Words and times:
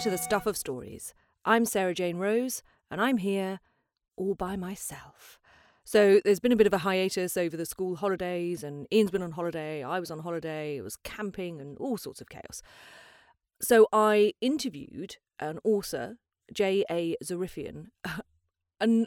To 0.00 0.10
the 0.10 0.16
Stuff 0.16 0.46
of 0.46 0.56
Stories. 0.56 1.12
I'm 1.44 1.64
Sarah 1.64 1.92
Jane 1.92 2.18
Rose, 2.18 2.62
and 2.88 3.00
I'm 3.00 3.16
here 3.16 3.58
all 4.16 4.36
by 4.36 4.54
myself. 4.54 5.40
So 5.82 6.20
there's 6.24 6.38
been 6.38 6.52
a 6.52 6.56
bit 6.56 6.68
of 6.68 6.72
a 6.72 6.78
hiatus 6.78 7.36
over 7.36 7.56
the 7.56 7.66
school 7.66 7.96
holidays, 7.96 8.62
and 8.62 8.86
Ian's 8.92 9.10
been 9.10 9.22
on 9.22 9.32
holiday, 9.32 9.82
I 9.82 9.98
was 9.98 10.12
on 10.12 10.20
holiday, 10.20 10.76
it 10.76 10.82
was 10.82 10.94
camping 11.02 11.60
and 11.60 11.76
all 11.78 11.96
sorts 11.96 12.20
of 12.20 12.28
chaos. 12.28 12.62
So 13.60 13.88
I 13.92 14.34
interviewed 14.40 15.16
an 15.40 15.58
author, 15.64 16.18
J.A. 16.52 17.16
Zarifian, 17.24 17.86
a, 18.04 18.22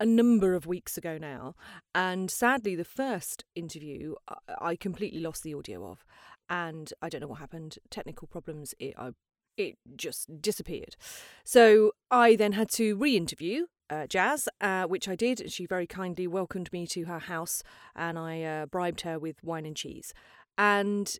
a 0.00 0.06
number 0.06 0.54
of 0.54 0.66
weeks 0.66 0.98
ago 0.98 1.18
now, 1.18 1.54
and 1.94 2.32
sadly, 2.32 2.74
the 2.74 2.84
first 2.84 3.44
interview 3.54 4.16
I- 4.28 4.70
I 4.72 4.76
completely 4.76 5.20
lost 5.20 5.44
the 5.44 5.54
audio 5.54 5.86
of, 5.86 6.04
and 6.50 6.92
I 7.00 7.08
don't 7.08 7.20
know 7.20 7.28
what 7.28 7.38
happened. 7.38 7.78
Technical 7.90 8.26
problems. 8.26 8.74
It 8.80 8.94
I, 8.98 9.12
it 9.56 9.76
just 9.96 10.40
disappeared. 10.40 10.96
So 11.44 11.92
I 12.10 12.36
then 12.36 12.52
had 12.52 12.68
to 12.70 12.96
re-interview 12.96 13.66
uh, 13.92 14.06
Jaz, 14.06 14.48
uh, 14.60 14.84
which 14.84 15.06
I 15.06 15.14
did. 15.14 15.52
She 15.52 15.66
very 15.66 15.86
kindly 15.86 16.26
welcomed 16.26 16.72
me 16.72 16.86
to 16.88 17.04
her 17.04 17.18
house, 17.18 17.62
and 17.94 18.18
I 18.18 18.42
uh, 18.42 18.66
bribed 18.66 19.02
her 19.02 19.18
with 19.18 19.42
wine 19.44 19.66
and 19.66 19.76
cheese. 19.76 20.14
And 20.56 21.14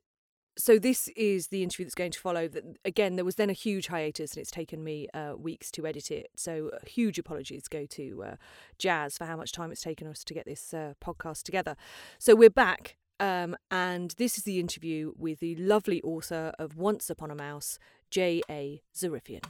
so 0.57 0.79
this 0.79 1.09
is 1.09 1.49
the 1.49 1.63
interview 1.63 1.85
that's 1.85 1.95
going 1.95 2.13
to 2.13 2.21
follow. 2.21 2.49
That 2.49 2.65
again, 2.85 3.17
there 3.17 3.25
was 3.25 3.37
then 3.37 3.51
a 3.51 3.55
huge 3.55 3.89
hiatus, 3.89 4.33
and 4.33 4.41
it's 4.41 4.51
taken 4.51 4.83
me 4.83 5.09
uh, 5.13 5.35
weeks 5.37 5.71
to 5.73 5.87
edit 5.87 6.11
it. 6.11 6.29
So 6.35 6.71
uh, 6.73 6.79
huge 6.87 7.19
apologies 7.19 7.69
go 7.69 7.85
to 7.87 8.25
uh, 8.25 8.37
Jaz 8.79 9.19
for 9.19 9.27
how 9.27 9.37
much 9.37 9.53
time 9.53 9.71
it's 9.71 9.83
taken 9.83 10.07
us 10.07 10.25
to 10.25 10.35
get 10.35 10.47
this 10.47 10.75
podcast 11.05 11.43
together. 11.43 11.77
So 12.19 12.35
we're 12.35 12.51
back. 12.51 12.97
Um, 13.21 13.57
and 13.71 14.15
this 14.19 14.37
is 14.37 14.43
the 14.43 14.59
interview 14.59 15.13
with 15.17 15.39
the 15.39 15.55
lovely 15.55 16.03
author 16.03 16.53
of 16.59 16.77
Once 16.77 17.09
Upon 17.09 17.31
a 17.31 17.37
Mouse, 17.37 17.79
J.A. 18.13 18.83
Zarifian. 18.95 19.43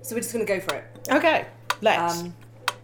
So 0.00 0.14
we're 0.14 0.22
just 0.22 0.32
going 0.32 0.46
to 0.46 0.50
go 0.50 0.58
for 0.58 0.74
it. 0.74 0.84
Okay, 1.12 1.46
let's. 1.82 2.22
Um, 2.22 2.34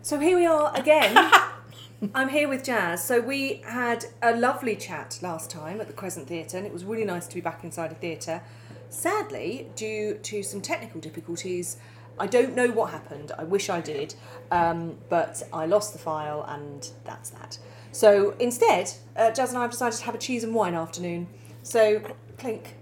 so 0.02 0.20
here 0.20 0.36
we 0.36 0.44
are 0.44 0.70
again. 0.76 1.16
I'm 2.14 2.28
here 2.28 2.48
with 2.48 2.64
Jaz. 2.64 2.98
So 2.98 3.18
we 3.18 3.62
had 3.64 4.04
a 4.20 4.36
lovely 4.36 4.76
chat 4.76 5.18
last 5.22 5.50
time 5.50 5.80
at 5.80 5.86
the 5.86 5.94
Crescent 5.94 6.28
Theatre, 6.28 6.58
and 6.58 6.66
it 6.66 6.72
was 6.74 6.84
really 6.84 7.06
nice 7.06 7.26
to 7.28 7.34
be 7.34 7.40
back 7.40 7.64
inside 7.64 7.92
a 7.92 7.94
theatre. 7.94 8.42
Sadly, 8.90 9.70
due 9.74 10.18
to 10.22 10.42
some 10.42 10.60
technical 10.60 11.00
difficulties, 11.00 11.78
I 12.18 12.26
don't 12.26 12.54
know 12.54 12.68
what 12.68 12.90
happened. 12.90 13.32
I 13.36 13.44
wish 13.44 13.68
I 13.68 13.80
did, 13.80 14.14
um, 14.50 14.96
but 15.08 15.42
I 15.52 15.66
lost 15.66 15.92
the 15.92 15.98
file, 15.98 16.44
and 16.48 16.88
that's 17.04 17.30
that. 17.30 17.58
So 17.92 18.34
instead, 18.38 18.92
uh, 19.16 19.30
Jaz 19.30 19.50
and 19.50 19.58
I 19.58 19.62
have 19.62 19.70
decided 19.70 19.98
to 19.98 20.04
have 20.04 20.14
a 20.14 20.18
cheese 20.18 20.44
and 20.44 20.54
wine 20.54 20.74
afternoon. 20.74 21.28
So 21.62 22.00
clink. 22.38 22.74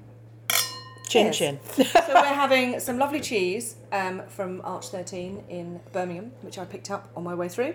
chin 1.08 1.32
Cheers. 1.32 1.36
chin. 1.36 1.60
so 1.84 2.14
we're 2.14 2.24
having 2.24 2.80
some 2.80 2.98
lovely 2.98 3.20
cheese 3.20 3.76
um, 3.92 4.22
from 4.28 4.60
Arch 4.64 4.88
13 4.88 5.44
in 5.48 5.80
Birmingham, 5.92 6.32
which 6.40 6.58
I 6.58 6.64
picked 6.64 6.90
up 6.90 7.10
on 7.14 7.22
my 7.24 7.34
way 7.34 7.48
through. 7.48 7.74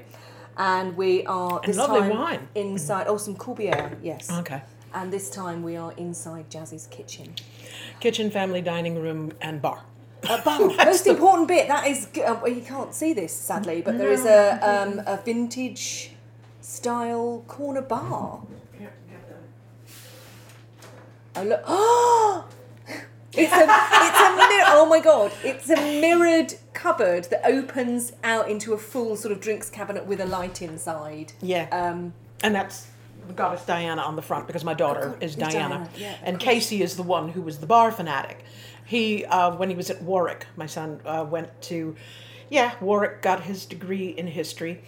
And 0.57 0.97
we 0.97 1.25
are 1.27 1.61
this 1.63 1.77
lovely 1.77 1.99
time 1.99 2.09
wine. 2.09 2.47
inside. 2.55 3.05
Oh, 3.07 3.17
some 3.17 3.35
Corbière, 3.35 3.95
yes. 4.01 4.31
Okay. 4.31 4.63
And 4.93 5.13
this 5.13 5.29
time 5.29 5.61
we 5.61 5.75
are 5.75 5.91
inside 5.93 6.49
Jazzy's 6.49 6.87
kitchen. 6.87 7.35
Kitchen, 7.99 8.31
family, 8.31 8.61
dining 8.61 8.99
room, 8.99 9.31
and 9.41 9.61
bar. 9.61 9.83
A 10.29 10.41
bar. 10.41 10.59
Most 10.85 11.07
important 11.07 11.47
bit. 11.47 11.67
That 11.67 11.87
is. 11.87 12.07
Uh, 12.15 12.39
well, 12.41 12.51
you 12.51 12.61
can't 12.61 12.93
see 12.93 13.13
this 13.13 13.33
sadly, 13.33 13.81
but 13.81 13.97
there 13.97 14.11
is 14.11 14.25
a 14.25 14.59
um, 14.61 15.01
a 15.05 15.17
vintage 15.17 16.11
style 16.61 17.43
corner 17.47 17.81
bar. 17.81 18.41
Oh 21.35 21.43
look! 21.43 21.61
Oh, 21.67 22.45
it's 22.87 23.53
a 23.53 23.61
it's 23.61 24.19
a 24.19 24.35
mir- 24.35 24.65
oh 24.69 24.87
my 24.89 24.99
god! 24.99 25.31
It's 25.43 25.69
a 25.69 25.75
mirrored 25.75 26.55
cupboard 26.73 27.25
that 27.25 27.45
opens 27.45 28.11
out 28.23 28.49
into 28.49 28.73
a 28.73 28.77
full 28.77 29.15
sort 29.15 29.31
of 29.31 29.39
drinks 29.39 29.69
cabinet 29.69 30.07
with 30.07 30.19
a 30.19 30.25
light 30.25 30.61
inside. 30.63 31.33
Yeah. 31.41 31.67
Um, 31.71 32.13
and 32.43 32.55
that's 32.55 32.87
the 33.27 33.33
goddess 33.33 33.65
Diana 33.65 34.01
on 34.01 34.15
the 34.15 34.21
front 34.21 34.47
because 34.47 34.63
my 34.63 34.73
daughter 34.73 35.15
is 35.21 35.35
Diana. 35.35 35.51
Diana, 35.51 35.89
yeah, 35.95 36.15
and 36.23 36.37
course. 36.39 36.43
Casey 36.43 36.81
is 36.81 36.95
the 36.95 37.03
one 37.03 37.29
who 37.29 37.41
was 37.41 37.59
the 37.59 37.67
bar 37.67 37.91
fanatic. 37.91 38.43
He, 38.87 39.25
uh, 39.25 39.55
when 39.57 39.69
he 39.69 39.75
was 39.75 39.89
at 39.89 40.01
Warwick, 40.01 40.47
my 40.55 40.65
son 40.65 41.01
uh, 41.05 41.25
went 41.29 41.49
to, 41.63 41.95
yeah, 42.49 42.75
Warwick 42.79 43.21
got 43.21 43.43
his 43.43 43.65
degree 43.65 44.07
in 44.07 44.27
history. 44.27 44.81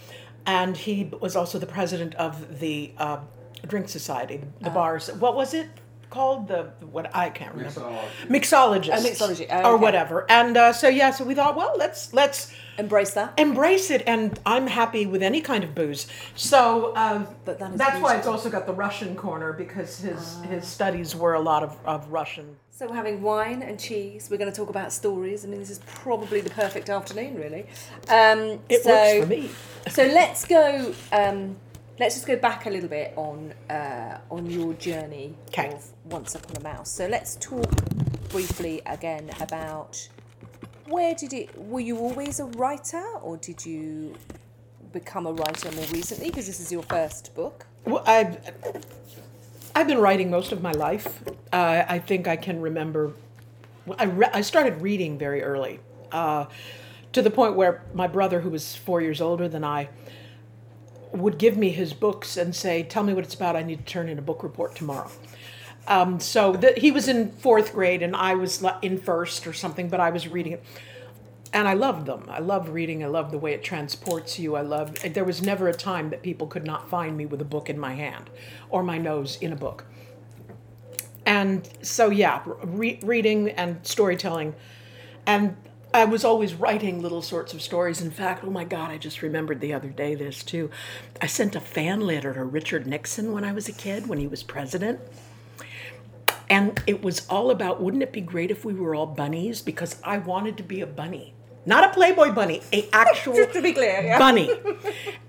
And 0.46 0.76
he 0.76 1.10
was 1.20 1.36
also 1.36 1.58
the 1.58 1.66
president 1.66 2.14
of 2.14 2.60
the 2.60 2.92
uh, 2.96 3.18
drink 3.66 3.88
society, 3.90 4.40
the, 4.60 4.70
Ah. 4.70 4.74
bars. 4.74 5.12
What 5.12 5.36
was 5.36 5.52
it 5.52 5.68
called? 6.08 6.48
The 6.48 6.72
what 6.90 7.14
I 7.14 7.28
can't 7.28 7.54
remember. 7.54 7.82
Mixologist. 8.26 8.90
Oh, 8.96 9.02
mixology. 9.08 9.46
Oh, 9.50 9.72
or 9.72 9.74
okay. 9.74 9.82
whatever. 9.82 10.24
And 10.30 10.56
uh, 10.56 10.72
so 10.72 10.88
yeah, 10.88 11.10
so 11.10 11.24
we 11.24 11.34
thought, 11.34 11.56
well, 11.56 11.74
let's 11.76 12.14
let's 12.14 12.50
embrace 12.80 13.12
that. 13.12 13.38
embrace 13.38 13.90
it 13.90 14.02
and 14.06 14.38
i'm 14.44 14.66
happy 14.66 15.06
with 15.06 15.22
any 15.22 15.40
kind 15.40 15.62
of 15.62 15.74
booze 15.74 16.06
so 16.34 16.94
um, 16.96 17.26
But 17.44 17.58
that 17.58 17.76
that's 17.76 18.00
why 18.02 18.16
it's 18.16 18.26
also 18.26 18.50
got 18.50 18.66
the 18.66 18.72
russian 18.72 19.14
corner 19.14 19.52
because 19.52 19.98
his 19.98 20.40
his 20.48 20.66
studies 20.66 21.14
were 21.14 21.34
a 21.34 21.40
lot 21.40 21.62
of, 21.62 21.76
of 21.84 22.08
russian 22.10 22.56
So 22.70 22.86
we're 22.88 22.96
having 23.04 23.20
wine 23.20 23.60
and 23.62 23.78
cheese. 23.78 24.28
We're 24.30 24.38
going 24.38 24.50
to 24.50 24.56
talk 24.56 24.70
about 24.70 24.90
stories. 24.90 25.44
I 25.44 25.48
mean, 25.48 25.60
this 25.60 25.68
is 25.76 25.80
probably 26.04 26.40
the 26.40 26.54
perfect 26.62 26.88
afternoon, 26.88 27.32
really. 27.44 27.66
Um, 28.08 28.40
it 28.70 28.84
so, 28.84 28.90
works 28.90 29.20
for 29.20 29.26
me 29.26 29.50
So 29.88 30.04
let's 30.04 30.44
go. 30.46 30.94
Um, 31.12 31.56
let's 31.98 32.14
just 32.14 32.26
go 32.26 32.36
back 32.36 32.66
a 32.66 32.70
little 32.70 32.88
bit 32.88 33.12
on 33.16 33.52
uh, 33.68 34.18
on 34.30 34.48
your 34.50 34.74
journey 34.74 35.34
of 35.58 35.90
Once 36.04 36.34
Upon 36.34 36.56
a 36.56 36.60
Mouse. 36.60 36.90
So 36.90 37.06
let's 37.06 37.36
talk 37.36 37.70
briefly 38.28 38.82
again 38.86 39.30
about 39.40 40.08
where 40.90 41.14
did 41.14 41.32
it? 41.32 41.56
Were 41.56 41.80
you 41.80 41.98
always 41.98 42.40
a 42.40 42.44
writer, 42.44 43.04
or 43.22 43.36
did 43.36 43.64
you 43.64 44.16
become 44.92 45.26
a 45.26 45.32
writer 45.32 45.70
more 45.72 45.86
recently? 45.86 46.28
Because 46.30 46.46
this 46.46 46.60
is 46.60 46.70
your 46.72 46.82
first 46.82 47.34
book. 47.34 47.66
well, 47.84 48.02
I've, 48.06 48.38
I've 49.74 49.86
been 49.86 49.98
writing 49.98 50.30
most 50.30 50.52
of 50.52 50.60
my 50.62 50.72
life 50.72 51.22
uh, 51.52 51.84
i 51.88 51.98
think 51.98 52.26
i 52.28 52.36
can 52.36 52.60
remember 52.60 53.12
I, 53.98 54.04
re- 54.04 54.30
I 54.32 54.40
started 54.42 54.82
reading 54.82 55.16
very 55.16 55.42
early 55.42 55.80
uh, 56.12 56.46
to 57.12 57.22
the 57.22 57.30
point 57.30 57.54
where 57.54 57.82
my 57.94 58.06
brother 58.06 58.40
who 58.40 58.50
was 58.50 58.74
four 58.74 59.00
years 59.00 59.20
older 59.20 59.48
than 59.48 59.64
i 59.64 59.88
would 61.12 61.38
give 61.38 61.56
me 61.56 61.70
his 61.70 61.92
books 61.92 62.36
and 62.36 62.54
say, 62.54 62.82
"Tell 62.82 63.02
me 63.02 63.12
what 63.14 63.24
it's 63.24 63.34
about. 63.34 63.56
I 63.56 63.62
need 63.62 63.84
to 63.84 63.92
turn 63.92 64.08
in 64.08 64.18
a 64.18 64.22
book 64.22 64.42
report 64.42 64.76
tomorrow." 64.76 65.10
Um, 65.90 66.20
so 66.20 66.52
that 66.52 66.78
he 66.78 66.92
was 66.92 67.08
in 67.08 67.32
fourth 67.32 67.72
grade 67.72 68.00
and 68.00 68.14
I 68.14 68.36
was 68.36 68.64
in 68.80 68.96
first 68.96 69.44
or 69.44 69.52
something, 69.52 69.88
but 69.88 69.98
I 69.98 70.10
was 70.10 70.28
reading 70.28 70.52
it, 70.52 70.62
and 71.52 71.66
I 71.66 71.74
loved 71.74 72.06
them. 72.06 72.26
I 72.28 72.38
loved 72.38 72.68
reading. 72.68 73.02
I 73.02 73.08
loved 73.08 73.32
the 73.32 73.38
way 73.38 73.54
it 73.54 73.64
transports 73.64 74.38
you. 74.38 74.54
I 74.54 74.60
loved. 74.60 75.02
There 75.14 75.24
was 75.24 75.42
never 75.42 75.66
a 75.66 75.74
time 75.74 76.10
that 76.10 76.22
people 76.22 76.46
could 76.46 76.64
not 76.64 76.88
find 76.88 77.16
me 77.16 77.26
with 77.26 77.40
a 77.40 77.44
book 77.44 77.68
in 77.68 77.76
my 77.76 77.94
hand, 77.94 78.30
or 78.68 78.84
my 78.84 78.98
nose 78.98 79.36
in 79.40 79.52
a 79.52 79.56
book. 79.56 79.84
And 81.26 81.68
so 81.82 82.08
yeah, 82.08 82.42
re- 82.62 83.00
reading 83.02 83.50
and 83.50 83.84
storytelling, 83.84 84.54
and 85.26 85.56
I 85.92 86.04
was 86.04 86.24
always 86.24 86.54
writing 86.54 87.02
little 87.02 87.20
sorts 87.20 87.52
of 87.52 87.60
stories. 87.60 88.00
In 88.00 88.12
fact, 88.12 88.44
oh 88.44 88.50
my 88.50 88.62
God, 88.62 88.92
I 88.92 88.96
just 88.96 89.22
remembered 89.22 89.60
the 89.60 89.74
other 89.74 89.90
day 89.90 90.14
this 90.14 90.44
too. 90.44 90.70
I 91.20 91.26
sent 91.26 91.56
a 91.56 91.60
fan 91.60 92.00
letter 92.00 92.32
to 92.32 92.44
Richard 92.44 92.86
Nixon 92.86 93.32
when 93.32 93.42
I 93.42 93.50
was 93.50 93.68
a 93.68 93.72
kid, 93.72 94.06
when 94.06 94.20
he 94.20 94.28
was 94.28 94.44
president. 94.44 95.00
And 96.50 96.82
it 96.86 97.02
was 97.02 97.26
all 97.28 97.50
about 97.50 97.80
wouldn't 97.80 98.02
it 98.02 98.12
be 98.12 98.20
great 98.20 98.50
if 98.50 98.64
we 98.64 98.74
were 98.74 98.94
all 98.94 99.06
bunnies? 99.06 99.62
Because 99.62 99.96
I 100.02 100.18
wanted 100.18 100.56
to 100.56 100.64
be 100.64 100.80
a 100.80 100.86
bunny. 100.86 101.34
Not 101.64 101.84
a 101.84 101.90
Playboy 101.90 102.32
bunny, 102.32 102.62
a 102.72 102.88
actual 102.92 103.46
to 103.52 103.62
be 103.62 103.72
clear, 103.72 104.02
yeah. 104.02 104.18
bunny. 104.18 104.50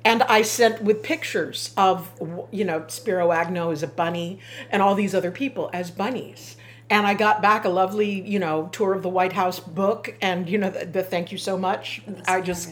And 0.03 0.23
I 0.23 0.41
sent 0.41 0.81
with 0.81 1.03
pictures 1.03 1.71
of, 1.77 2.09
you 2.49 2.65
know, 2.65 2.85
Spiro 2.87 3.31
Agnew 3.31 3.71
as 3.71 3.83
a 3.83 3.87
bunny 3.87 4.39
and 4.71 4.81
all 4.81 4.95
these 4.95 5.13
other 5.13 5.29
people 5.29 5.69
as 5.73 5.91
bunnies. 5.91 6.57
And 6.91 7.07
I 7.07 7.13
got 7.13 7.41
back 7.41 7.63
a 7.63 7.69
lovely, 7.69 8.21
you 8.21 8.37
know, 8.37 8.67
tour 8.73 8.93
of 8.93 9.01
the 9.01 9.09
White 9.09 9.31
House 9.31 9.61
book, 9.61 10.13
and 10.21 10.49
you 10.49 10.57
know, 10.57 10.69
the, 10.69 10.85
the 10.85 11.03
thank 11.03 11.31
you 11.31 11.37
so 11.37 11.57
much. 11.57 12.01
I 12.27 12.41
just, 12.41 12.69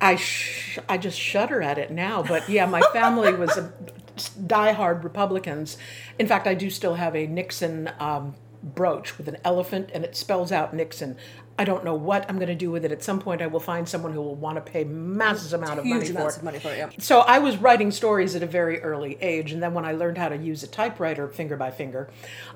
I, 0.00 0.14
sh- 0.14 0.78
I 0.88 0.96
just 0.96 1.18
shudder 1.18 1.60
at 1.60 1.76
it 1.76 1.90
now. 1.90 2.22
But 2.22 2.48
yeah, 2.48 2.66
my 2.66 2.80
family 2.92 3.34
was 3.34 3.56
a 3.58 3.72
diehard 4.16 5.02
Republicans. 5.02 5.76
In 6.20 6.28
fact, 6.28 6.46
I 6.46 6.54
do 6.54 6.70
still 6.70 6.94
have 6.94 7.16
a 7.16 7.26
Nixon 7.26 7.90
um, 7.98 8.36
brooch 8.74 9.18
with 9.18 9.28
an 9.28 9.36
elephant, 9.44 9.90
and 9.94 10.04
it 10.04 10.16
spells 10.16 10.52
out 10.52 10.74
Nixon. 10.74 11.16
I 11.58 11.64
don't 11.64 11.84
know 11.84 11.94
what 11.94 12.24
I'm 12.28 12.36
going 12.36 12.48
to 12.48 12.54
do 12.54 12.70
with 12.70 12.84
it. 12.84 12.92
At 12.92 13.02
some 13.02 13.20
point, 13.20 13.42
I 13.42 13.48
will 13.48 13.60
find 13.60 13.88
someone 13.88 14.12
who 14.12 14.22
will 14.22 14.36
want 14.36 14.64
to 14.64 14.72
pay 14.72 14.84
massive 14.84 15.52
amount 15.54 15.80
of 15.80 15.84
money 15.84 16.04
for 16.06 16.12
amounts 16.12 16.36
it. 16.36 16.38
of 16.38 16.44
money 16.44 16.58
for 16.60 16.70
it. 16.70 16.78
Yeah. 16.78 16.90
So 16.98 17.20
I 17.20 17.40
was 17.40 17.56
writing 17.56 17.90
stories 17.90 18.36
at 18.36 18.42
a 18.42 18.46
very 18.46 18.80
early 18.80 19.18
age, 19.20 19.52
and 19.52 19.62
then 19.62 19.74
when 19.74 19.84
I 19.84 19.92
learned 19.92 20.18
how 20.18 20.28
to 20.28 20.36
use 20.36 20.62
a 20.62 20.68
typewriter 20.68 21.26
finger 21.28 21.56
by 21.56 21.72
finger, 21.72 22.10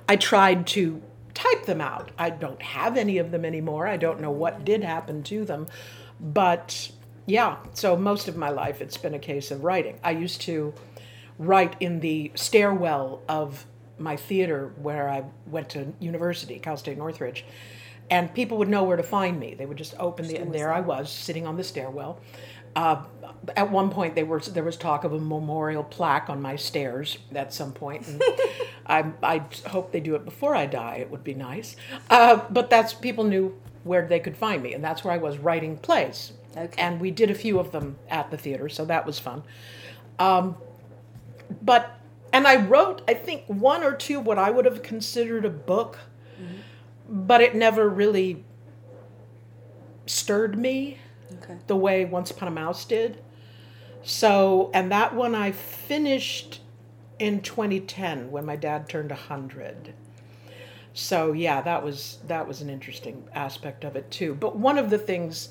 I 0.09 0.17
tried 0.17 0.69
to 0.69 1.03
type 1.35 1.67
them 1.67 1.81
out. 1.81 2.13
I 2.19 2.31
don't 2.31 2.63
have 2.63 2.97
any 2.97 3.19
of 3.19 3.31
them 3.31 3.45
anymore. 3.45 3.89
I 3.89 3.97
don't 3.97 4.21
know 4.21 4.31
what 4.31 4.65
did 4.65 4.85
happen 4.85 5.23
to 5.25 5.45
them, 5.45 5.67
but 6.21 6.93
yeah, 7.27 7.57
so 7.73 7.97
most 7.97 8.29
of 8.29 8.37
my 8.37 8.51
life 8.51 8.81
it's 8.81 8.97
been 8.97 9.15
a 9.15 9.19
case 9.19 9.51
of 9.51 9.65
writing. 9.65 9.99
I 10.05 10.13
used 10.13 10.41
to 10.43 10.75
write 11.39 11.75
in 11.81 12.01
the 12.01 12.31
stairwell 12.35 13.23
of 13.29 13.67
my 14.03 14.17
theater 14.17 14.73
where 14.77 15.09
I 15.09 15.25
went 15.47 15.71
to 15.71 15.93
university, 16.01 16.59
Cal 16.59 16.77
State 16.77 16.99
Northridge, 16.99 17.45
and 18.11 18.33
people 18.35 18.59
would 18.59 18.69
know 18.69 18.85
where 18.85 18.97
to 18.97 19.03
find 19.03 19.39
me. 19.39 19.55
They 19.55 19.67
would 19.67 19.79
just 19.79 19.95
open 19.99 20.27
the, 20.27 20.37
and 20.37 20.53
there 20.53 20.73
I 20.73 20.81
was 20.81 21.11
sitting 21.11 21.47
on 21.47 21.57
the 21.57 21.65
stairwell. 21.65 22.21
Uh, 22.75 23.05
at 23.57 23.71
one 23.71 23.91
point, 23.91 24.15
they 24.15 24.23
were, 24.23 24.41
there 24.41 24.63
was 24.63 24.77
talk 24.77 25.05
of 25.05 25.13
a 25.13 25.19
memorial 25.19 25.85
plaque 25.85 26.31
on 26.31 26.41
my 26.41 26.57
stairs 26.57 27.19
at 27.35 27.53
some 27.53 27.73
point, 27.73 28.07
and 28.07 28.23
I, 28.87 29.13
I 29.23 29.45
hope 29.69 29.93
they 29.93 30.01
do 30.01 30.15
it 30.15 30.25
before 30.25 30.55
I 30.55 30.67
die. 30.67 30.97
It 30.97 31.11
would 31.11 31.25
be 31.25 31.35
nice. 31.35 31.77
Uh, 32.09 32.41
but 32.51 32.71
that's 32.71 32.95
people 32.95 33.25
knew 33.25 33.59
where 33.85 34.07
they 34.07 34.21
could 34.21 34.37
find 34.37 34.63
me, 34.63 34.75
and 34.75 34.83
that's 34.83 35.05
where 35.05 35.13
I 35.13 35.19
was 35.19 35.39
writing 35.39 35.77
plays. 35.77 36.33
Okay. 36.57 36.81
And 36.81 37.01
we 37.01 37.11
did 37.11 37.31
a 37.31 37.35
few 37.35 37.59
of 37.59 37.73
them 37.73 37.97
at 38.09 38.31
the 38.31 38.37
theater, 38.37 38.69
so 38.69 38.85
that 38.87 39.07
was 39.07 39.19
fun. 39.19 39.43
Um, 40.19 40.57
but 41.61 41.99
and 42.33 42.47
I 42.47 42.57
wrote, 42.57 43.03
I 43.07 43.15
think, 43.15 43.45
one 43.47 43.83
or 43.85 43.93
two 43.93 44.21
what 44.21 44.39
I 44.39 44.51
would 44.51 44.65
have 44.65 44.83
considered 44.83 45.45
a 45.45 45.51
book, 45.51 45.99
but 47.09 47.41
it 47.41 47.55
never 47.55 47.89
really 47.89 48.45
stirred 50.07 50.59
me 50.59 50.99
Okay. 51.43 51.57
the 51.67 51.77
way 51.77 52.05
Once 52.05 52.31
Upon 52.31 52.49
a 52.49 52.51
Mouse 52.51 52.85
did. 52.85 53.23
So, 54.03 54.71
and 54.75 54.91
that 54.93 55.15
one 55.15 55.35
I 55.35 55.53
finished 55.53 56.61
in 57.19 57.41
2010 57.41 58.31
when 58.31 58.45
my 58.45 58.57
dad 58.57 58.89
turned 58.89 59.11
100. 59.11 59.95
So, 60.93 61.33
yeah, 61.33 61.63
that 61.63 61.83
was 61.83 62.19
that 62.27 62.47
was 62.47 62.61
an 62.61 62.69
interesting 62.69 63.25
aspect 63.35 63.85
of 63.85 63.97
it 63.97 64.11
too. 64.11 64.35
But 64.35 64.57
one 64.57 64.77
of 64.77 64.91
the 64.91 64.99
things 64.99 65.51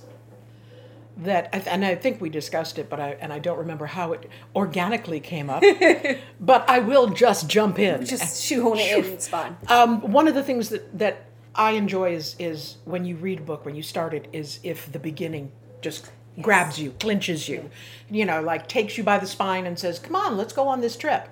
that 1.18 1.50
and 1.68 1.86
I 1.86 1.96
think 1.96 2.22
we 2.22 2.30
discussed 2.30 2.80
it, 2.80 2.90
but 2.90 3.00
I 3.00 3.18
and 3.20 3.32
I 3.34 3.40
don't 3.40 3.58
remember 3.58 3.86
how 3.86 4.14
it 4.14 4.30
organically 4.56 5.20
came 5.20 5.50
up. 5.50 5.64
but 6.40 6.70
I 6.70 6.80
will 6.80 7.08
just 7.08 7.48
jump 7.48 7.80
in. 7.80 8.06
Just 8.06 8.44
shoehorn 8.44 8.80
it 8.80 9.06
in. 9.06 9.14
It's 9.14 9.28
fine. 9.28 9.58
Um, 9.68 10.12
one 10.12 10.28
of 10.28 10.36
the 10.36 10.44
things 10.44 10.70
that, 10.70 10.98
that 10.98 11.26
I 11.54 11.72
enjoy 11.72 12.14
is 12.14 12.36
is 12.40 12.78
when 12.86 13.06
you 13.06 13.16
read 13.18 13.40
a 13.40 13.44
book, 13.44 13.66
when 13.66 13.76
you 13.76 13.84
start 13.84 14.14
it, 14.14 14.28
is 14.32 14.60
if 14.64 14.92
the 14.92 15.00
beginning 15.00 15.52
just 15.82 16.12
grabs 16.42 16.80
you, 16.80 16.92
clinches 16.92 17.50
you, 17.50 17.70
you 18.10 18.26
know, 18.26 18.42
like 18.42 18.68
takes 18.68 18.98
you 18.98 19.04
by 19.04 19.18
the 19.18 19.28
spine 19.28 19.66
and 19.66 19.78
says, 19.78 20.00
"Come 20.00 20.16
on, 20.16 20.38
let's 20.38 20.54
go 20.54 20.68
on 20.68 20.82
this 20.82 20.96
trip." 20.96 21.28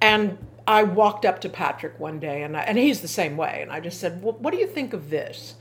And 0.00 0.38
I 0.66 0.82
walked 0.82 1.24
up 1.24 1.40
to 1.40 1.48
Patrick 1.48 1.98
one 1.98 2.20
day, 2.20 2.42
and 2.42 2.56
I, 2.56 2.60
and 2.60 2.78
he's 2.78 3.00
the 3.00 3.08
same 3.08 3.36
way, 3.36 3.60
and 3.62 3.72
I 3.72 3.80
just 3.80 3.98
said, 3.98 4.22
well, 4.22 4.34
"What 4.34 4.52
do 4.52 4.58
you 4.58 4.66
think 4.66 4.92
of 4.92 5.10
this?" 5.10 5.54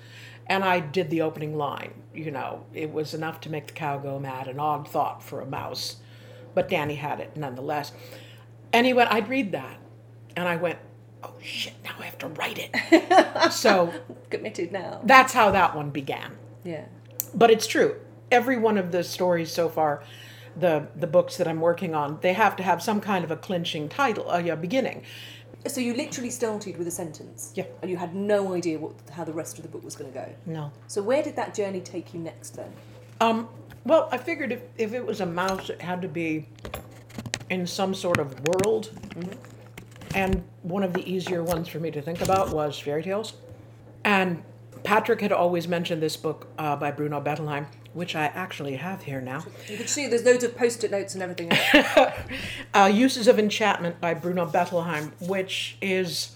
And 0.50 0.64
I 0.64 0.80
did 0.80 1.10
the 1.12 1.22
opening 1.22 1.56
line. 1.58 1.94
You 2.14 2.32
know, 2.32 2.66
it 2.74 2.92
was 2.92 3.14
enough 3.14 3.40
to 3.42 3.50
make 3.52 3.68
the 3.68 3.74
cow 3.74 4.00
go 4.00 4.20
mad. 4.20 4.48
An 4.48 4.60
odd 4.60 4.88
thought 4.88 5.24
for 5.24 5.40
a 5.42 5.46
mouse, 5.46 5.98
but 6.56 6.68
Danny 6.68 6.96
had 6.96 7.20
it 7.20 7.38
nonetheless. 7.38 7.92
And 8.74 8.86
he 8.86 8.94
went, 8.94 9.12
"I'd 9.14 9.30
read 9.30 9.52
that," 9.52 9.78
and 10.36 10.48
I 10.48 10.56
went, 10.56 10.80
"Oh 11.24 11.36
shit! 11.42 11.74
Now 11.84 11.92
I 12.00 12.06
have 12.06 12.18
to 12.20 12.28
write 12.28 12.60
it." 12.60 13.52
so 13.54 13.94
Committed 14.32 14.72
now. 14.72 15.02
that's 15.04 15.34
how 15.34 15.52
that 15.52 15.76
one 15.76 15.92
began. 15.92 16.36
Yeah. 16.64 16.86
But 17.34 17.52
it's 17.52 17.68
true. 17.68 18.00
Every 18.32 18.58
one 18.58 18.78
of 18.78 18.92
the 18.92 19.04
stories 19.04 19.52
so 19.52 19.70
far, 19.70 20.04
the 20.56 20.88
the 20.96 21.08
books 21.08 21.38
that 21.38 21.48
I'm 21.48 21.62
working 21.62 21.94
on, 21.96 22.18
they 22.22 22.34
have 22.34 22.56
to 22.58 22.64
have 22.64 22.82
some 22.82 23.02
kind 23.02 23.24
of 23.24 23.32
a 23.32 23.38
clinching 23.38 23.88
title, 23.90 24.30
a 24.32 24.50
uh, 24.50 24.56
beginning. 24.56 25.04
So 25.68 25.82
you 25.82 25.94
literally 25.94 26.30
started 26.30 26.78
with 26.78 26.88
a 26.88 26.92
sentence. 26.92 27.52
Yeah. 27.56 27.66
And 27.82 27.92
you 27.92 27.98
had 27.98 28.16
no 28.16 28.54
idea 28.54 28.80
what 28.80 28.94
how 29.12 29.24
the 29.24 29.34
rest 29.34 29.58
of 29.58 29.64
the 29.64 29.70
book 29.70 29.84
was 29.84 29.96
going 29.96 30.12
to 30.12 30.18
go. 30.18 30.28
No. 30.46 30.72
So 30.88 31.02
where 31.02 31.22
did 31.22 31.36
that 31.36 31.54
journey 31.54 31.82
take 31.82 32.14
you 32.14 32.20
next 32.20 32.52
then? 32.56 32.72
Um, 33.22 33.50
well, 33.86 34.08
I 34.12 34.18
figured 34.18 34.52
if, 34.52 34.62
if 34.78 34.94
it 34.94 35.06
was 35.06 35.20
a 35.22 35.26
mouse, 35.26 35.70
it 35.70 35.82
had 35.82 36.02
to 36.02 36.08
be 36.08 36.48
in 37.50 37.68
some 37.68 37.94
sort 37.94 38.20
of 38.20 38.40
world. 38.48 38.92
And 40.16 40.44
one 40.64 40.84
of 40.84 40.94
the 40.94 41.08
easier 41.10 41.44
ones 41.44 41.68
for 41.68 41.80
me 41.80 41.92
to 41.92 42.02
think 42.02 42.22
about 42.22 42.52
was 42.52 42.80
fairy 42.80 43.04
tales. 43.04 43.34
And 44.04 44.42
Patrick 44.84 45.22
had 45.22 45.32
always 45.32 45.68
mentioned 45.68 46.02
this 46.02 46.18
book 46.18 46.48
uh, 46.58 46.76
by 46.76 46.92
Bruno 46.92 47.22
Bettelheim, 47.22 47.68
which 47.94 48.16
I 48.16 48.26
actually 48.26 48.76
have 48.76 49.04
here 49.04 49.22
now. 49.22 49.46
You 49.68 49.78
can 49.78 49.88
see 49.88 50.08
there's 50.08 50.24
loads 50.24 50.44
of 50.44 50.56
post-it 50.58 50.92
notes 50.92 51.14
and 51.14 51.24
everything. 51.24 51.52
else. 51.52 52.14
uh, 52.74 52.92
Uses 52.94 53.28
of 53.28 53.40
Enchantment 53.40 54.00
by 54.00 54.14
Bruno 54.14 54.46
Bettelheim, 54.46 55.12
which 55.28 55.78
is 55.82 56.36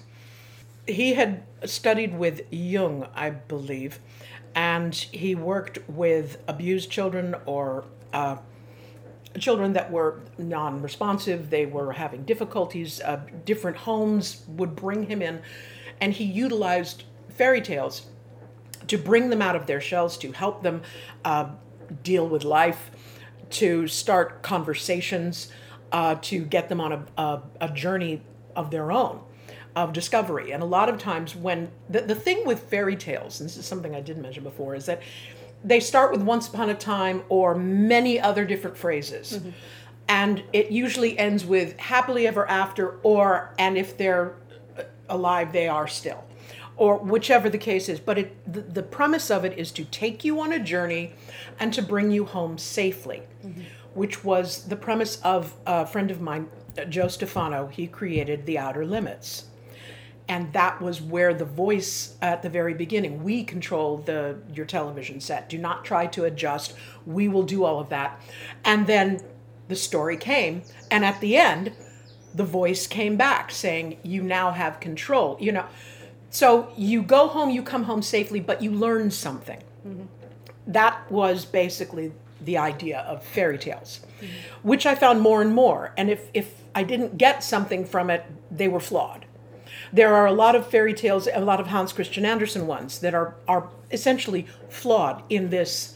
he 0.88 1.14
had 1.14 1.44
studied 1.66 2.18
with 2.18 2.42
Jung, 2.52 3.08
I 3.16 3.30
believe, 3.30 4.00
and 4.56 4.94
he 4.94 5.36
worked 5.36 5.80
with 5.88 6.42
abused 6.48 6.90
children 6.90 7.36
or 7.46 7.86
uh, 8.12 8.38
children 9.40 9.74
that 9.74 9.92
were 9.92 10.22
non-responsive. 10.38 11.50
They 11.50 11.66
were 11.66 11.94
having 11.94 12.24
difficulties. 12.24 13.02
Uh, 13.02 13.22
different 13.46 13.78
homes 13.78 14.44
would 14.48 14.76
bring 14.76 15.08
him 15.08 15.22
in, 15.22 15.42
and 16.02 16.14
he 16.14 16.24
utilized 16.24 17.04
fairy 17.30 17.62
tales 17.62 18.08
to 18.88 18.98
bring 18.98 19.30
them 19.30 19.42
out 19.42 19.56
of 19.56 19.66
their 19.66 19.82
shells, 19.82 20.18
to 20.18 20.32
help 20.32 20.64
them 20.64 20.82
uh, 21.26 21.50
deal 22.04 22.28
with 22.28 22.44
life, 22.44 22.92
to 23.50 23.88
start 23.88 24.42
conversations, 24.42 25.50
uh, 25.92 26.16
to 26.22 26.44
get 26.46 26.70
them 26.70 26.82
on 26.82 26.92
a, 26.92 27.06
a, 27.18 27.42
a 27.62 27.70
journey 27.70 28.22
of 28.56 28.72
their 28.72 28.92
own 28.92 29.22
of 29.76 29.92
discovery. 29.92 30.52
And 30.52 30.62
a 30.62 30.66
lot 30.66 30.88
of 30.90 31.00
times, 31.00 31.36
when 31.36 31.72
the, 31.90 32.02
the 32.02 32.16
thing 32.16 32.46
with 32.46 32.60
fairy 32.60 32.96
tales, 32.96 33.40
and 33.40 33.50
this 33.50 33.58
is 33.58 33.66
something 33.66 33.96
I 33.96 34.02
did 34.02 34.18
mention 34.18 34.44
before, 34.44 34.76
is 34.76 34.86
that 34.86 35.02
they 35.64 35.80
start 35.80 36.12
with 36.12 36.22
once 36.22 36.48
upon 36.48 36.70
a 36.70 36.76
time 36.76 37.24
or 37.30 37.56
many 37.56 38.20
other 38.20 38.46
different 38.46 38.78
phrases. 38.78 39.40
And 40.08 40.44
it 40.52 40.70
usually 40.72 41.18
ends 41.18 41.46
with 41.46 41.80
happily 41.80 42.28
ever 42.28 42.48
after, 42.48 43.00
or, 43.04 43.54
and 43.58 43.78
if 43.78 43.98
they're 43.98 44.36
alive, 45.10 45.54
they 45.54 45.68
are 45.68 45.88
still 45.88 46.24
or 46.76 46.98
whichever 46.98 47.50
the 47.50 47.58
case 47.58 47.90
is. 47.90 48.00
But 48.00 48.18
it, 48.18 48.54
the, 48.54 48.62
the 48.62 48.84
premise 48.84 49.30
of 49.30 49.46
it 49.46 49.58
is 49.58 49.72
to 49.74 49.86
take 49.86 50.24
you 50.24 50.40
on 50.40 50.54
a 50.54 50.60
journey 50.60 51.14
and 51.60 51.74
to 51.74 51.82
bring 51.82 52.12
you 52.12 52.26
home 52.26 52.58
safely, 52.58 53.24
which 53.94 54.24
was 54.24 54.66
the 54.66 54.76
premise 54.76 55.22
of 55.22 55.56
a 55.66 55.86
friend 55.86 56.12
of 56.12 56.22
mine, 56.22 56.50
uh, 56.78 56.86
Joe 56.86 57.08
Stefano. 57.08 57.68
He 57.68 57.88
created 57.88 58.46
The 58.46 58.58
Outer 58.58 58.86
Limits. 58.86 59.46
And 60.30 60.54
that 60.54 60.82
was 60.82 61.02
where 61.02 61.34
the 61.34 61.46
voice 61.46 62.16
at 62.22 62.42
the 62.42 62.50
very 62.50 62.74
beginning, 62.74 63.24
we 63.24 63.44
control 63.44 63.98
the 63.98 64.38
your 64.54 64.66
television 64.66 65.20
set. 65.20 65.50
Do 65.50 65.58
not 65.58 65.84
try 65.84 66.08
to 66.08 66.24
adjust. 66.24 66.76
We 67.06 67.28
will 67.28 67.44
do 67.44 67.66
all 67.66 67.80
of 67.80 67.90
that. 67.90 68.22
And 68.64 68.88
then 68.88 69.20
the 69.68 69.76
story 69.76 70.16
came, 70.16 70.64
and 70.90 71.04
at 71.04 71.20
the 71.20 71.36
end, 71.36 71.74
the 72.34 72.44
voice 72.44 72.88
came 72.88 73.16
back 73.16 73.52
saying, 73.52 73.98
You 74.04 74.24
now 74.24 74.52
have 74.52 74.80
control. 74.80 75.38
You 75.40 75.52
know, 75.52 75.66
so 76.34 76.74
you 76.76 77.04
go 77.04 77.28
home, 77.28 77.52
you 77.52 77.62
come 77.62 77.84
home 77.84 78.02
safely, 78.02 78.40
but 78.40 78.60
you 78.60 78.72
learn 78.72 79.12
something. 79.12 79.62
That 80.66 81.12
was 81.12 81.46
basically 81.46 82.12
the 82.42 82.58
idea 82.58 83.02
of 83.02 83.24
fairy 83.24 83.60
tales, 83.60 84.00
which 84.64 84.88
I 84.88 84.96
found 84.96 85.22
more 85.22 85.44
and 85.44 85.54
more. 85.54 85.94
And 85.96 86.10
if, 86.10 86.32
if 86.34 86.56
I 86.74 86.82
didn't 86.82 87.20
get 87.20 87.44
something 87.44 87.86
from 87.86 88.10
it, 88.10 88.26
they 88.50 88.68
were 88.68 88.80
flawed. 88.80 89.28
There 89.94 90.16
are 90.16 90.26
a 90.26 90.34
lot 90.34 90.56
of 90.56 90.66
fairy 90.66 90.96
tales, 90.96 91.28
a 91.32 91.40
lot 91.40 91.60
of 91.60 91.68
Hans 91.68 91.94
Christian 91.94 92.26
Andersen 92.26 92.66
ones 92.66 92.98
that 93.02 93.14
are, 93.14 93.36
are 93.48 93.70
essentially 93.92 94.48
flawed 94.70 95.22
in 95.30 95.52
this 95.52 95.94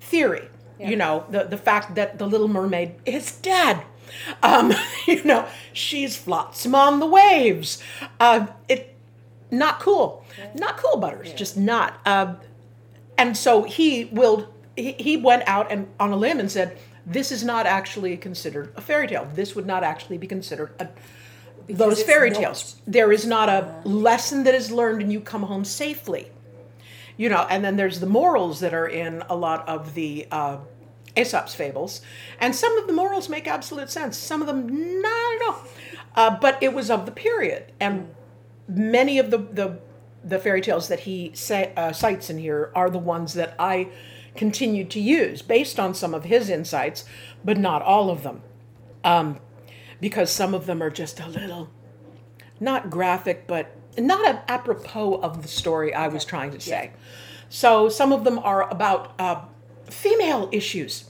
theory. 0.00 0.48
You 0.80 0.96
know, 0.96 1.26
the, 1.30 1.44
the 1.44 1.56
fact 1.56 1.94
that 1.94 2.18
the 2.18 2.26
little 2.26 2.48
mermaid 2.48 2.96
is 3.06 3.30
dead. 3.36 3.84
Um, 4.42 4.72
you 5.06 5.22
know, 5.22 5.46
she's 5.72 6.16
flotsam 6.16 6.74
on 6.74 6.98
the 6.98 7.06
waves. 7.06 7.80
Uh, 8.18 8.48
it 8.68 8.95
not 9.50 9.80
cool, 9.80 10.24
not 10.54 10.76
cool. 10.76 10.96
Butters, 10.96 11.32
just 11.32 11.56
not. 11.56 12.00
Uh, 12.04 12.34
and 13.18 13.36
so 13.36 13.62
he 13.62 14.06
will. 14.06 14.52
He, 14.76 14.92
he 14.92 15.16
went 15.16 15.42
out 15.46 15.72
and 15.72 15.88
on 15.98 16.12
a 16.12 16.16
limb 16.16 16.38
and 16.38 16.50
said, 16.50 16.78
"This 17.06 17.32
is 17.32 17.44
not 17.44 17.66
actually 17.66 18.16
considered 18.16 18.72
a 18.76 18.80
fairy 18.80 19.06
tale. 19.08 19.28
This 19.34 19.54
would 19.54 19.66
not 19.66 19.82
actually 19.82 20.18
be 20.18 20.26
considered 20.26 20.72
a." 20.78 20.88
those 21.68 22.02
fairy 22.02 22.30
not. 22.30 22.40
tales. 22.40 22.80
There 22.86 23.12
is 23.12 23.26
not 23.26 23.48
a 23.48 23.80
lesson 23.84 24.44
that 24.44 24.54
is 24.54 24.70
learned 24.70 25.02
and 25.02 25.12
you 25.12 25.20
come 25.20 25.42
home 25.42 25.64
safely. 25.64 26.30
You 27.16 27.28
know, 27.28 27.46
and 27.48 27.64
then 27.64 27.76
there's 27.76 28.00
the 28.00 28.06
morals 28.06 28.60
that 28.60 28.74
are 28.74 28.86
in 28.86 29.22
a 29.28 29.34
lot 29.34 29.66
of 29.68 29.94
the 29.94 30.26
uh, 30.30 30.58
Aesop's 31.16 31.54
fables, 31.54 32.02
and 32.40 32.54
some 32.54 32.76
of 32.76 32.86
the 32.86 32.92
morals 32.92 33.30
make 33.30 33.48
absolute 33.48 33.90
sense. 33.90 34.18
Some 34.18 34.42
of 34.42 34.46
them 34.46 35.00
not 35.00 35.34
at 35.34 35.48
all. 35.48 35.64
Uh, 36.14 36.38
but 36.38 36.62
it 36.62 36.74
was 36.74 36.90
of 36.90 37.06
the 37.06 37.12
period, 37.12 37.72
and 37.80 38.14
many 38.68 39.18
of 39.18 39.30
the 39.30 39.38
the, 39.38 39.78
the 40.24 40.38
fairy 40.38 40.60
tales 40.60 40.88
that 40.88 41.00
he 41.00 41.30
say, 41.34 41.72
uh, 41.76 41.92
cites 41.92 42.30
in 42.30 42.38
here 42.38 42.72
are 42.74 42.90
the 42.90 42.98
ones 42.98 43.34
that 43.34 43.54
I 43.58 43.88
continued 44.34 44.90
to 44.90 45.00
use 45.00 45.42
based 45.42 45.80
on 45.80 45.94
some 45.94 46.14
of 46.14 46.24
his 46.24 46.50
insights, 46.50 47.04
but 47.44 47.56
not 47.56 47.82
all 47.82 48.10
of 48.10 48.22
them, 48.22 48.42
um, 49.04 49.38
because 50.00 50.30
some 50.30 50.52
of 50.54 50.66
them 50.66 50.82
are 50.82 50.90
just 50.90 51.20
a 51.20 51.28
little 51.28 51.70
not 52.60 52.90
graphic, 52.90 53.46
but 53.46 53.76
not 53.98 54.26
a, 54.26 54.50
apropos 54.50 55.14
of 55.20 55.42
the 55.42 55.48
story 55.48 55.94
I 55.94 56.08
was 56.08 56.24
trying 56.24 56.50
to 56.52 56.60
say. 56.60 56.92
So 57.48 57.88
some 57.88 58.12
of 58.12 58.24
them 58.24 58.38
are 58.40 58.68
about 58.70 59.14
uh, 59.18 59.42
female 59.88 60.48
issues 60.52 61.04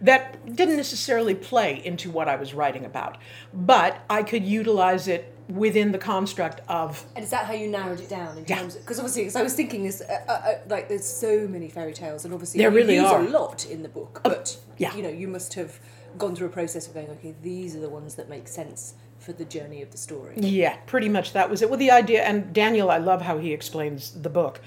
that 0.00 0.54
didn't 0.54 0.76
necessarily 0.76 1.34
play 1.34 1.80
into 1.84 2.10
what 2.10 2.28
I 2.28 2.36
was 2.36 2.52
writing 2.52 2.84
about, 2.84 3.16
but 3.52 4.04
I 4.10 4.22
could 4.22 4.44
utilize 4.44 5.08
it 5.08 5.33
within 5.48 5.92
the 5.92 5.98
construct 5.98 6.60
of 6.68 7.04
And 7.14 7.24
is 7.24 7.30
that 7.30 7.44
how 7.46 7.52
you 7.52 7.68
narrowed 7.68 8.00
it 8.00 8.08
down 8.08 8.38
in 8.38 8.44
Yeah. 8.46 8.58
terms? 8.60 8.76
Because 8.76 8.98
obviously, 8.98 9.22
because 9.22 9.36
I 9.36 9.42
was 9.42 9.54
thinking 9.54 9.82
this, 9.82 10.00
uh, 10.00 10.24
uh, 10.28 10.32
uh, 10.32 10.54
like 10.68 10.88
there's 10.88 11.04
so 11.04 11.46
many 11.48 11.68
fairy 11.68 11.92
tales, 11.92 12.24
and 12.24 12.32
obviously 12.32 12.58
There 12.58 12.70
really 12.70 12.98
are. 12.98 13.20
Oh, 13.20 13.26
a 13.26 13.28
lot 13.28 13.66
in 13.66 13.82
the 13.82 13.88
book. 13.88 14.20
But 14.24 14.56
yeah. 14.78 14.94
you 14.94 15.02
know, 15.02 15.08
you 15.10 15.28
must 15.28 15.54
have 15.54 15.78
gone 16.16 16.34
through 16.36 16.46
a 16.46 16.50
process 16.50 16.86
of 16.86 16.94
going, 16.94 17.08
okay, 17.10 17.34
these 17.42 17.74
are 17.76 17.80
the 17.80 17.88
ones 17.88 18.14
that 18.14 18.28
make 18.28 18.48
sense 18.48 18.94
for 19.18 19.32
the 19.32 19.44
journey 19.44 19.82
of 19.82 19.90
the 19.90 19.98
story. 19.98 20.34
Yeah, 20.36 20.76
pretty 20.86 21.08
much 21.08 21.32
that 21.32 21.50
was 21.50 21.60
it. 21.62 21.68
Well, 21.70 21.78
the 21.78 21.90
idea, 21.90 22.22
and 22.22 22.52
Daniel, 22.52 22.90
I 22.90 22.98
love 22.98 23.22
how 23.22 23.38
he 23.38 23.52
explains 23.52 24.12
the 24.12 24.28
book, 24.28 24.60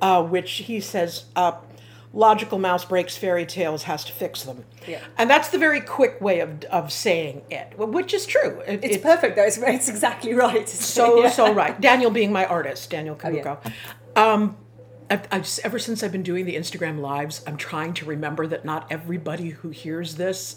uh, 0.00 0.22
which 0.22 0.50
he 0.52 0.80
says, 0.80 1.24
uh, 1.36 1.52
logical 2.12 2.58
mouse 2.58 2.84
breaks 2.84 3.16
fairy 3.16 3.44
tales, 3.46 3.82
has 3.84 4.04
to 4.04 4.12
fix 4.12 4.42
them. 4.42 4.64
Yeah. 4.86 5.00
And 5.18 5.28
that's 5.28 5.48
the 5.48 5.58
very 5.58 5.80
quick 5.80 6.20
way 6.20 6.40
of, 6.40 6.64
of 6.64 6.90
saying 6.92 7.42
it, 7.50 7.78
which 7.78 8.14
is 8.14 8.26
true. 8.26 8.60
It- 8.66 8.84
It's 8.84 8.96
it- 8.96 9.02
perfect 9.02 9.36
though. 9.36 9.44
It's, 9.44 9.58
it's 9.58 9.88
exactly 9.88 10.34
right. 10.34 10.68
so, 10.68 11.22
Yeah. 11.22 11.30
so 11.30 11.52
right. 11.52 11.78
Daniel 11.80 12.10
being 12.10 12.32
my 12.32 12.44
artist, 12.46 12.90
Daniel 12.90 13.18
Oh, 13.22 13.28
yeah. 13.28 13.56
Um, 14.16 14.56
I've, 15.10 15.26
I've, 15.30 15.48
ever 15.64 15.78
since 15.78 16.02
I've 16.02 16.12
been 16.12 16.22
doing 16.22 16.44
the 16.44 16.54
Instagram 16.56 17.00
lives, 17.00 17.42
I'm 17.46 17.56
trying 17.56 17.94
to 17.94 18.04
remember 18.04 18.46
that 18.46 18.64
not 18.64 18.86
everybody 18.90 19.50
who 19.50 19.70
hears 19.70 20.16
this 20.16 20.56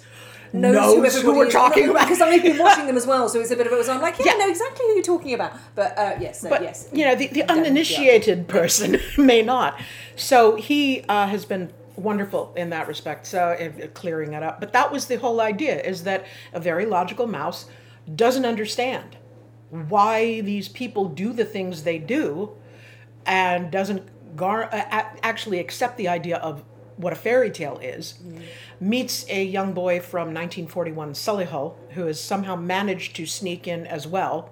knows, 0.53 0.96
who, 0.96 1.05
everybody 1.05 1.38
we're 1.38 1.51
talking 1.51 1.89
about. 1.89 2.08
Because 2.08 2.22
I've 2.22 2.43
been 2.43 2.58
watching 2.63 2.88
them 2.88 2.98
as 2.98 3.08
well, 3.08 3.29
so 3.29 3.39
it's 3.39 3.51
a 3.51 3.55
bit 3.55 3.67
of 3.67 3.74
it. 3.74 3.86
So 3.86 3.93
I'm 3.93 4.01
like, 4.01 4.17
yeah, 4.20 4.34
I 4.34 4.38
know 4.38 4.50
exactly 4.50 4.86
who 4.88 4.93
you're 4.93 5.03
talking 5.03 5.34
about. 5.34 5.53
But 5.75 5.98
uh, 5.98 6.17
yes, 6.20 6.41
but 6.41 6.62
yes, 6.62 6.89
you 6.91 7.05
know 7.05 7.15
the, 7.15 7.27
the 7.27 7.43
Done, 7.43 7.58
yeah. 7.58 7.63
uninitiated 7.63 8.48
person 8.48 8.98
may 9.17 9.41
not 9.41 9.79
so 10.15 10.55
he 10.55 11.01
uh, 11.10 11.27
has 11.27 11.46
been 11.46 11.72
wonderful 11.96 12.53
in 12.55 12.70
that 12.70 12.88
respect 12.88 13.27
so 13.27 13.55
clearing 13.93 14.34
it 14.34 14.41
up 14.41 14.60
but 14.60 14.74
that 14.74 14.91
was 14.91 15.05
the 15.08 15.17
whole 15.17 15.41
idea 15.41 15.79
is 15.81 16.03
that 16.03 16.25
a 16.53 16.60
very 16.60 16.86
logical 16.86 17.27
mouse 17.27 17.65
doesn't 18.15 18.46
understand 18.46 19.17
why 19.70 20.41
these 20.41 20.67
people 20.67 21.05
do 21.05 21.34
the 21.34 21.46
things 21.46 21.84
they 21.84 21.98
do 21.98 22.51
and 23.25 23.72
doesn't 23.72 24.08
gar- 24.36 24.74
uh, 24.74 25.03
actually 25.22 25.60
accept 25.60 25.98
the 25.98 26.08
idea 26.08 26.38
of 26.38 26.63
what 26.98 27.13
a 27.13 27.15
fairy 27.15 27.51
tale 27.51 27.79
is, 27.81 28.15
meets 28.79 29.25
a 29.29 29.43
young 29.43 29.74
boy 29.74 30.00
from 30.00 30.33
1941 30.33 31.13
Solihull 31.13 31.75
who 31.91 32.05
has 32.05 32.19
somehow 32.19 32.55
managed 32.55 33.15
to 33.15 33.25
sneak 33.25 33.67
in 33.67 33.86
as 33.88 34.07
well. 34.07 34.51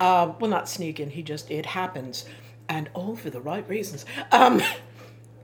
Uh, 0.00 0.32
well, 0.40 0.50
not 0.50 0.68
sneak 0.68 0.98
in, 1.00 1.10
he 1.10 1.22
just, 1.22 1.50
it 1.50 1.66
happens. 1.66 2.24
And 2.68 2.88
all 2.94 3.16
for 3.16 3.30
the 3.30 3.40
right 3.40 3.68
reasons. 3.68 4.04
Um, 4.32 4.62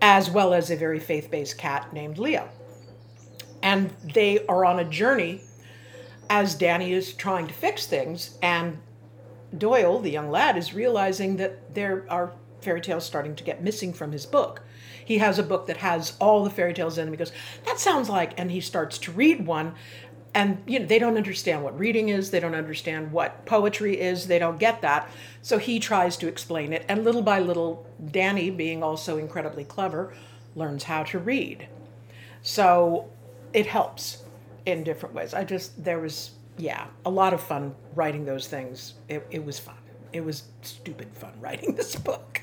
as 0.03 0.31
well 0.31 0.55
as 0.55 0.71
a 0.71 0.77
very 0.77 0.99
faith 0.99 1.31
based 1.31 1.59
cat 1.59 1.93
named 1.93 2.19
Leo. 2.19 2.49
And 3.63 3.91
they 4.03 4.45
are 4.47 4.65
on 4.65 4.79
a 4.79 4.85
journey 4.85 5.43
as 6.31 6.55
Danny 6.55 6.93
is 6.93 7.13
trying 7.13 7.49
to 7.49 7.55
fix 7.55 7.87
things, 7.87 8.39
and 8.41 8.79
Doyle, 9.57 9.99
the 9.99 10.11
young 10.11 10.31
lad, 10.31 10.57
is 10.57 10.73
realizing 10.73 11.37
that 11.39 11.75
there 11.75 12.07
are 12.09 12.33
fairy 12.61 12.81
tales 12.81 13.05
starting 13.05 13.35
to 13.35 13.43
get 13.43 13.63
missing 13.63 13.93
from 13.93 14.13
his 14.13 14.27
book. 14.27 14.63
He 15.05 15.19
has 15.19 15.39
a 15.39 15.43
book 15.43 15.67
that 15.67 15.79
has 15.79 16.17
all 16.21 16.45
the 16.45 16.51
fairy 16.51 16.75
tales 16.75 16.99
in 16.99 17.07
them. 17.07 17.13
He 17.13 17.19
goes, 17.19 17.33
That 17.67 17.79
sounds 17.79 18.09
like, 18.09 18.39
and 18.39 18.51
he 18.51 18.61
starts 18.61 18.99
to 18.99 19.13
read 19.13 19.47
one. 19.47 19.75
And 20.33 20.63
you 20.67 20.79
know, 20.79 20.87
they 20.87 20.99
don't 20.99 21.17
understand 21.17 21.65
what 21.65 21.79
reading 21.79 22.09
is, 22.09 22.31
they 22.31 22.39
don't 22.39 22.55
understand 22.55 23.11
what 23.11 23.45
poetry 23.47 24.01
is, 24.01 24.29
they 24.29 24.39
don't 24.39 24.61
get 24.61 24.81
that. 24.83 25.11
So 25.43 25.59
he 25.59 25.81
tries 25.81 26.17
to 26.19 26.29
explain 26.29 26.73
it, 26.73 26.85
and 26.89 27.05
little 27.05 27.23
by 27.23 27.41
little, 27.41 27.87
Danny, 28.11 28.51
being 28.51 28.83
also 28.83 29.19
incredibly 29.19 29.65
clever, 29.65 30.15
learns 30.55 30.85
how 30.85 31.03
to 31.05 31.19
read. 31.19 31.67
So 32.43 33.11
it 33.53 33.67
helps 33.67 34.23
in 34.67 34.85
different 34.85 35.15
ways. 35.15 35.35
I 35.35 35.45
just, 35.45 35.83
there 35.83 35.99
was, 35.99 36.31
yeah, 36.57 36.87
a 37.05 37.11
lot 37.11 37.33
of 37.33 37.41
fun 37.41 37.75
writing 37.95 38.25
those 38.25 38.47
things. 38.47 38.95
It, 39.09 39.27
it 39.31 39.45
was 39.45 39.59
fun. 39.59 39.75
It 40.13 40.25
was 40.25 40.45
stupid 40.63 41.09
fun 41.15 41.33
writing 41.41 41.75
this 41.77 41.97
book. 41.97 42.41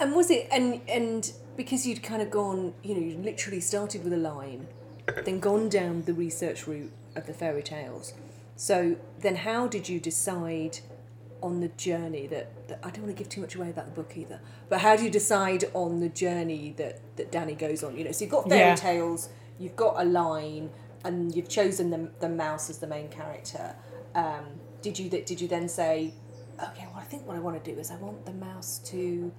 And 0.00 0.14
was 0.14 0.30
it 0.30 0.48
and 0.50 0.80
and 0.88 1.30
because 1.56 1.86
you'd 1.86 2.02
kind 2.02 2.22
of 2.22 2.30
gone, 2.30 2.72
you 2.82 2.94
know, 2.94 3.00
you 3.00 3.16
literally 3.18 3.60
started 3.60 4.02
with 4.02 4.12
a 4.12 4.16
line, 4.16 4.66
then 5.24 5.40
gone 5.40 5.68
down 5.68 6.02
the 6.04 6.14
research 6.14 6.66
route 6.66 6.92
of 7.16 7.26
the 7.26 7.34
fairy 7.34 7.62
tales. 7.62 8.14
So 8.56 8.96
then, 9.20 9.36
how 9.36 9.66
did 9.66 9.88
you 9.88 10.00
decide 10.00 10.78
on 11.42 11.60
the 11.60 11.68
journey 11.68 12.26
that, 12.26 12.68
that 12.68 12.78
I 12.82 12.90
don't 12.90 13.04
want 13.04 13.16
to 13.16 13.22
give 13.22 13.30
too 13.30 13.40
much 13.40 13.54
away 13.54 13.70
about 13.70 13.86
the 13.86 13.92
book 13.92 14.12
either, 14.16 14.40
but 14.68 14.80
how 14.80 14.94
do 14.96 15.02
you 15.04 15.10
decide 15.10 15.64
on 15.72 16.00
the 16.00 16.08
journey 16.10 16.74
that 16.76 17.00
that 17.16 17.30
Danny 17.32 17.54
goes 17.54 17.82
on? 17.82 17.96
You 17.96 18.04
know, 18.04 18.12
so 18.12 18.24
you've 18.24 18.32
got 18.32 18.48
fairy 18.48 18.70
Yeah. 18.70 18.74
tales, 18.74 19.28
you've 19.58 19.76
got 19.76 19.94
a 20.00 20.04
line, 20.04 20.70
and 21.04 21.34
you've 21.34 21.48
chosen 21.48 21.90
the 21.90 22.10
the 22.20 22.28
mouse 22.28 22.70
as 22.70 22.78
the 22.78 22.86
main 22.86 23.08
character. 23.08 23.74
Um, 24.14 24.44
did 24.82 24.98
you 24.98 25.08
th- 25.10 25.26
did 25.26 25.40
you 25.40 25.48
then 25.48 25.68
say, 25.68 26.14
okay, 26.62 26.86
well, 26.90 26.98
I 27.00 27.04
think 27.04 27.26
what 27.26 27.36
I 27.36 27.40
want 27.40 27.62
to 27.62 27.70
do 27.74 27.78
is 27.78 27.90
I 27.90 27.96
want 27.96 28.24
the 28.26 28.32
mouse 28.32 28.78
to 28.86 29.30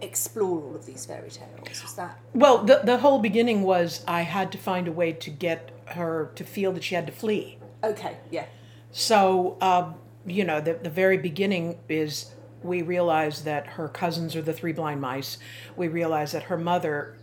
explore 0.00 0.62
all 0.62 0.76
of 0.76 0.86
these 0.86 1.06
fairy 1.06 1.30
tales? 1.30 1.82
Is 1.84 1.94
that 1.94 2.18
well, 2.34 2.64
the, 2.64 2.80
the 2.84 2.98
whole 2.98 3.18
beginning 3.18 3.62
was 3.62 4.04
I 4.06 4.22
had 4.22 4.52
to 4.52 4.58
find 4.58 4.88
a 4.88 4.92
way 4.92 5.12
to 5.12 5.30
get 5.30 5.70
her 5.86 6.30
to 6.34 6.44
feel 6.44 6.72
that 6.72 6.84
she 6.84 6.94
had 6.94 7.06
to 7.06 7.12
flee. 7.12 7.58
okay? 7.82 8.16
Yeah. 8.30 8.46
So, 8.90 9.56
uh, 9.60 9.92
you 10.26 10.44
know, 10.44 10.60
the, 10.60 10.74
the 10.74 10.90
very 10.90 11.18
beginning 11.18 11.78
is 11.88 12.32
we 12.62 12.82
realize 12.82 13.44
that 13.44 13.66
her 13.66 13.88
cousins 13.88 14.34
are 14.34 14.42
the 14.42 14.52
three 14.52 14.72
blind 14.72 15.00
mice. 15.00 15.38
We 15.76 15.88
realize 15.88 16.32
that 16.32 16.44
her 16.44 16.56
mother 16.56 17.16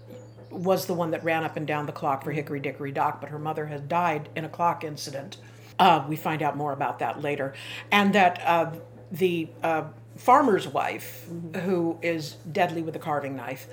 was 0.50 0.86
the 0.86 0.94
one 0.94 1.12
that 1.12 1.24
ran 1.24 1.44
up 1.44 1.58
and 1.58 1.66
down 1.66 1.86
the 1.86 1.92
clock 1.92 2.24
for 2.24 2.32
Hickory 2.32 2.60
Dickory 2.60 2.92
Dock, 2.92 3.20
but 3.20 3.30
her 3.30 3.40
mother 3.40 3.66
has 3.66 3.82
died 3.82 4.30
in 4.36 4.46
a 4.46 4.50
clock 4.50 4.84
incident. 4.84 5.38
Uh, 5.80 6.06
we 6.08 6.16
find 6.16 6.42
out 6.42 6.56
more 6.56 6.72
about 6.72 7.00
that 7.00 7.22
later. 7.22 7.54
And 7.92 8.14
that 8.14 8.40
uh, 8.46 8.72
the 9.12 9.50
uh, 9.64 9.86
farmer's 10.16 10.68
wife, 10.68 11.28
who 11.64 11.98
is 12.02 12.38
deadly 12.52 12.82
with 12.82 12.96
a 12.96 13.00
carving 13.00 13.36
knife, 13.36 13.68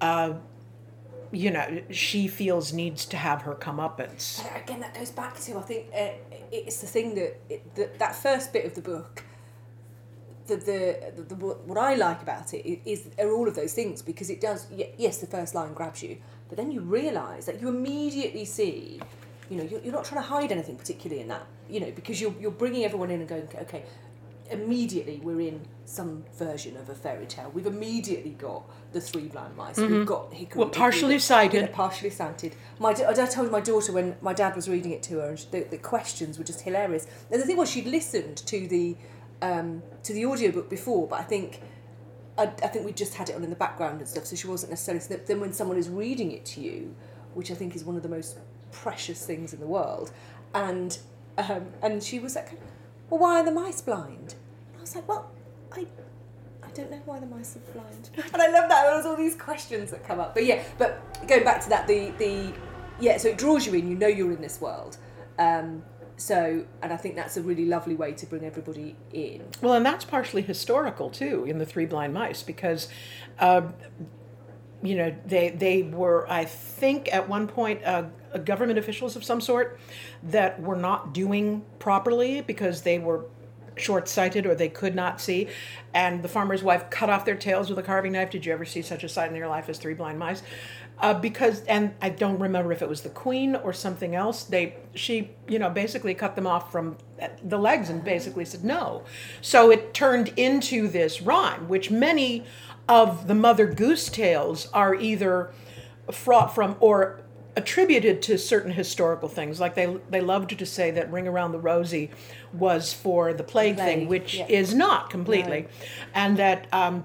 uh, 0.00 0.34
you 1.32 1.50
know, 1.50 1.82
she 1.90 2.26
feels 2.26 2.72
needs 2.72 3.04
to 3.06 3.16
have 3.16 3.42
her 3.42 3.54
comeuppance. 3.54 4.44
Again, 4.62 4.80
that 4.80 4.94
goes 4.94 5.10
back 5.10 5.38
to 5.40 5.58
I 5.58 5.62
think 5.62 5.86
uh, 5.94 6.08
it's 6.50 6.80
the 6.80 6.86
thing 6.86 7.14
that 7.14 7.40
it, 7.48 7.74
that 7.76 7.98
that 7.98 8.16
first 8.16 8.52
bit 8.52 8.64
of 8.64 8.74
the 8.74 8.82
book. 8.82 9.24
The, 10.46 10.56
the, 10.56 11.12
the, 11.16 11.34
the 11.34 11.36
what 11.36 11.78
I 11.78 11.94
like 11.94 12.22
about 12.22 12.52
it 12.54 12.80
is 12.84 13.06
are 13.20 13.30
all 13.30 13.46
of 13.46 13.54
those 13.54 13.72
things 13.72 14.02
because 14.02 14.30
it 14.30 14.40
does 14.40 14.66
yes 14.98 15.18
the 15.18 15.28
first 15.28 15.54
line 15.54 15.74
grabs 15.74 16.02
you 16.02 16.16
but 16.48 16.56
then 16.56 16.72
you 16.72 16.80
realise 16.80 17.44
that 17.46 17.60
you 17.60 17.68
immediately 17.68 18.44
see 18.44 19.00
you 19.48 19.56
know 19.56 19.62
you're, 19.62 19.80
you're 19.82 19.92
not 19.92 20.04
trying 20.04 20.20
to 20.20 20.26
hide 20.26 20.50
anything 20.50 20.74
particularly 20.74 21.22
in 21.22 21.28
that 21.28 21.46
you 21.68 21.78
know 21.78 21.92
because 21.92 22.20
you're, 22.20 22.34
you're 22.40 22.50
bringing 22.50 22.84
everyone 22.84 23.12
in 23.12 23.20
and 23.20 23.28
going 23.28 23.48
okay 23.60 23.84
immediately 24.50 25.20
we're 25.22 25.40
in 25.40 25.60
some 25.84 26.24
version 26.36 26.76
of 26.76 26.88
a 26.88 26.94
fairy 26.94 27.26
tale 27.26 27.50
we've 27.54 27.66
immediately 27.66 28.30
got 28.32 28.62
the 28.92 29.00
three 29.00 29.28
blind 29.28 29.56
mice 29.56 29.76
we've 29.76 30.06
got 30.06 30.32
Hickory 30.32 30.46
Mm-hmm. 30.50 30.58
Well, 30.60 30.68
partially 30.68 31.18
sighted. 31.18 31.62
yeah, 31.62 31.68
partially 31.72 32.10
sighted. 32.10 32.54
My, 32.78 32.92
da- 32.92 33.08
I 33.08 33.26
told 33.26 33.50
my 33.50 33.60
daughter 33.60 33.92
when 33.92 34.16
my 34.20 34.32
dad 34.32 34.56
was 34.56 34.68
reading 34.68 34.92
it 34.92 35.02
to 35.04 35.18
her, 35.20 35.28
and 35.30 35.38
she, 35.38 35.46
the, 35.50 35.60
the 35.70 35.78
questions 35.78 36.38
were 36.38 36.44
just 36.44 36.60
hilarious. 36.62 37.06
And 37.30 37.40
the 37.40 37.46
thing 37.46 37.56
was, 37.56 37.70
she'd 37.70 37.86
listened 37.86 38.38
to 38.38 38.66
the 38.66 38.96
um, 39.42 39.82
to 40.02 40.12
the 40.12 40.26
audiobook 40.26 40.68
before, 40.68 41.06
but 41.08 41.18
I 41.20 41.22
think 41.22 41.60
I, 42.36 42.44
I 42.44 42.68
think 42.68 42.84
we 42.84 42.92
just 42.92 43.14
had 43.14 43.28
it 43.30 43.36
on 43.36 43.44
in 43.44 43.50
the 43.50 43.56
background 43.56 44.00
and 44.00 44.08
stuff, 44.08 44.26
so 44.26 44.36
she 44.36 44.46
wasn't 44.48 44.70
necessarily. 44.70 45.00
So 45.00 45.16
then 45.26 45.40
when 45.40 45.52
someone 45.52 45.76
is 45.76 45.88
reading 45.88 46.32
it 46.32 46.44
to 46.46 46.60
you, 46.60 46.94
which 47.34 47.50
I 47.50 47.54
think 47.54 47.74
is 47.76 47.84
one 47.84 47.96
of 47.96 48.02
the 48.02 48.08
most 48.08 48.38
precious 48.72 49.24
things 49.24 49.52
in 49.52 49.60
the 49.60 49.66
world, 49.66 50.10
and 50.54 50.98
um, 51.38 51.66
and 51.82 52.02
she 52.02 52.18
was 52.18 52.34
like, 52.36 52.50
"Well, 53.10 53.20
why 53.20 53.40
are 53.40 53.44
the 53.44 53.52
mice 53.52 53.80
blind?" 53.82 54.34
And 54.68 54.78
I 54.78 54.80
was 54.80 54.94
like, 54.94 55.08
"Well, 55.08 55.30
I." 55.72 55.86
I 56.62 56.72
don't 56.72 56.90
know 56.92 57.00
why 57.04 57.18
the 57.18 57.26
mice 57.26 57.56
are 57.56 57.72
blind, 57.72 58.10
and 58.32 58.40
I 58.40 58.46
love 58.46 58.68
that. 58.68 58.84
There's 58.84 59.04
all 59.04 59.16
these 59.16 59.34
questions 59.34 59.90
that 59.90 60.06
come 60.06 60.20
up, 60.20 60.34
but 60.34 60.44
yeah. 60.44 60.62
But 60.78 61.02
going 61.26 61.42
back 61.42 61.60
to 61.62 61.68
that, 61.70 61.88
the 61.88 62.10
the 62.18 62.52
yeah. 63.00 63.16
So 63.16 63.28
it 63.30 63.38
draws 63.38 63.66
you 63.66 63.74
in. 63.74 63.88
You 63.88 63.96
know 63.96 64.06
you're 64.06 64.30
in 64.30 64.40
this 64.40 64.60
world. 64.60 64.96
Um, 65.38 65.82
so, 66.20 66.66
and 66.82 66.92
I 66.92 66.96
think 66.98 67.16
that's 67.16 67.38
a 67.38 67.42
really 67.42 67.64
lovely 67.64 67.94
way 67.94 68.12
to 68.12 68.26
bring 68.26 68.44
everybody 68.44 68.94
in. 69.12 69.42
Well, 69.62 69.72
and 69.72 69.84
that's 69.84 70.04
partially 70.04 70.42
historical 70.42 71.08
too 71.08 71.44
in 71.46 71.58
the 71.58 71.64
Three 71.64 71.86
Blind 71.86 72.12
Mice 72.12 72.42
because, 72.42 72.88
uh, 73.38 73.62
you 74.82 74.94
know, 74.94 75.14
they 75.26 75.50
they 75.50 75.82
were 75.82 76.30
I 76.30 76.44
think 76.44 77.12
at 77.12 77.28
one 77.28 77.46
point 77.46 77.84
uh, 77.84 78.04
government 78.44 78.78
officials 78.78 79.16
of 79.16 79.24
some 79.24 79.40
sort 79.40 79.78
that 80.22 80.60
were 80.60 80.76
not 80.76 81.12
doing 81.12 81.64
properly 81.78 82.40
because 82.40 82.82
they 82.82 82.98
were 82.98 83.26
short-sighted 83.76 84.46
or 84.46 84.54
they 84.54 84.68
could 84.68 84.94
not 84.94 85.20
see. 85.20 85.48
And 85.94 86.22
the 86.22 86.28
farmer's 86.28 86.62
wife 86.62 86.90
cut 86.90 87.08
off 87.08 87.24
their 87.24 87.36
tails 87.36 87.68
with 87.70 87.78
a 87.78 87.82
carving 87.82 88.12
knife. 88.12 88.30
Did 88.30 88.44
you 88.46 88.52
ever 88.52 88.64
see 88.64 88.82
such 88.82 89.04
a 89.04 89.08
sight 89.08 89.30
in 89.30 89.36
your 89.36 89.48
life 89.48 89.68
as 89.68 89.78
three 89.78 89.94
blind 89.94 90.18
mice 90.18 90.42
uh, 91.00 91.14
because 91.14 91.64
and 91.64 91.94
i 92.00 92.08
don't 92.08 92.38
remember 92.38 92.72
if 92.72 92.82
it 92.82 92.88
was 92.88 93.02
the 93.02 93.08
queen 93.10 93.56
or 93.56 93.72
something 93.72 94.14
else 94.14 94.44
they 94.44 94.76
she 94.94 95.30
you 95.48 95.58
know 95.58 95.70
basically 95.70 96.14
cut 96.14 96.36
them 96.36 96.46
off 96.46 96.70
from 96.70 96.96
the 97.42 97.58
legs 97.58 97.90
and 97.90 98.04
basically 98.04 98.44
said 98.44 98.64
no 98.64 99.02
so 99.40 99.70
it 99.70 99.92
turned 99.92 100.28
into 100.36 100.88
this 100.88 101.20
rhyme 101.20 101.68
which 101.68 101.90
many 101.90 102.44
of 102.88 103.28
the 103.28 103.34
mother 103.34 103.66
goose 103.66 104.08
tales 104.08 104.68
are 104.72 104.94
either 104.94 105.52
fraught 106.10 106.54
from 106.54 106.76
or 106.80 107.20
attributed 107.56 108.22
to 108.22 108.38
certain 108.38 108.72
historical 108.72 109.28
things. 109.28 109.60
Like 109.60 109.74
they 109.74 109.96
they 110.08 110.20
loved 110.20 110.56
to 110.58 110.66
say 110.66 110.90
that 110.92 111.10
Ring 111.10 111.28
Around 111.28 111.52
the 111.52 111.58
Rosie 111.58 112.10
was 112.52 112.92
for 112.92 113.32
the 113.32 113.44
plague, 113.44 113.76
thing, 113.76 114.08
which 114.08 114.34
yeah. 114.34 114.46
is 114.48 114.74
not 114.74 115.10
completely, 115.10 115.68
and 116.14 116.36
that 116.36 116.66
um, 116.72 117.04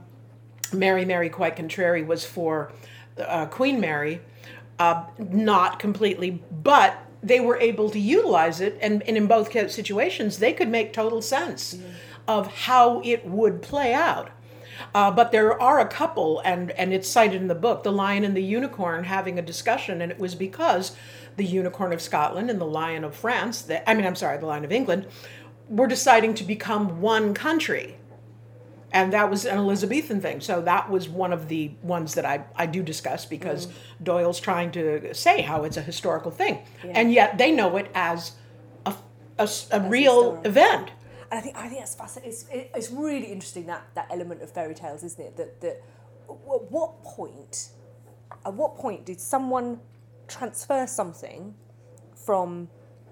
Mary 0.73 1.05
Mary 1.05 1.29
Quite 1.29 1.55
Contrary 1.55 2.03
was 2.03 2.25
for 2.25 2.71
uh, 3.17 3.45
Queen 3.47 3.79
Mary, 3.79 4.21
uh, 4.79 5.05
not 5.17 5.79
completely, 5.79 6.43
but 6.51 6.97
they 7.23 7.39
were 7.39 7.57
able 7.57 7.89
to 7.89 7.99
utilize 7.99 8.61
it, 8.61 8.77
and, 8.81 9.01
and 9.03 9.17
in 9.17 9.27
both 9.27 9.51
situations, 9.71 10.37
they 10.37 10.53
could 10.53 10.69
make 10.69 10.93
total 10.93 11.21
sense 11.21 11.77
of 12.27 12.47
how 12.47 13.01
it 13.03 13.25
would 13.25 13.61
play 13.61 13.93
out. 13.93 14.29
Uh, 14.93 15.09
but 15.09 15.31
there 15.31 15.59
are 15.61 15.79
a 15.79 15.87
couple, 15.87 16.41
and, 16.41 16.71
and 16.71 16.93
it's 16.93 17.07
cited 17.07 17.41
in 17.41 17.47
the 17.47 17.55
book, 17.55 17.83
the 17.83 17.91
lion 17.91 18.23
and 18.23 18.35
the 18.35 18.43
unicorn 18.43 19.05
having 19.05 19.39
a 19.39 19.41
discussion, 19.41 20.01
and 20.01 20.11
it 20.11 20.19
was 20.19 20.35
because 20.35 20.95
the 21.37 21.45
unicorn 21.45 21.93
of 21.93 22.01
Scotland 22.01 22.49
and 22.49 22.59
the 22.59 22.65
lion 22.65 23.03
of 23.03 23.15
France, 23.15 23.61
the, 23.61 23.89
I 23.89 23.93
mean, 23.93 24.05
I'm 24.05 24.15
sorry, 24.15 24.37
the 24.37 24.45
lion 24.45 24.65
of 24.65 24.71
England, 24.71 25.07
were 25.69 25.87
deciding 25.87 26.33
to 26.35 26.43
become 26.43 27.01
one 27.01 27.33
country 27.33 27.95
and 28.95 29.11
that 29.11 29.29
was 29.29 29.45
an 29.45 29.57
Elizabethan 29.57 30.21
thing. 30.21 30.39
So 30.39 30.61
that 30.61 30.89
was 30.89 31.09
one 31.09 31.33
of 31.33 31.49
the 31.49 31.71
ones 31.83 32.13
that 32.15 32.25
I, 32.25 32.45
I 32.55 32.65
do 32.65 32.81
discuss 32.81 33.25
because 33.25 33.67
mm-hmm. 33.67 34.03
Doyle's 34.05 34.39
trying 34.39 34.71
to 34.71 35.13
say 35.13 35.41
how 35.41 35.65
it's 35.65 35.75
a 35.75 35.81
historical 35.81 36.31
thing, 36.31 36.59
and 36.83 37.11
yet 37.11 37.37
they 37.37 37.51
know 37.51 37.75
it 37.75 37.91
as 37.93 38.31
a 38.85 38.95
a 39.37 39.81
real 39.81 40.37
historical. 40.37 40.45
event. 40.45 40.91
And 41.29 41.39
I 41.39 41.41
think 41.41 41.57
I 41.57 41.67
think 41.67 41.79
that's 41.79 41.95
fascinating. 41.95 42.31
It's, 42.31 42.45
it- 42.49 42.71
it's 42.73 42.89
really 42.89 43.27
interesting 43.27 43.65
that 43.65 43.83
that 43.95 44.07
element 44.09 44.41
of 44.41 44.49
fairy 44.51 44.73
tales, 44.73 45.03
isn't 45.03 45.21
it? 45.21 45.35
That 45.35 45.59
that 45.59 45.83
at 46.29 46.71
what 46.71 47.03
point, 47.03 47.71
at 48.45 48.53
what 48.53 48.77
point 48.77 49.05
did 49.05 49.19
someone 49.19 49.81
transfer 50.29 50.87
something 50.87 51.53
from 52.15 52.69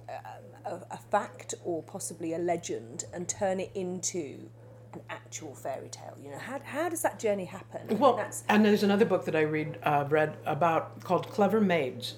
a, 0.07 0.69
a, 0.69 0.81
a 0.91 0.97
fact 0.97 1.55
or 1.65 1.83
possibly 1.83 2.33
a 2.33 2.39
legend 2.39 3.03
and 3.13 3.27
turn 3.27 3.59
it 3.59 3.71
into 3.75 4.49
an 4.93 5.01
actual 5.09 5.55
fairy 5.55 5.89
tale? 5.89 6.15
You 6.21 6.31
know, 6.31 6.37
how, 6.37 6.59
how 6.63 6.89
does 6.89 7.01
that 7.01 7.19
journey 7.19 7.45
happen? 7.45 7.81
I 7.89 7.93
Well, 7.93 8.15
that's 8.15 8.43
and 8.49 8.65
there's 8.65 8.83
another 8.83 9.05
book 9.05 9.25
that 9.25 9.35
I 9.35 9.41
read 9.41 9.79
uh, 9.83 10.05
read 10.09 10.37
about 10.45 11.03
called 11.03 11.29
Clever 11.29 11.61
Maids, 11.61 12.15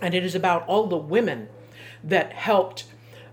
and 0.00 0.14
it 0.14 0.24
is 0.24 0.34
about 0.34 0.66
all 0.66 0.86
the 0.86 0.96
women 0.96 1.48
that 2.04 2.32
helped 2.32 2.84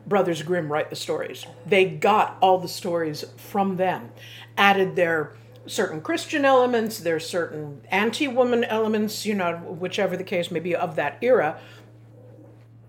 Brothers 0.08 0.42
Grimm 0.42 0.72
write 0.72 0.90
the 0.90 0.96
stories. 0.96 1.46
They 1.66 1.86
got 1.86 2.38
all 2.42 2.58
the 2.58 2.68
stories 2.68 3.26
from 3.38 3.78
them, 3.78 4.12
added 4.58 4.96
their 4.96 5.34
certain 5.66 6.02
Christian 6.02 6.46
elements, 6.46 7.00
their 7.00 7.20
certain 7.20 7.82
anti-woman 7.92 8.64
elements, 8.64 9.26
you 9.26 9.36
know, 9.36 9.58
whichever 9.58 10.18
the 10.18 10.24
case 10.24 10.50
may 10.50 10.60
be 10.60 10.76
of 10.76 10.96
that 10.96 11.18
era. 11.22 11.60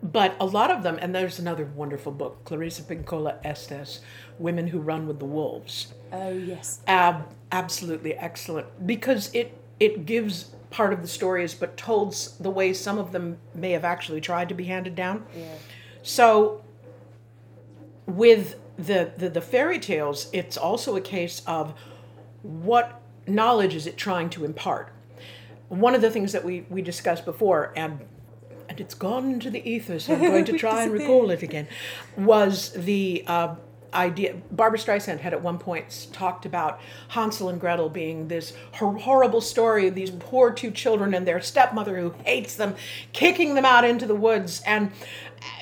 But 0.02 0.34
a 0.40 0.46
lot 0.46 0.70
of 0.70 0.82
them, 0.82 0.98
and 1.00 1.14
there's 1.14 1.38
another 1.38 1.66
wonderful 1.66 2.12
book, 2.12 2.44
Clarissa 2.44 2.82
Pinkola 2.82 3.36
Estes, 3.44 4.00
Women 4.38 4.68
Who 4.68 4.78
Run 4.80 5.06
with 5.06 5.18
the 5.18 5.26
Wolves. 5.26 5.92
Oh 6.12 6.30
yes, 6.30 6.80
ab- 6.86 7.28
absolutely 7.52 8.14
excellent 8.14 8.86
because 8.86 9.32
it 9.34 9.56
it 9.78 10.06
gives 10.06 10.50
part 10.70 10.92
of 10.92 11.02
the 11.02 11.08
stories 11.08 11.54
but 11.54 11.76
told 11.76 12.14
the 12.38 12.50
way 12.50 12.72
some 12.72 12.98
of 12.98 13.12
them 13.12 13.38
may 13.54 13.72
have 13.72 13.84
actually 13.84 14.20
tried 14.20 14.48
to 14.48 14.54
be 14.54 14.64
handed 14.64 14.94
down. 14.94 15.26
Yeah, 15.36 15.54
so 16.02 16.62
with 18.06 18.56
the, 18.76 19.12
the 19.16 19.28
the 19.28 19.40
fairy 19.40 19.78
tales 19.78 20.28
it's 20.32 20.56
also 20.56 20.96
a 20.96 21.00
case 21.00 21.42
of 21.46 21.74
what 22.42 23.00
knowledge 23.26 23.74
is 23.74 23.86
it 23.86 23.96
trying 23.96 24.30
to 24.30 24.44
impart? 24.44 24.92
One 25.68 25.94
of 25.94 26.00
the 26.00 26.10
things 26.10 26.32
that 26.32 26.44
we 26.44 26.66
we 26.70 26.82
discussed 26.82 27.24
before 27.24 27.72
and 27.76 28.00
it's 28.80 28.94
gone 28.94 29.30
into 29.30 29.50
the 29.50 29.68
ether 29.68 29.98
so 29.98 30.14
i'm 30.14 30.20
going 30.20 30.44
to 30.44 30.58
try 30.58 30.82
and 30.82 30.92
recall 30.92 31.30
it 31.30 31.42
again 31.42 31.66
was 32.16 32.72
the 32.72 33.22
uh, 33.26 33.54
idea 33.94 34.34
barbara 34.50 34.78
streisand 34.78 35.18
had 35.18 35.32
at 35.32 35.42
one 35.42 35.58
point 35.58 36.08
talked 36.12 36.46
about 36.46 36.80
hansel 37.08 37.48
and 37.48 37.60
gretel 37.60 37.88
being 37.88 38.28
this 38.28 38.52
hor- 38.74 38.96
horrible 38.98 39.40
story 39.40 39.88
of 39.88 39.94
these 39.94 40.10
poor 40.10 40.50
two 40.52 40.70
children 40.70 41.14
and 41.14 41.26
their 41.26 41.40
stepmother 41.40 41.98
who 41.98 42.14
hates 42.24 42.56
them 42.56 42.74
kicking 43.12 43.54
them 43.54 43.64
out 43.64 43.84
into 43.84 44.06
the 44.06 44.14
woods 44.14 44.62
and 44.66 44.92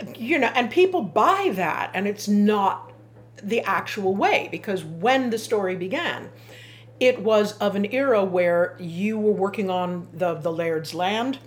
uh, 0.01 0.07
you 0.17 0.39
know 0.39 0.51
and 0.55 0.71
people 0.71 1.03
buy 1.03 1.51
that 1.55 1.91
and 1.95 2.07
it's 2.07 2.29
not 2.29 2.93
the 3.43 3.61
actual 3.63 4.15
way 4.15 4.49
because 4.51 4.85
when 4.85 5.31
the 5.31 5.39
story 5.39 5.77
began 5.77 6.29
it 7.01 7.21
was 7.21 7.53
of 7.59 7.77
an 7.77 7.93
era 7.93 8.25
where 8.25 8.77
you 8.79 9.19
were 9.19 9.33
working 9.33 9.71
on 9.71 10.09
the, 10.13 10.35
the 10.35 10.53
laird's 10.53 10.95
land, 10.95 11.39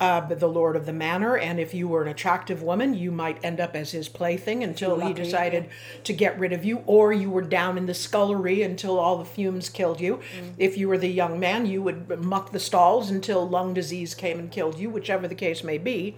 uh, 0.00 0.20
the 0.20 0.48
lord 0.48 0.74
of 0.74 0.86
the 0.86 0.92
manor, 0.92 1.36
and 1.36 1.60
if 1.60 1.72
you 1.72 1.86
were 1.86 2.02
an 2.02 2.08
attractive 2.08 2.62
woman, 2.62 2.94
you 2.94 3.12
might 3.12 3.42
end 3.44 3.60
up 3.60 3.76
as 3.76 3.92
his 3.92 4.08
plaything 4.08 4.64
until 4.64 4.98
he 4.98 5.12
decided 5.12 5.68
to 6.02 6.12
get 6.12 6.36
rid 6.38 6.52
of 6.52 6.64
you, 6.64 6.82
or 6.86 7.12
you 7.12 7.30
were 7.30 7.42
down 7.42 7.78
in 7.78 7.86
the 7.86 7.94
scullery 7.94 8.62
until 8.62 8.98
all 8.98 9.18
the 9.18 9.24
fumes 9.24 9.68
killed 9.68 10.00
you. 10.00 10.20
If 10.58 10.76
you 10.76 10.88
were 10.88 10.98
the 10.98 11.08
young 11.08 11.38
man, 11.38 11.66
you 11.66 11.80
would 11.82 12.24
muck 12.24 12.50
the 12.50 12.58
stalls 12.58 13.08
until 13.10 13.48
lung 13.48 13.72
disease 13.72 14.14
came 14.14 14.40
and 14.40 14.50
killed 14.50 14.78
you, 14.78 14.90
whichever 14.90 15.28
the 15.28 15.34
case 15.34 15.62
may 15.62 15.78
be. 15.78 16.16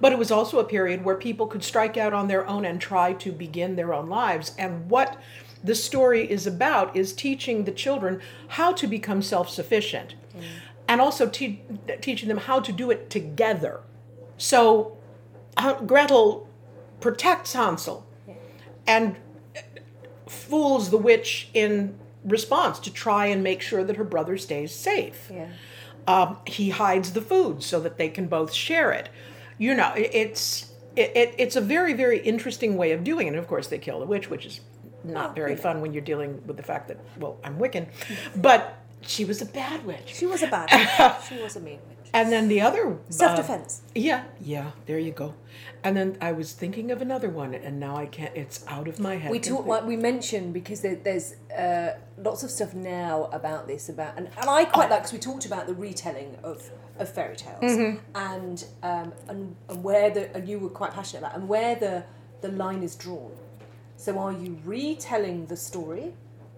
But 0.00 0.12
it 0.12 0.18
was 0.18 0.30
also 0.30 0.58
a 0.58 0.64
period 0.64 1.04
where 1.04 1.16
people 1.16 1.46
could 1.46 1.64
strike 1.64 1.96
out 1.96 2.14
on 2.14 2.28
their 2.28 2.46
own 2.46 2.64
and 2.64 2.80
try 2.80 3.12
to 3.14 3.30
begin 3.30 3.76
their 3.76 3.92
own 3.92 4.08
lives. 4.08 4.52
And 4.56 4.88
what 4.88 5.20
the 5.62 5.74
story 5.74 6.30
is 6.30 6.46
about 6.46 6.96
is 6.96 7.12
teaching 7.12 7.64
the 7.64 7.72
children 7.72 8.20
how 8.48 8.72
to 8.72 8.86
become 8.86 9.22
self 9.22 9.48
sufficient 9.50 10.14
and 10.86 11.00
also 11.00 11.28
te- 11.28 11.60
teaching 12.00 12.28
them 12.28 12.38
how 12.38 12.60
to 12.60 12.72
do 12.72 12.90
it 12.90 13.10
together. 13.10 13.80
So 14.38 14.96
uh, 15.56 15.80
Gretel 15.82 16.48
protects 17.00 17.52
Hansel 17.52 18.06
and 18.86 19.16
fools 20.26 20.90
the 20.90 20.96
witch 20.98 21.48
in 21.54 21.98
response 22.24 22.78
to 22.80 22.92
try 22.92 23.26
and 23.26 23.42
make 23.42 23.60
sure 23.60 23.84
that 23.84 23.96
her 23.96 24.04
brother 24.04 24.36
stays 24.38 24.74
safe. 24.74 25.30
yeah. 25.32 25.48
Um, 26.06 26.38
he 26.46 26.70
hides 26.70 27.12
the 27.12 27.20
food 27.20 27.62
so 27.62 27.80
that 27.80 27.98
they 27.98 28.08
can 28.08 28.28
both 28.28 28.50
share 28.54 28.92
it. 28.92 29.10
You 29.58 29.74
know, 29.74 29.92
it, 29.94 30.10
it's 30.14 30.72
it, 30.96 31.14
it, 31.14 31.34
it's 31.36 31.54
a 31.54 31.60
very 31.60 31.92
very 31.92 32.20
interesting 32.20 32.78
way 32.78 32.92
of 32.92 33.04
doing 33.04 33.26
it. 33.26 33.30
And 33.30 33.38
of 33.38 33.46
course, 33.46 33.66
they 33.68 33.76
kill 33.76 34.00
the 34.00 34.06
witch, 34.06 34.30
which 34.30 34.46
is 34.46 34.60
not 35.04 35.34
very 35.34 35.56
fun 35.56 35.80
when 35.80 35.92
you're 35.92 36.02
dealing 36.02 36.42
with 36.46 36.56
the 36.56 36.62
fact 36.62 36.88
that 36.88 36.98
well, 37.18 37.36
I'm 37.44 37.58
Wiccan, 37.58 37.86
but 38.36 38.78
she 39.00 39.24
was 39.24 39.40
a 39.42 39.46
bad 39.46 39.84
witch. 39.86 40.12
She 40.14 40.26
was 40.26 40.42
a 40.42 40.48
bad 40.48 40.68
witch. 40.72 41.16
She 41.28 41.42
was 41.42 41.56
a 41.56 41.60
mean 41.60 41.78
witch. 41.88 42.08
And 42.14 42.32
then 42.32 42.48
the 42.48 42.60
other 42.62 42.92
uh, 42.94 42.96
Self 43.10 43.36
defense. 43.36 43.82
yeah, 43.94 44.24
yeah, 44.40 44.70
there 44.86 44.98
you 44.98 45.12
go. 45.12 45.34
And 45.84 45.96
then 45.96 46.18
I 46.20 46.32
was 46.32 46.52
thinking 46.52 46.90
of 46.90 47.00
another 47.02 47.28
one, 47.28 47.54
and 47.54 47.78
now 47.78 47.96
I 47.96 48.06
can't. 48.06 48.34
It's 48.34 48.64
out 48.66 48.88
of 48.88 48.98
my 48.98 49.16
head. 49.16 49.30
we 49.30 49.38
talk 49.38 49.66
like 49.66 49.84
we 49.84 49.96
mentioned 49.96 50.52
because 50.52 50.80
there, 50.80 50.96
there's 50.96 51.34
uh, 51.56 51.96
lots 52.16 52.42
of 52.42 52.50
stuff 52.50 52.74
now 52.74 53.28
about 53.32 53.68
this 53.68 53.88
about 53.88 54.14
and, 54.16 54.28
and 54.40 54.50
I 54.50 54.64
quite 54.64 54.90
like 54.90 55.00
because 55.00 55.12
we 55.12 55.18
talked 55.20 55.46
about 55.46 55.66
the 55.66 55.74
retelling 55.74 56.36
of, 56.42 56.68
of 56.98 57.08
fairy 57.12 57.36
tales 57.36 57.60
Mm-hmm. 57.62 57.98
and 58.16 58.64
um 58.82 59.12
and, 59.28 59.54
and 59.68 59.84
where 59.84 60.10
the 60.10 60.34
and 60.34 60.48
you 60.48 60.58
were 60.58 60.70
quite 60.70 60.92
passionate 60.92 61.20
about 61.20 61.36
and 61.36 61.48
where 61.48 61.74
the 61.76 62.04
the 62.40 62.48
line 62.48 62.82
is 62.82 62.96
drawn. 62.96 63.32
So 63.98 64.16
are 64.20 64.32
you 64.32 64.56
retelling 64.64 65.46
the 65.46 65.56
story, 65.56 66.14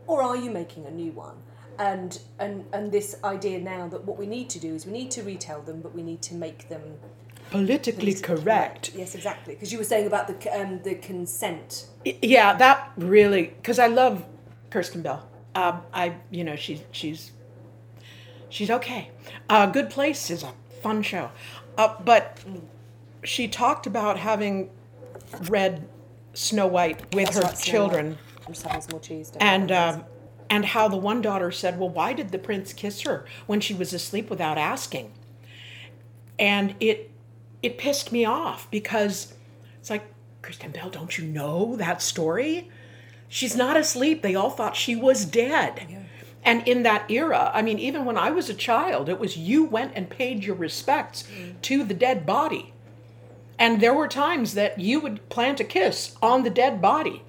or 0.06 0.22
are 0.22 0.36
you 0.36 0.50
making 0.50 0.84
a 0.84 0.90
new 0.90 1.10
one? 1.12 1.36
And 1.78 2.20
and 2.38 2.66
and 2.74 2.92
this 2.92 3.16
idea 3.24 3.58
now 3.58 3.88
that 3.88 4.04
what 4.04 4.18
we 4.18 4.26
need 4.26 4.50
to 4.50 4.58
do 4.58 4.74
is 4.74 4.84
we 4.84 4.92
need 4.92 5.10
to 5.12 5.22
retell 5.22 5.62
them, 5.62 5.80
but 5.80 5.94
we 5.94 6.02
need 6.02 6.20
to 6.22 6.34
make 6.34 6.68
them 6.68 6.82
politically 7.50 8.12
correct. 8.12 8.92
Yes, 8.94 9.14
exactly. 9.14 9.54
Because 9.54 9.72
you 9.72 9.78
were 9.78 9.84
saying 9.84 10.06
about 10.06 10.28
the 10.28 10.50
um, 10.50 10.82
the 10.82 10.96
consent. 10.96 11.86
Yeah, 12.04 12.52
that 12.58 12.92
really 12.98 13.54
because 13.56 13.78
I 13.78 13.86
love 13.86 14.22
Kirsten 14.68 15.00
Bell. 15.00 15.26
Um, 15.54 15.80
I 15.94 16.16
you 16.30 16.44
know 16.44 16.56
she's 16.56 16.82
she's 16.90 17.32
she's 18.50 18.70
okay. 18.70 19.12
Uh, 19.48 19.64
Good 19.64 19.88
Place 19.88 20.28
is 20.30 20.42
a 20.42 20.52
fun 20.82 21.00
show, 21.02 21.30
uh, 21.78 21.94
but 22.04 22.38
she 23.24 23.48
talked 23.48 23.86
about 23.86 24.18
having 24.18 24.68
read 25.48 25.88
Snow 26.40 26.66
White 26.66 27.14
with 27.14 27.32
That's 27.32 27.64
her 27.64 27.70
children. 27.70 28.10
White. 28.10 28.18
I'm 28.46 28.52
just 28.54 28.66
having 28.66 28.80
some 28.80 28.90
more 28.92 29.00
cheese. 29.00 29.30
don't 29.30 29.42
and 29.42 29.72
um, 29.72 30.04
and 30.48 30.64
how 30.64 30.88
the 30.88 30.96
one 30.96 31.20
daughter 31.20 31.50
said, 31.50 31.78
"Well, 31.78 31.90
why 31.90 32.12
did 32.14 32.30
the 32.32 32.38
prince 32.38 32.72
kiss 32.72 33.02
her 33.02 33.26
when 33.46 33.60
she 33.60 33.74
was 33.74 33.92
asleep 33.92 34.30
without 34.30 34.56
asking?" 34.56 35.12
And 36.38 36.74
it 36.80 37.10
it 37.62 37.76
pissed 37.76 38.10
me 38.10 38.24
off 38.24 38.70
because 38.70 39.34
it's 39.78 39.90
like, 39.90 40.04
Kristen 40.40 40.70
Bell, 40.70 40.88
don't 40.88 41.18
you 41.18 41.24
know 41.24 41.76
that 41.76 42.00
story? 42.00 42.70
She's 43.28 43.54
not 43.54 43.76
asleep. 43.76 44.22
They 44.22 44.34
all 44.34 44.50
thought 44.50 44.76
she 44.76 44.96
was 44.96 45.24
dead. 45.24 46.06
And 46.42 46.66
in 46.66 46.84
that 46.84 47.10
era, 47.10 47.50
I 47.52 47.60
mean, 47.60 47.78
even 47.78 48.06
when 48.06 48.16
I 48.16 48.30
was 48.30 48.48
a 48.48 48.54
child, 48.54 49.10
it 49.10 49.20
was 49.20 49.36
you 49.36 49.64
went 49.64 49.92
and 49.94 50.08
paid 50.08 50.42
your 50.42 50.56
respects 50.56 51.28
to 51.62 51.84
the 51.84 51.92
dead 51.92 52.24
body. 52.24 52.72
And 53.60 53.80
there 53.80 53.94
were 53.94 54.08
times 54.08 54.54
that 54.54 54.80
you 54.80 54.98
would 55.00 55.28
plant 55.28 55.60
a 55.60 55.64
kiss 55.64 56.16
on 56.22 56.42
the 56.42 56.50
dead 56.50 56.80
body 56.80 57.22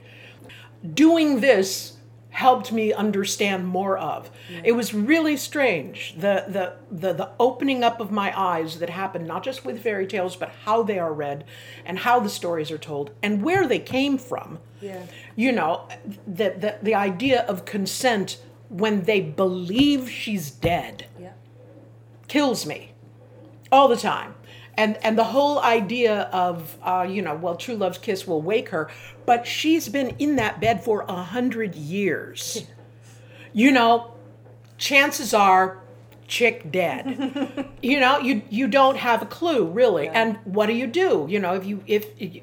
doing 0.94 1.41
this 1.41 1.98
helped 2.32 2.72
me 2.72 2.94
understand 2.94 3.67
more 3.67 3.98
of. 3.98 4.32
It 4.63 4.72
was 4.72 4.94
really 4.94 5.36
strange 5.36 6.15
the, 6.17 6.46
the 6.48 6.74
the 6.89 7.13
the 7.13 7.30
opening 7.39 7.84
up 7.84 8.00
of 8.00 8.10
my 8.10 8.32
eyes 8.39 8.80
that 8.80 8.89
happened 8.89 9.28
not 9.28 9.44
just 9.44 9.65
with 9.65 9.84
fairy 9.84 10.08
tales 10.08 10.36
but 10.38 10.50
how 10.65 10.82
they 10.82 10.98
are 10.98 11.13
read 11.13 11.44
and 11.86 12.00
how 12.00 12.22
the 12.22 12.30
stories 12.30 12.72
are 12.72 12.78
told 12.78 13.12
and 13.22 13.44
where 13.44 13.67
they 13.67 13.80
came 13.80 14.17
from. 14.17 14.60
Yeah. 14.82 15.04
You 15.36 15.52
know, 15.52 15.88
the 16.26 16.56
the, 16.58 16.78
the 16.82 16.96
idea 16.96 17.41
of 17.41 17.65
consent 17.65 18.41
when 18.70 19.04
they 19.04 19.20
believe 19.22 20.10
she's 20.10 20.50
dead 20.50 21.08
Yeah. 21.20 21.34
kills 22.30 22.65
me 22.65 22.94
all 23.72 23.89
the 23.89 23.98
time. 23.98 24.36
And 24.78 24.98
and 25.04 25.18
the 25.18 25.26
whole 25.26 25.60
idea 25.60 26.22
of 26.32 26.78
uh, 26.84 27.06
you 27.10 27.22
know, 27.22 27.36
well, 27.36 27.56
true 27.56 27.76
love's 27.76 27.98
kiss 27.98 28.26
will 28.26 28.42
wake 28.42 28.70
her, 28.70 28.90
but 29.26 29.46
she's 29.46 29.90
been 29.90 30.16
in 30.18 30.38
that 30.38 30.62
bed 30.62 30.84
for 30.84 31.02
a 31.08 31.24
hundred 31.24 31.76
years. 31.76 32.66
you 33.54 33.72
know, 33.72 34.14
chances 34.78 35.34
are, 35.34 35.80
chick 36.28 36.72
dead. 36.72 37.68
you 37.82 38.00
know, 38.00 38.20
you 38.20 38.42
you 38.50 38.68
don't 38.68 38.98
have 38.98 39.22
a 39.22 39.26
clue 39.26 39.66
really. 39.70 40.08
And 40.08 40.38
what 40.46 40.68
do 40.68 40.74
you 40.74 40.88
do? 40.88 41.28
You 41.30 41.40
know, 41.40 41.54
if 41.56 41.66
you 41.66 41.84
if 41.86 42.06
you, 42.20 42.42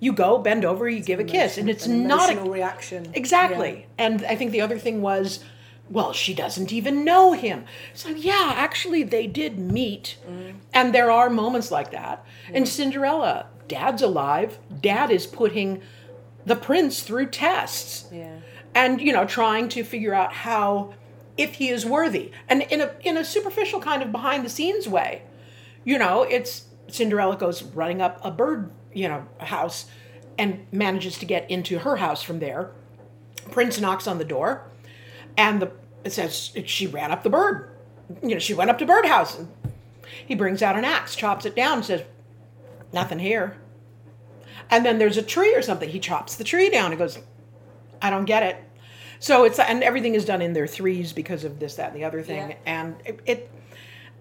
you 0.00 0.12
go 0.12 0.38
bend 0.38 0.64
over, 0.64 0.88
you 0.88 1.00
give 1.00 1.20
a 1.20 1.24
kiss, 1.24 1.58
and 1.58 1.68
it's 1.70 1.86
An 1.86 2.08
not 2.08 2.34
a 2.34 2.40
reaction. 2.40 3.12
Exactly. 3.14 3.86
And 3.98 4.24
I 4.24 4.34
think 4.34 4.50
the 4.50 4.62
other 4.62 4.78
thing 4.78 5.02
was, 5.02 5.44
well, 5.90 6.12
she 6.12 6.32
doesn't 6.32 6.72
even 6.72 7.04
know 7.04 7.32
him. 7.32 7.64
So, 7.94 8.10
yeah, 8.10 8.52
actually, 8.56 9.02
they 9.02 9.26
did 9.26 9.58
meet. 9.58 10.16
And 10.72 10.94
there 10.94 11.10
are 11.10 11.28
moments 11.28 11.70
like 11.70 11.90
that. 11.90 12.24
And 12.46 12.64
mm-hmm. 12.64 12.64
Cinderella, 12.66 13.46
dad's 13.66 14.00
alive. 14.00 14.58
Dad 14.80 15.10
is 15.10 15.26
putting 15.26 15.82
the 16.46 16.56
prince 16.56 17.02
through 17.02 17.26
tests. 17.30 18.06
Yeah. 18.12 18.36
And, 18.74 19.00
you 19.00 19.12
know, 19.12 19.26
trying 19.26 19.68
to 19.70 19.82
figure 19.82 20.14
out 20.14 20.32
how, 20.32 20.94
if 21.36 21.54
he 21.54 21.70
is 21.70 21.84
worthy. 21.84 22.30
And 22.48 22.62
in 22.62 22.80
a, 22.80 22.92
in 23.00 23.16
a 23.16 23.24
superficial 23.24 23.80
kind 23.80 24.02
of 24.02 24.12
behind 24.12 24.44
the 24.44 24.48
scenes 24.48 24.88
way, 24.88 25.22
you 25.84 25.98
know, 25.98 26.22
it's 26.22 26.66
Cinderella 26.86 27.36
goes 27.36 27.62
running 27.62 28.00
up 28.00 28.20
a 28.24 28.30
bird, 28.30 28.70
you 28.92 29.08
know, 29.08 29.26
house 29.38 29.86
and 30.38 30.66
manages 30.70 31.18
to 31.18 31.26
get 31.26 31.50
into 31.50 31.80
her 31.80 31.96
house 31.96 32.22
from 32.22 32.38
there. 32.38 32.70
Prince 33.50 33.80
knocks 33.80 34.06
on 34.06 34.18
the 34.18 34.24
door, 34.24 34.66
and 35.36 35.60
the 35.60 35.72
it 36.04 36.12
says 36.12 36.52
she 36.64 36.86
ran 36.86 37.10
up 37.10 37.22
the 37.22 37.30
bird. 37.30 37.70
You 38.22 38.30
know, 38.30 38.38
she 38.38 38.54
went 38.54 38.70
up 38.70 38.78
to 38.78 38.86
birdhouse. 38.86 39.38
And 39.38 39.48
he 40.26 40.34
brings 40.34 40.62
out 40.62 40.76
an 40.76 40.84
axe, 40.84 41.14
chops 41.14 41.44
it 41.46 41.54
down, 41.54 41.78
and 41.78 41.84
says, 41.84 42.02
"Nothing 42.92 43.18
here." 43.18 43.56
And 44.70 44.84
then 44.84 44.98
there's 44.98 45.16
a 45.16 45.22
tree 45.22 45.54
or 45.54 45.62
something. 45.62 45.88
He 45.88 45.98
chops 46.00 46.36
the 46.36 46.44
tree 46.44 46.70
down 46.70 46.90
and 46.92 46.98
goes, 46.98 47.18
"I 48.00 48.10
don't 48.10 48.24
get 48.24 48.42
it." 48.42 48.56
So 49.18 49.44
it's 49.44 49.58
and 49.58 49.82
everything 49.82 50.14
is 50.14 50.24
done 50.24 50.40
in 50.42 50.52
their 50.54 50.66
threes 50.66 51.12
because 51.12 51.44
of 51.44 51.58
this, 51.60 51.74
that, 51.76 51.92
and 51.92 51.96
the 52.00 52.04
other 52.04 52.22
thing, 52.22 52.50
Yeah. 52.50 52.56
and 52.66 52.96
it, 53.04 53.20
it, 53.26 53.50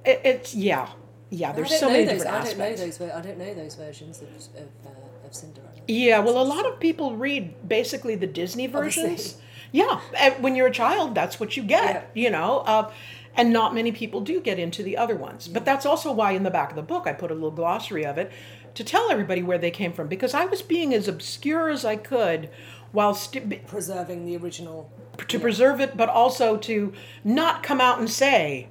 it 0.06 0.22
it's 0.24 0.54
yeah, 0.54 0.90
yeah. 1.30 1.54
There's 1.54 1.80
so 1.80 1.90
many 1.90 2.04
those. 2.04 2.24
different 2.24 2.36
I 2.36 2.44
don't 2.44 2.58
know 2.58 2.76
those. 2.76 3.02
I 3.02 3.22
don't 3.22 3.38
know 3.38 3.54
those 3.54 3.76
versions 3.76 4.22
of 4.22 4.28
of, 4.28 4.68
uh, 4.86 5.26
of 5.26 5.34
Cinderella. 5.34 5.70
Yeah, 5.88 6.20
well, 6.20 6.40
a 6.42 6.44
lot 6.44 6.66
of 6.66 6.80
people 6.80 7.16
read 7.16 7.68
basically 7.68 8.16
the 8.16 8.28
Disney 8.28 8.68
versions. 8.68 9.06
Obviously. 9.06 9.44
Yeah, 9.72 10.00
and 10.18 10.42
when 10.44 10.56
you're 10.56 10.68
a 10.68 10.72
child, 10.72 11.14
that's 11.16 11.40
what 11.40 11.56
you 11.58 11.64
get, 11.64 11.94
Yeah. 12.16 12.24
you 12.24 12.30
know. 12.32 12.60
Uh, 12.60 12.92
and 13.36 13.54
not 13.54 13.74
many 13.76 13.92
people 13.92 14.22
do 14.22 14.42
get 14.42 14.58
into 14.60 14.82
the 14.84 14.98
other 14.98 15.16
ones. 15.16 15.48
But 15.48 15.64
that's 15.64 15.86
also 15.86 16.12
why 16.12 16.32
in 16.32 16.44
the 16.44 16.50
back 16.50 16.72
of 16.72 16.76
the 16.76 16.82
book 16.82 17.06
I 17.06 17.14
put 17.14 17.30
a 17.32 17.34
little 17.36 17.52
glossary 17.52 18.06
of 18.06 18.18
it 18.18 18.32
to 18.74 18.84
tell 18.84 19.12
everybody 19.12 19.44
where 19.44 19.58
they 19.60 19.72
came 19.72 19.94
from 19.94 20.08
because 20.08 20.34
I 20.34 20.46
was 20.46 20.62
being 20.62 20.94
as 20.94 21.08
obscure 21.08 21.70
as 21.70 21.86
I 21.86 21.96
could 21.96 22.50
while 22.92 23.14
st- 23.14 23.66
Preserving 23.68 24.26
the 24.26 24.36
original. 24.38 24.92
to 25.28 25.40
preserve 25.40 25.80
it, 25.80 25.96
but 25.96 26.10
also 26.10 26.58
to 26.58 26.92
not 27.24 27.62
come 27.62 27.80
out 27.80 28.00
and 28.00 28.10
say 28.10 28.68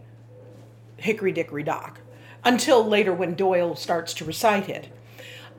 hickory 0.96 1.32
dickory 1.32 1.62
dock 1.62 2.00
until 2.44 2.84
later 2.84 3.12
when 3.14 3.34
Doyle 3.34 3.76
starts 3.76 4.12
to 4.14 4.24
recite 4.24 4.68
it. 4.68 4.88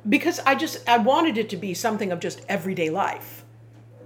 Because 0.07 0.39
I 0.41 0.55
just 0.55 0.87
I 0.87 0.97
wanted 0.97 1.37
it 1.37 1.49
to 1.49 1.57
be 1.57 1.73
something 1.73 2.11
of 2.11 2.19
just 2.19 2.41
everyday 2.49 2.89
life. 2.89 3.38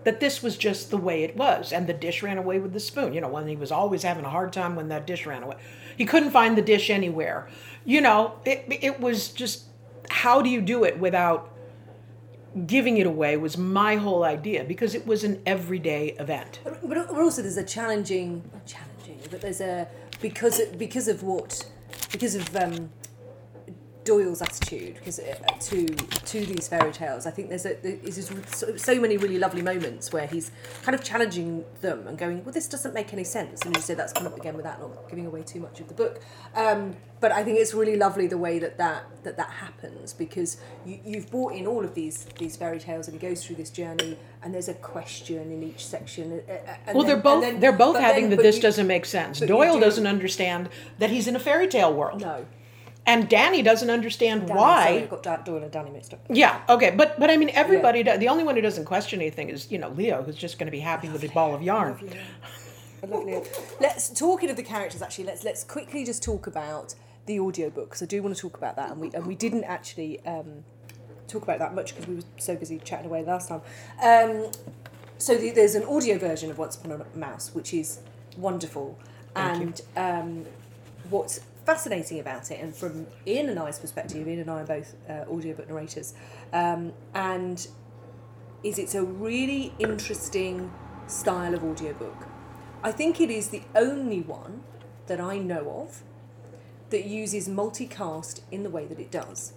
That 0.04 0.20
this 0.20 0.44
was 0.44 0.58
just 0.58 0.90
the 0.90 0.98
way 0.98 1.24
it 1.24 1.38
was, 1.38 1.72
and 1.72 1.88
the 1.88 1.94
dish 1.94 2.22
ran 2.24 2.38
away 2.38 2.60
with 2.60 2.74
the 2.74 2.80
spoon. 2.80 3.14
You 3.14 3.22
know, 3.22 3.30
when 3.30 3.48
he 3.48 3.56
was 3.56 3.72
always 3.72 4.04
having 4.04 4.26
a 4.26 4.30
hard 4.30 4.52
time 4.52 4.76
when 4.76 4.90
that 4.90 5.08
dish 5.08 5.26
ran 5.26 5.44
away, 5.44 5.58
he 5.98 6.06
couldn't 6.06 6.32
find 6.32 6.58
the 6.58 6.62
dish 6.62 6.90
anywhere. 6.90 7.48
You 7.86 8.02
know, 8.02 8.40
it 8.46 8.66
it 8.70 9.00
was 9.00 9.30
just 9.30 9.66
how 10.10 10.42
do 10.42 10.50
you 10.50 10.62
do 10.62 10.84
it 10.84 11.00
without 11.00 11.54
giving 12.68 12.98
it 12.98 13.08
away 13.08 13.36
was 13.38 13.58
my 13.58 13.96
whole 13.96 14.24
idea 14.24 14.64
because 14.64 14.94
it 14.94 15.08
was 15.08 15.24
an 15.24 15.42
everyday 15.46 16.10
event. 16.20 16.60
But, 16.64 16.88
but 16.88 17.10
also 17.10 17.42
there's 17.42 17.58
a 17.58 17.64
challenging, 17.64 18.44
challenging, 18.66 19.20
but 19.30 19.42
there's 19.42 19.62
a 19.62 19.88
because 20.22 20.62
because 20.78 21.08
of 21.08 21.24
what 21.24 21.66
because 22.12 22.36
of 22.36 22.56
um, 22.56 22.90
Doyle's 24.06 24.42
attitude 24.42 24.96
because 24.96 25.20
uh, 25.20 25.34
to 25.62 25.86
to 25.88 26.46
these 26.46 26.68
fairy 26.68 26.92
tales, 26.92 27.26
I 27.26 27.32
think 27.32 27.50
there's 27.50 27.66
a 27.66 27.76
there's 27.82 28.30
so, 28.48 28.76
so 28.76 29.00
many 29.00 29.18
really 29.18 29.38
lovely 29.38 29.62
moments 29.62 30.12
where 30.12 30.28
he's 30.28 30.52
kind 30.84 30.96
of 30.96 31.04
challenging 31.04 31.64
them 31.82 32.08
and 32.08 32.18
going, 32.18 32.44
well, 32.44 32.54
this 32.54 32.68
doesn't 32.68 32.94
make 32.94 33.14
any 33.14 33.24
sense. 33.24 33.62
And 33.64 33.76
you 33.76 33.82
say 33.82 33.94
that's 33.94 34.14
come 34.14 34.28
up 34.28 34.38
again 34.38 34.56
without 34.58 34.80
not 34.80 35.10
giving 35.10 35.26
away 35.26 35.44
too 35.44 35.60
much 35.60 35.80
of 35.80 35.88
the 35.88 35.94
book. 35.94 36.22
Um, 36.56 36.96
but 37.20 37.32
I 37.32 37.44
think 37.44 37.58
it's 37.60 37.74
really 37.74 37.96
lovely 37.96 38.28
the 38.28 38.38
way 38.38 38.60
that 38.60 38.78
that 38.78 39.06
that, 39.24 39.38
that 39.38 39.50
happens 39.50 40.14
because 40.14 40.58
you, 40.86 41.00
you've 41.06 41.32
brought 41.32 41.54
in 41.54 41.66
all 41.66 41.84
of 41.86 41.96
these 41.96 42.26
these 42.38 42.58
fairy 42.58 42.80
tales 42.80 43.08
and 43.08 43.20
he 43.20 43.26
goes 43.28 43.46
through 43.46 43.56
this 43.56 43.70
journey 43.70 44.18
and 44.42 44.54
there's 44.54 44.68
a 44.68 44.74
question 44.74 45.52
in 45.52 45.64
each 45.64 45.86
section. 45.86 46.42
uh, 46.48 46.52
uh, 46.52 46.76
and 46.88 46.96
Well, 46.98 47.06
then- 47.06 47.08
they're 47.08 47.24
both 47.24 47.42
then- 47.44 47.60
they're 47.62 47.72
both 47.72 47.98
having 47.98 48.24
then- 48.30 48.38
that 48.38 48.44
this 48.44 48.58
you- 48.58 48.62
doesn't 48.62 48.88
make 48.88 49.06
sense. 49.06 49.40
Doyle 49.40 49.76
do- 49.76 49.80
doesn't 49.80 50.08
understand 50.08 50.70
that 51.00 51.10
he's 51.10 51.28
in 51.28 51.36
a 51.36 51.40
fairy 51.40 51.68
tale 51.68 51.94
world. 51.94 52.20
No. 52.22 52.46
And 53.06 53.28
Danny 53.28 53.62
doesn't 53.62 53.90
understand 53.90 54.48
Danny, 54.48 54.60
why. 54.60 55.08
Sorry, 55.08 55.22
got 55.22 55.46
Doyle 55.46 55.64
and 55.64 55.72
Danny 55.72 55.92
mixed 55.92 56.14
up. 56.14 56.22
Yeah, 56.30 56.62
okay, 56.70 56.92
but 56.92 57.20
but 57.20 57.30
I 57.30 57.38
mean 57.38 57.50
everybody 57.50 58.04
does, 58.04 58.20
the 58.20 58.30
only 58.30 58.44
one 58.44 58.56
who 58.56 58.62
doesn't 58.62 58.86
question 58.86 59.20
anything 59.20 59.50
is, 59.50 59.70
you 59.72 59.78
know, 59.78 59.90
Leo 59.90 60.24
who's 60.24 60.36
just 60.36 60.58
going 60.58 60.68
to 60.68 60.72
be 60.72 60.80
happy 60.80 61.10
with 61.10 61.24
a 61.24 61.30
ball 61.30 61.54
of 61.54 61.62
yarn. 61.62 61.98
I 63.04 63.06
love 63.06 63.26
Leo. 63.26 63.44
Let's 63.82 64.10
talking 64.10 64.50
of 64.50 64.56
the 64.56 64.64
characters. 64.64 65.02
Actually, 65.02 65.26
let's 65.26 65.44
let's 65.44 65.64
quickly 65.64 66.06
just 66.06 66.24
talk 66.24 66.48
about 66.48 66.96
the 67.26 67.40
audiobook 67.40 67.90
because 67.90 68.02
I 68.02 68.06
do 68.06 68.24
want 68.24 68.36
to 68.36 68.42
talk 68.42 68.58
about 68.58 68.78
that, 68.78 68.92
and 68.92 69.02
we 69.02 69.12
and 69.14 69.26
we 69.26 69.36
didn't 69.36 69.66
actually 69.66 70.26
um, 70.26 70.64
talk 71.28 71.44
about 71.44 71.60
that 71.60 71.76
much 71.76 71.94
because 71.94 72.08
we 72.08 72.16
were 72.16 72.24
so 72.38 72.56
busy 72.56 72.80
chatting 72.80 73.08
away 73.08 73.24
last 73.24 73.50
time. 73.50 73.62
Um, 74.02 74.52
so 75.18 75.38
the, 75.38 75.52
there's 75.52 75.76
an 75.76 75.84
audio 75.84 76.18
version 76.18 76.50
of 76.50 76.58
Once 76.58 76.78
Upon 76.78 76.92
a 76.92 77.18
Mouse, 77.18 77.54
which 77.54 77.74
is 77.74 78.00
wonderful, 78.38 78.98
and 79.36 79.82
um, 79.98 80.46
what's 81.10 81.42
fascinating 81.66 82.20
about 82.20 82.52
it, 82.52 82.60
and 82.62 82.76
from 82.76 83.08
Ian 83.26 83.50
and 83.50 83.60
I's 83.60 83.80
perspective, 83.80 84.28
Ian 84.28 84.40
and 84.40 84.52
I 84.52 84.62
are 84.62 84.66
both 84.66 84.96
uh, 85.10 85.26
audiobook 85.30 85.68
narrators, 85.68 86.14
um, 86.52 86.94
and 87.14 87.68
is 88.64 88.80
it's 88.80 88.96
a 88.96 89.04
really 89.04 89.74
interesting 89.80 90.72
style 91.08 91.54
of 91.54 91.64
audiobook. 91.64 92.28
I 92.84 92.92
think 92.92 93.22
it 93.22 93.30
is 93.30 93.50
the 93.50 93.62
only 93.76 94.22
one 94.22 94.64
that 95.08 95.20
I 95.20 95.38
know 95.38 95.82
of 95.82 96.04
that 96.90 97.06
uses 97.06 97.48
multicast 97.48 98.42
in 98.52 98.64
the 98.64 98.70
way 98.70 98.86
that 98.86 99.00
it 99.00 99.12
does. 99.12 99.54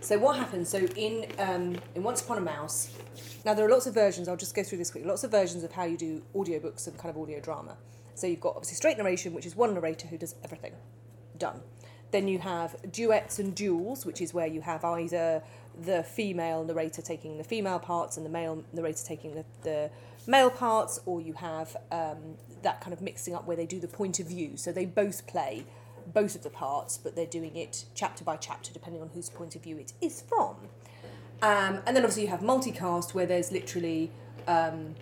So 0.00 0.18
what 0.18 0.36
happens? 0.36 0.68
So 0.68 0.78
in 0.78 1.26
um, 1.38 1.76
in 1.94 2.02
Once 2.02 2.20
Upon 2.22 2.38
a 2.38 2.40
Mouse, 2.40 2.90
now 3.44 3.54
there 3.54 3.66
are 3.66 3.70
lots 3.70 3.86
of 3.86 3.94
versions. 3.94 4.28
I'll 4.28 4.36
just 4.36 4.54
go 4.54 4.62
through 4.62 4.78
this 4.78 4.90
quickly. 4.90 5.08
Lots 5.08 5.24
of 5.24 5.30
versions 5.30 5.64
of 5.64 5.72
how 5.72 5.84
you 5.84 5.96
do 5.96 6.22
audiobooks 6.34 6.86
and 6.86 6.96
kind 6.98 7.14
of 7.14 7.20
audio 7.20 7.40
drama. 7.40 7.76
So 8.14 8.26
you've 8.26 8.40
got 8.40 8.56
obviously 8.56 8.76
straight 8.76 8.98
narration, 8.98 9.34
which 9.34 9.46
is 9.46 9.56
one 9.56 9.74
narrator 9.74 10.06
who 10.06 10.18
does 10.18 10.34
everything. 10.44 10.72
Done. 11.38 11.60
Then 12.10 12.28
you 12.28 12.38
have 12.38 12.76
duets 12.92 13.38
and 13.38 13.54
duels, 13.54 14.06
which 14.06 14.20
is 14.20 14.32
where 14.32 14.46
you 14.46 14.60
have 14.60 14.84
either 14.84 15.42
the 15.80 16.04
female 16.04 16.62
narrator 16.62 17.02
taking 17.02 17.38
the 17.38 17.44
female 17.44 17.80
parts 17.80 18.16
and 18.16 18.24
the 18.24 18.30
male 18.30 18.62
narrator 18.72 19.04
taking 19.04 19.34
the, 19.34 19.44
the 19.62 19.90
male 20.26 20.50
parts, 20.50 21.00
or 21.06 21.20
you 21.20 21.32
have 21.32 21.76
um, 21.90 22.36
that 22.62 22.80
kind 22.80 22.92
of 22.92 23.00
mixing 23.00 23.34
up 23.34 23.46
where 23.46 23.56
they 23.56 23.66
do 23.66 23.80
the 23.80 23.88
point 23.88 24.20
of 24.20 24.28
view. 24.28 24.56
So 24.56 24.70
they 24.70 24.86
both 24.86 25.26
play 25.26 25.64
both 26.12 26.36
of 26.36 26.42
the 26.42 26.50
parts, 26.50 26.98
but 26.98 27.16
they're 27.16 27.26
doing 27.26 27.56
it 27.56 27.86
chapter 27.94 28.22
by 28.22 28.36
chapter, 28.36 28.72
depending 28.72 29.02
on 29.02 29.08
whose 29.14 29.28
point 29.28 29.56
of 29.56 29.62
view 29.62 29.76
it 29.78 29.92
is 30.00 30.22
from. 30.22 30.56
Um, 31.42 31.80
and 31.84 31.96
then 31.96 32.04
obviously 32.04 32.22
you 32.22 32.28
have 32.28 32.40
multicast, 32.40 33.12
where 33.12 33.26
there's 33.26 33.50
literally 33.50 34.10
um, 34.46 34.94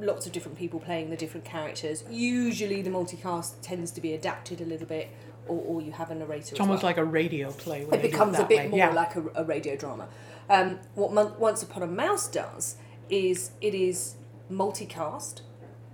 lots 0.00 0.26
of 0.26 0.32
different 0.32 0.58
people 0.58 0.80
playing 0.80 1.10
the 1.10 1.16
different 1.16 1.44
characters. 1.44 2.02
Usually 2.10 2.82
the 2.82 2.90
multicast 2.90 3.54
tends 3.62 3.90
to 3.92 4.00
be 4.00 4.14
adapted 4.14 4.60
a 4.60 4.64
little 4.64 4.86
bit, 4.86 5.08
or, 5.48 5.60
or 5.66 5.82
you 5.82 5.92
have 5.92 6.10
a 6.10 6.14
narrator. 6.14 6.52
It's 6.52 6.60
almost 6.60 6.82
like 6.82 6.98
a 6.98 7.04
radio 7.04 7.50
play. 7.50 7.84
when 7.84 8.00
it 8.00 8.02
becomes 8.02 8.38
a 8.38 8.44
bit 8.44 8.58
way. 8.58 8.68
more 8.68 8.78
yeah. 8.78 8.92
like 8.92 9.16
a, 9.16 9.24
a 9.34 9.44
radio 9.44 9.76
drama. 9.76 10.08
Um, 10.48 10.80
what 10.94 11.12
Mon- 11.12 11.38
Once 11.38 11.62
Upon 11.62 11.82
a 11.82 11.86
Mouse 11.86 12.28
does 12.28 12.76
is 13.08 13.52
it 13.60 13.74
is 13.74 14.16
multicast, 14.50 15.40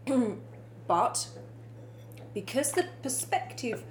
but 0.87 1.29
because 2.35 2.73
the 2.73 2.87
perspective 3.03 3.85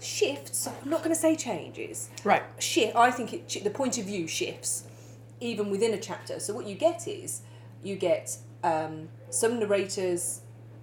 shifts, 0.00 0.66
I'm 0.66 0.90
not 0.90 0.98
going 0.98 1.14
to 1.14 1.20
say 1.20 1.36
changes. 1.36 2.10
Right. 2.24 2.42
Shift. 2.58 2.96
I 2.96 3.10
think 3.10 3.32
it, 3.32 3.64
the 3.64 3.70
point 3.70 3.98
of 3.98 4.04
view 4.04 4.26
shifts 4.26 4.84
even 5.40 5.70
within 5.70 5.94
a 5.94 5.98
chapter. 5.98 6.40
So 6.40 6.54
what 6.54 6.66
you 6.66 6.74
get 6.74 7.06
is 7.06 7.42
you 7.82 7.96
get 7.96 8.36
um, 8.64 9.08
some 9.30 9.58
narrators 9.58 10.42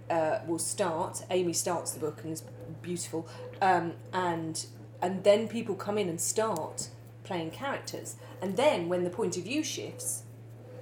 uh, 0.10 0.40
will 0.48 0.60
start. 0.60 1.24
Amy 1.30 1.54
starts 1.54 1.92
the 1.92 2.00
book 2.00 2.22
and 2.24 2.32
is 2.32 2.44
beautiful, 2.82 3.28
um, 3.62 3.94
and 4.14 4.66
and 5.02 5.24
then 5.24 5.48
people 5.48 5.76
come 5.76 5.98
in 5.98 6.10
and 6.10 6.20
start 6.20 6.90
playing 7.24 7.52
characters, 7.52 8.16
and 8.42 8.56
then 8.58 8.90
when 8.90 9.04
the 9.04 9.10
point 9.10 9.38
of 9.38 9.44
view 9.44 9.64
shifts, 9.64 10.24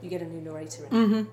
you 0.01 0.09
get 0.09 0.21
a 0.21 0.25
new 0.25 0.41
narrator 0.41 0.85
in. 0.91 1.27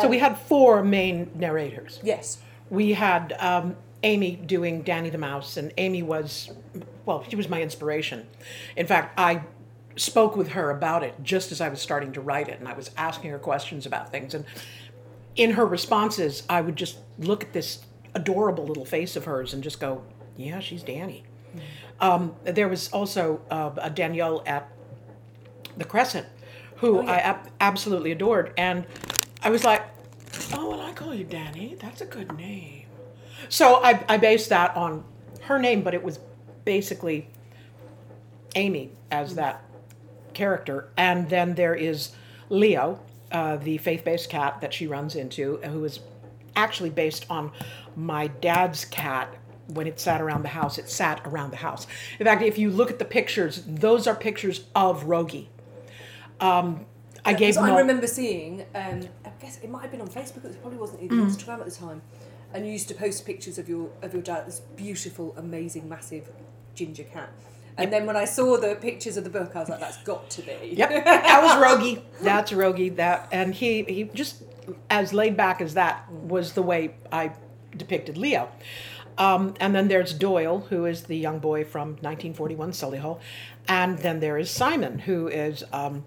so 0.00 0.08
we 0.08 0.18
had 0.18 0.38
four 0.38 0.82
main 0.82 1.30
narrators. 1.34 2.00
Yes. 2.02 2.38
we 2.70 2.92
had 2.94 3.34
um, 3.38 3.76
Amy 4.02 4.36
doing 4.36 4.82
Danny 4.82 5.10
the 5.10 5.18
Mouse, 5.18 5.56
and 5.56 5.72
Amy 5.78 6.02
was, 6.02 6.50
well, 7.06 7.24
she 7.28 7.36
was 7.36 7.48
my 7.48 7.62
inspiration. 7.62 8.26
In 8.76 8.86
fact, 8.86 9.18
I 9.18 9.42
spoke 9.96 10.36
with 10.36 10.48
her 10.48 10.70
about 10.70 11.02
it 11.02 11.14
just 11.22 11.52
as 11.52 11.60
I 11.60 11.68
was 11.68 11.80
starting 11.80 12.12
to 12.12 12.20
write 12.20 12.48
it, 12.48 12.58
and 12.58 12.68
I 12.68 12.74
was 12.74 12.90
asking 12.96 13.30
her 13.30 13.38
questions 13.38 13.86
about 13.86 14.10
things. 14.10 14.34
And 14.34 14.44
in 15.36 15.52
her 15.52 15.64
responses, 15.66 16.42
I 16.48 16.60
would 16.60 16.76
just 16.76 16.98
look 17.18 17.42
at 17.42 17.52
this 17.52 17.84
adorable 18.14 18.64
little 18.64 18.84
face 18.84 19.16
of 19.16 19.24
hers 19.24 19.52
and 19.54 19.62
just 19.62 19.80
go, 19.80 20.02
yeah, 20.36 20.60
she's 20.60 20.82
Danny. 20.82 21.24
Um, 22.00 22.34
there 22.42 22.68
was 22.68 22.88
also 22.90 23.40
uh, 23.50 23.70
a 23.76 23.90
Danielle 23.90 24.42
at 24.46 24.68
the 25.76 25.84
Crescent, 25.84 26.26
who 26.76 27.00
I 27.00 27.18
ab- 27.18 27.50
absolutely 27.60 28.10
adored, 28.12 28.52
and 28.56 28.84
I 29.42 29.50
was 29.50 29.64
like, 29.64 29.82
"Oh, 30.52 30.70
well, 30.70 30.80
I 30.80 30.92
call 30.92 31.14
you 31.14 31.24
Danny. 31.24 31.76
That's 31.80 32.00
a 32.00 32.06
good 32.06 32.36
name." 32.36 32.86
So 33.48 33.82
I, 33.84 34.04
I 34.08 34.16
based 34.16 34.48
that 34.48 34.76
on 34.76 35.04
her 35.42 35.58
name, 35.58 35.82
but 35.82 35.94
it 35.94 36.02
was 36.02 36.18
basically 36.64 37.28
Amy 38.56 38.90
as 39.10 39.36
that 39.36 39.62
character, 40.32 40.88
and 40.96 41.28
then 41.28 41.54
there 41.54 41.74
is 41.74 42.12
Leo, 42.48 43.00
uh, 43.30 43.56
the 43.56 43.78
faith-based 43.78 44.28
cat 44.28 44.60
that 44.60 44.74
she 44.74 44.86
runs 44.86 45.14
into, 45.14 45.58
who 45.58 45.84
is 45.84 46.00
actually 46.56 46.90
based 46.90 47.26
on 47.30 47.52
my 47.96 48.26
dad's 48.26 48.84
cat. 48.84 49.34
When 49.68 49.86
it 49.86 49.98
sat 49.98 50.20
around 50.20 50.42
the 50.42 50.48
house, 50.48 50.78
it 50.78 50.88
sat 50.90 51.20
around 51.24 51.50
the 51.50 51.56
house. 51.56 51.86
In 52.18 52.26
fact, 52.26 52.42
if 52.42 52.58
you 52.58 52.70
look 52.70 52.90
at 52.90 52.98
the 52.98 53.04
pictures, 53.04 53.62
those 53.66 54.06
are 54.06 54.14
pictures 54.14 54.64
of 54.74 55.04
Rogie. 55.04 55.48
Um, 56.40 56.86
I 57.24 57.32
gave 57.32 57.54
So 57.54 57.62
I 57.62 57.78
remember 57.78 58.06
seeing, 58.06 58.66
um, 58.74 59.00
I 59.24 59.30
guess 59.40 59.58
it 59.62 59.70
might 59.70 59.82
have 59.82 59.90
been 59.90 60.02
on 60.02 60.08
Facebook, 60.08 60.44
it 60.44 60.60
probably 60.60 60.78
wasn't 60.78 61.02
even 61.02 61.20
Instagram 61.20 61.60
at 61.60 61.64
the 61.64 61.70
time, 61.70 62.02
and 62.52 62.66
you 62.66 62.72
used 62.72 62.88
to 62.88 62.94
post 62.94 63.24
pictures 63.24 63.58
of 63.58 63.68
your 63.68 63.90
of 64.02 64.12
your 64.12 64.22
dad, 64.22 64.46
this 64.46 64.60
beautiful, 64.60 65.34
amazing, 65.36 65.88
massive 65.88 66.30
ginger 66.74 67.04
cat. 67.04 67.30
And 67.76 67.92
then 67.92 68.06
when 68.06 68.16
I 68.16 68.24
saw 68.24 68.56
the 68.56 68.76
pictures 68.76 69.16
of 69.16 69.24
the 69.24 69.30
book, 69.30 69.56
I 69.56 69.60
was 69.60 69.68
like, 69.68 69.80
that's 69.80 70.02
got 70.04 70.30
to 70.30 70.42
be. 70.42 70.74
Yep, 70.74 71.04
that 71.04 71.42
was 71.42 71.60
Rogie. 71.60 72.04
That's 72.22 72.52
Rogie. 72.52 72.90
That 72.90 73.28
and 73.32 73.54
he 73.54 73.82
he 73.84 74.04
just 74.04 74.42
as 74.90 75.12
laid 75.12 75.36
back 75.36 75.60
as 75.60 75.74
that 75.74 76.10
was 76.10 76.52
the 76.52 76.62
way 76.62 76.94
I 77.10 77.32
depicted 77.76 78.16
Leo. 78.16 78.48
Um, 79.18 79.54
and 79.60 79.74
then 79.74 79.88
there's 79.88 80.12
Doyle, 80.12 80.60
who 80.70 80.86
is 80.86 81.04
the 81.04 81.16
young 81.16 81.38
boy 81.38 81.64
from 81.64 81.90
1941 82.00 82.72
Sully 82.72 82.98
Solihull, 82.98 83.20
and 83.68 83.98
then 83.98 84.20
there 84.20 84.38
is 84.38 84.50
Simon, 84.50 85.00
who 85.00 85.28
is 85.28 85.64
um, 85.72 86.04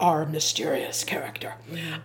our 0.00 0.26
mysterious 0.26 1.04
character. 1.04 1.54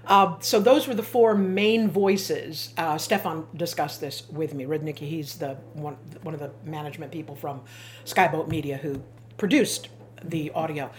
Uh, 0.08 0.36
so 0.40 0.60
those 0.60 0.88
were 0.88 0.96
the 0.96 1.04
four 1.04 1.36
main 1.36 1.90
voices. 1.90 2.74
Uh, 2.78 2.98
Stefan 2.98 3.48
discussed 3.56 4.02
this 4.02 4.28
with 4.30 4.54
me. 4.54 4.66
Rudnicki, 4.66 5.08
he's 5.08 5.36
the 5.38 5.56
one, 5.74 5.96
one 6.22 6.34
of 6.34 6.40
the 6.40 6.52
management 6.64 7.12
people 7.12 7.36
from 7.36 7.62
Skyboat 8.06 8.48
Media 8.48 8.78
who 8.78 9.02
produced 9.38 9.90
the 10.24 10.52
audio. 10.52 10.92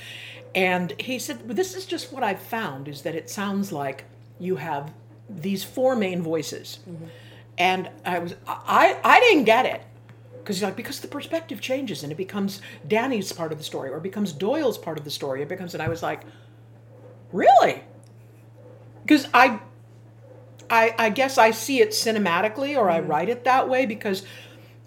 And 0.55 0.92
he 1.00 1.18
said, 1.18 1.46
well, 1.46 1.55
this 1.55 1.74
is 1.74 1.85
just 1.87 2.12
what 2.12 2.22
I've 2.22 2.42
found, 2.42 2.87
is 2.87 3.03
that 3.03 3.14
it 3.14 3.29
sounds 3.29 3.72
like 3.72 4.05
you 4.38 4.57
have 4.57 4.92
these 5.29 5.64
four 5.64 5.96
main 5.96 6.22
voices. 6.22 6.79
And 7.57 7.88
I 8.05 8.19
was, 8.19 8.35
I, 8.47 8.99
I 9.05 9.21
didn't 9.21 9.45
get 9.45 9.67
it 9.67 9.83
because 10.38 10.62
like 10.62 10.77
because 10.77 11.01
the 11.01 11.09
perspective 11.09 11.61
changes 11.61 12.03
and 12.03 12.12
it 12.12 12.17
becomes 12.17 12.61
Danny's 12.87 13.33
part 13.33 13.53
of 13.53 13.59
the 13.59 13.64
story 13.64 13.90
or 13.90 14.01
becomes 14.01 14.33
Doyle's 14.33 14.77
part 14.77 14.99
of 14.99 15.05
the 15.05 15.11
story. 15.11 15.43
It 15.43 15.49
becomes, 15.49 15.75
and 15.75 15.83
I 15.83 15.88
was 15.88 16.03
like, 16.03 16.23
really? 17.33 17.83
Because 19.03 19.29
I, 19.33 19.61
I, 20.69 20.95
I 20.99 21.11
guess 21.11 21.38
I 21.38 21.51
see 21.51 21.81
it 21.81 21.90
cinematically 21.90 22.77
or 22.77 22.90
I 22.90 23.01
write 23.01 23.29
it 23.29 23.45
that 23.45 23.69
way 23.69 23.87
because, 23.87 24.25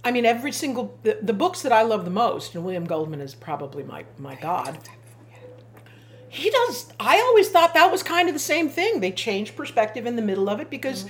I 0.03 0.11
mean, 0.11 0.25
every 0.25 0.51
single 0.51 0.97
the, 1.03 1.19
the 1.21 1.33
books 1.33 1.61
that 1.61 1.71
I 1.71 1.83
love 1.83 2.05
the 2.05 2.11
most, 2.11 2.55
and 2.55 2.63
William 2.63 2.85
Goldman 2.85 3.21
is 3.21 3.35
probably 3.35 3.83
my 3.83 4.05
my 4.17 4.35
god. 4.35 4.77
He 6.29 6.49
does. 6.49 6.91
I 6.99 7.17
always 7.19 7.49
thought 7.49 7.73
that 7.73 7.91
was 7.91 8.03
kind 8.03 8.27
of 8.27 8.35
the 8.35 8.39
same 8.39 8.69
thing. 8.69 8.99
They 8.99 9.11
change 9.11 9.55
perspective 9.55 10.05
in 10.05 10.15
the 10.15 10.21
middle 10.21 10.49
of 10.49 10.59
it 10.59 10.69
because 10.69 11.05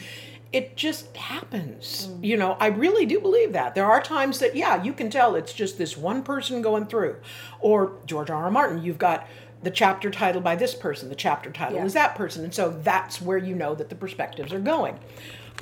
it 0.54 0.78
just 0.78 1.16
happens. 1.16 2.10
You 2.22 2.38
know, 2.38 2.56
I 2.60 2.68
really 2.68 3.06
do 3.06 3.20
believe 3.20 3.54
that. 3.54 3.76
There 3.76 3.86
are 3.86 4.02
times 4.02 4.40
that, 4.40 4.56
yeah, 4.56 4.82
you 4.82 4.94
can 4.94 5.10
tell 5.10 5.36
it's 5.36 5.54
just 5.54 5.78
this 5.78 5.98
one 5.98 6.24
person 6.24 6.62
going 6.62 6.86
through. 6.86 7.18
Or 7.60 7.94
George 8.06 8.30
R. 8.30 8.46
R. 8.46 8.52
Martin, 8.52 8.82
you've 8.84 8.98
got 8.98 9.28
the 9.64 9.72
chapter 9.72 10.10
title 10.10 10.42
by 10.42 10.56
this 10.56 10.74
person, 10.74 11.10
the 11.10 11.16
chapter 11.16 11.52
title 11.52 11.78
Yeah. 11.78 11.86
is 11.86 11.94
that 11.94 12.16
person. 12.16 12.44
And 12.44 12.54
so 12.54 12.70
that's 12.70 13.22
where 13.22 13.38
you 13.38 13.56
know 13.56 13.76
that 13.76 13.90
the 13.90 13.96
perspectives 13.96 14.54
are 14.54 14.60
going. 14.60 14.98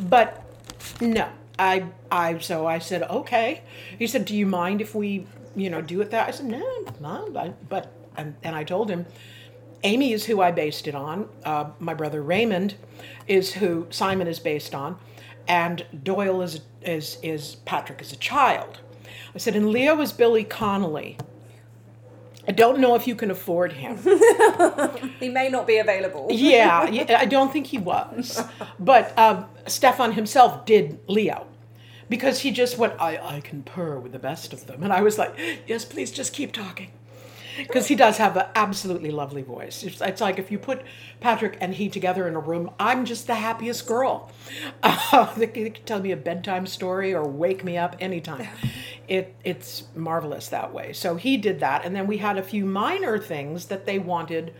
But 0.01 0.43
no, 1.01 1.29
I, 1.57 1.85
I, 2.11 2.37
so 2.39 2.67
I 2.67 2.79
said, 2.79 3.03
okay. 3.03 3.63
He 3.97 4.05
said, 4.05 4.25
do 4.25 4.35
you 4.35 4.45
mind 4.45 4.81
if 4.81 4.93
we, 4.93 5.25
you 5.55 5.69
know, 5.69 5.81
do 5.81 6.01
it 6.01 6.11
that? 6.11 6.27
I 6.27 6.31
said, 6.31 6.45
no, 6.47 6.85
no, 6.99 7.55
but, 7.69 7.91
and, 8.17 8.35
and 8.43 8.55
I 8.55 8.63
told 8.63 8.89
him, 8.89 9.05
Amy 9.85 10.13
is 10.13 10.25
who 10.25 10.41
I 10.41 10.51
based 10.51 10.87
it 10.87 10.95
on. 10.95 11.29
Uh, 11.43 11.69
my 11.79 11.93
brother 11.93 12.21
Raymond 12.21 12.73
is 13.27 13.53
who 13.53 13.85
Simon 13.91 14.27
is 14.27 14.39
based 14.39 14.73
on, 14.73 14.97
and 15.47 15.85
Doyle 16.03 16.41
is 16.41 16.61
is 16.81 17.17
is 17.21 17.55
Patrick 17.65 18.01
as 18.01 18.11
a 18.11 18.15
child. 18.15 18.79
I 19.33 19.37
said, 19.37 19.55
and 19.55 19.69
Leo 19.69 20.01
is 20.01 20.11
Billy 20.11 20.43
Connolly. 20.43 21.17
I 22.47 22.51
don't 22.51 22.79
know 22.79 22.95
if 22.95 23.07
you 23.07 23.15
can 23.15 23.31
afford 23.31 23.73
him. 23.73 23.97
He 25.19 25.29
may 25.29 25.49
not 25.49 25.65
be 25.65 25.77
available. 25.77 26.27
yeah, 26.29 26.87
yeah, 26.89 27.17
I 27.19 27.25
don't 27.25 27.51
think 27.51 27.67
he 27.67 27.77
was, 27.77 28.43
but 28.79 29.17
um, 29.17 29.45
Stefan 29.65 30.11
himself 30.13 30.65
did 30.65 30.99
Leo. 31.07 31.47
Because 32.07 32.41
he 32.41 32.51
just 32.51 32.77
went, 32.77 32.93
I, 32.99 33.17
I 33.17 33.39
can 33.39 33.63
purr 33.63 33.97
with 33.97 34.11
the 34.11 34.19
best 34.19 34.53
of 34.53 34.67
them. 34.67 34.83
And 34.83 34.93
I 34.93 35.01
was 35.01 35.17
like, 35.17 35.35
yes, 35.65 35.85
please 35.85 36.11
just 36.11 36.33
keep 36.33 36.51
talking. 36.51 36.91
Because 37.67 37.87
he 37.87 37.95
does 37.95 38.17
have 38.17 38.35
an 38.37 38.45
absolutely 38.55 39.11
lovely 39.11 39.41
voice. 39.41 39.83
It's, 39.83 40.01
it's 40.01 40.21
like 40.21 40.39
if 40.39 40.51
you 40.51 40.59
put 40.59 40.81
Patrick 41.19 41.57
and 41.61 41.73
he 41.73 41.89
together 41.89 42.27
in 42.27 42.35
a 42.35 42.39
room, 42.39 42.69
I'm 42.79 43.05
just 43.05 43.27
the 43.27 43.35
happiest 43.35 43.87
girl. 43.87 44.31
Uh, 44.83 45.33
they, 45.37 45.47
can, 45.47 45.63
they 45.63 45.69
can 45.71 45.85
tell 45.85 46.01
me 46.01 46.11
a 46.11 46.17
bedtime 46.17 46.65
story 46.67 47.13
or 47.13 47.27
wake 47.27 47.63
me 47.63 47.77
up 47.77 47.95
anytime. 47.99 48.47
It, 49.07 49.35
it's 49.43 49.83
marvelous 49.93 50.47
that 50.47 50.73
way. 50.73 50.91
So 50.91 51.15
he 51.15 51.37
did 51.37 51.59
that. 51.59 51.85
And 51.85 51.95
then 51.95 52.07
we 52.07 52.17
had 52.17 52.39
a 52.39 52.41
few 52.41 52.65
minor 52.65 53.19
things 53.19 53.65
that 53.65 53.85
they 53.85 53.99
wanted 53.99 54.51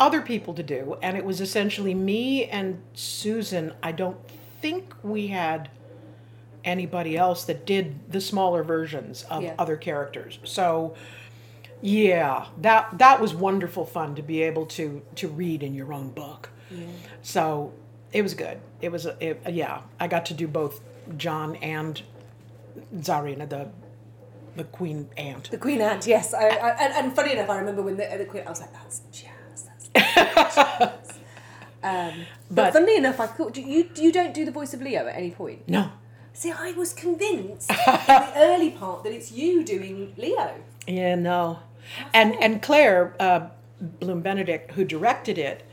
other 0.00 0.20
people 0.20 0.52
to 0.54 0.64
do. 0.64 0.96
And 1.00 1.16
it 1.16 1.24
was 1.24 1.40
essentially 1.40 1.94
me 1.94 2.46
and 2.46 2.82
Susan. 2.92 3.72
I 3.80 3.92
don't 3.92 4.16
think 4.60 4.94
we 5.04 5.28
had 5.28 5.70
anybody 6.64 7.16
else 7.16 7.44
that 7.44 7.64
did 7.64 8.10
the 8.10 8.20
smaller 8.20 8.64
versions 8.64 9.22
of 9.30 9.42
Yeah. 9.44 9.54
other 9.60 9.76
characters. 9.76 10.40
So 10.42 10.94
yeah, 11.82 12.46
that 12.62 12.96
that 12.98 13.20
was 13.20 13.34
wonderful 13.34 13.84
fun 13.84 14.14
to 14.14 14.22
be 14.22 14.42
able 14.42 14.66
to 14.66 15.02
to 15.16 15.28
read 15.28 15.62
in 15.62 15.74
your 15.74 15.92
own 15.92 16.08
book. 16.10 16.48
So 17.20 17.72
it 18.12 18.22
was 18.22 18.32
good. 18.34 18.58
It 18.80 18.90
was 18.90 19.04
a, 19.06 19.16
it, 19.20 19.42
yeah. 19.52 19.82
I 20.00 20.08
got 20.08 20.24
to 20.26 20.34
do 20.34 20.48
both 20.48 20.80
John 21.18 21.56
and 21.56 22.00
Zarina, 22.96 23.48
the 23.48 23.68
the 24.56 24.64
queen 24.64 25.08
ant. 25.16 25.50
The 25.50 25.58
Queen 25.58 25.80
Ant, 25.80 26.06
yes. 26.06 26.32
I, 26.34 26.48
I, 26.48 26.68
and, 26.82 26.92
and 26.92 27.16
funny 27.16 27.32
enough, 27.32 27.48
I 27.50 27.56
remember 27.58 27.82
when 27.82 27.96
the, 27.96 28.06
the 28.18 28.26
Queen, 28.26 28.42
I 28.46 28.50
was 28.50 28.60
like, 28.60 28.72
that's 28.72 29.00
Jaz. 29.10 29.66
That's 29.94 30.56
Jaz. 30.56 31.14
um, 31.82 32.26
but, 32.50 32.54
But- 32.56 32.72
funnily 32.74 32.96
enough, 32.96 33.18
I 33.18 33.26
thought 33.26 33.56
you 33.56 33.88
you 33.96 34.12
don't 34.12 34.34
do 34.34 34.44
the 34.44 34.50
voice 34.52 34.74
of 34.74 34.82
Leo 34.82 35.06
at 35.06 35.16
any 35.16 35.30
point. 35.30 35.66
No, 35.68 35.90
See, 36.34 36.50
I 36.50 36.72
was 36.72 36.92
convinced 36.94 37.70
in 37.70 37.76
the 37.76 38.32
early 38.36 38.70
part 38.70 39.04
that 39.04 39.12
it's 39.12 39.30
you 39.32 39.64
doing 39.64 40.14
Leo. 40.16 40.54
Yeah, 40.86 41.14
no. 41.14 41.60
And 42.12 42.34
and 42.40 42.62
Claire 42.62 43.14
uh, 43.20 43.48
Bloom 43.80 44.20
Benedict, 44.20 44.72
who 44.72 44.84
directed 44.84 45.38
it, 45.38 45.64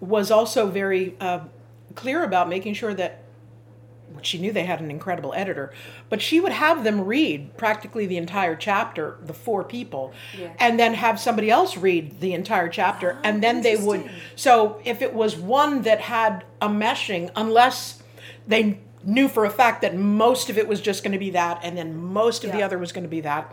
was 0.00 0.30
also 0.30 0.66
very 0.68 1.16
uh, 1.20 1.40
clear 1.94 2.22
about 2.22 2.48
making 2.48 2.74
sure 2.74 2.94
that 2.94 3.20
she 4.22 4.38
knew 4.38 4.52
they 4.52 4.64
had 4.64 4.80
an 4.80 4.90
incredible 4.90 5.32
editor, 5.34 5.72
but 6.08 6.22
she 6.22 6.38
would 6.38 6.52
have 6.52 6.84
them 6.84 7.00
read 7.00 7.56
practically 7.56 8.06
the 8.06 8.16
entire 8.16 8.54
chapter, 8.54 9.18
the 9.22 9.34
four 9.34 9.64
people, 9.64 10.12
Yeah. 10.38 10.52
and 10.60 10.78
then 10.78 10.94
have 10.94 11.18
somebody 11.18 11.50
else 11.50 11.76
read 11.76 12.20
the 12.20 12.32
entire 12.32 12.68
chapter, 12.68 13.18
and 13.24 13.42
then 13.42 13.62
they 13.62 13.76
would. 13.76 14.08
So 14.36 14.80
if 14.84 15.02
it 15.02 15.14
was 15.14 15.36
one 15.36 15.82
that 15.82 16.00
had 16.00 16.44
a 16.62 16.68
meshing, 16.68 17.30
unless 17.34 18.02
they 18.46 18.78
knew 19.02 19.28
for 19.28 19.44
a 19.44 19.50
fact 19.50 19.82
that 19.82 19.96
most 19.96 20.48
of 20.48 20.58
it 20.58 20.68
was 20.68 20.80
just 20.80 21.02
going 21.02 21.12
to 21.12 21.18
be 21.18 21.30
that, 21.30 21.60
and 21.62 21.76
then 21.76 21.96
most 21.96 22.44
of 22.44 22.52
the 22.52 22.62
other 22.62 22.78
was 22.78 22.92
going 22.92 23.04
to 23.04 23.10
be 23.10 23.20
that, 23.22 23.52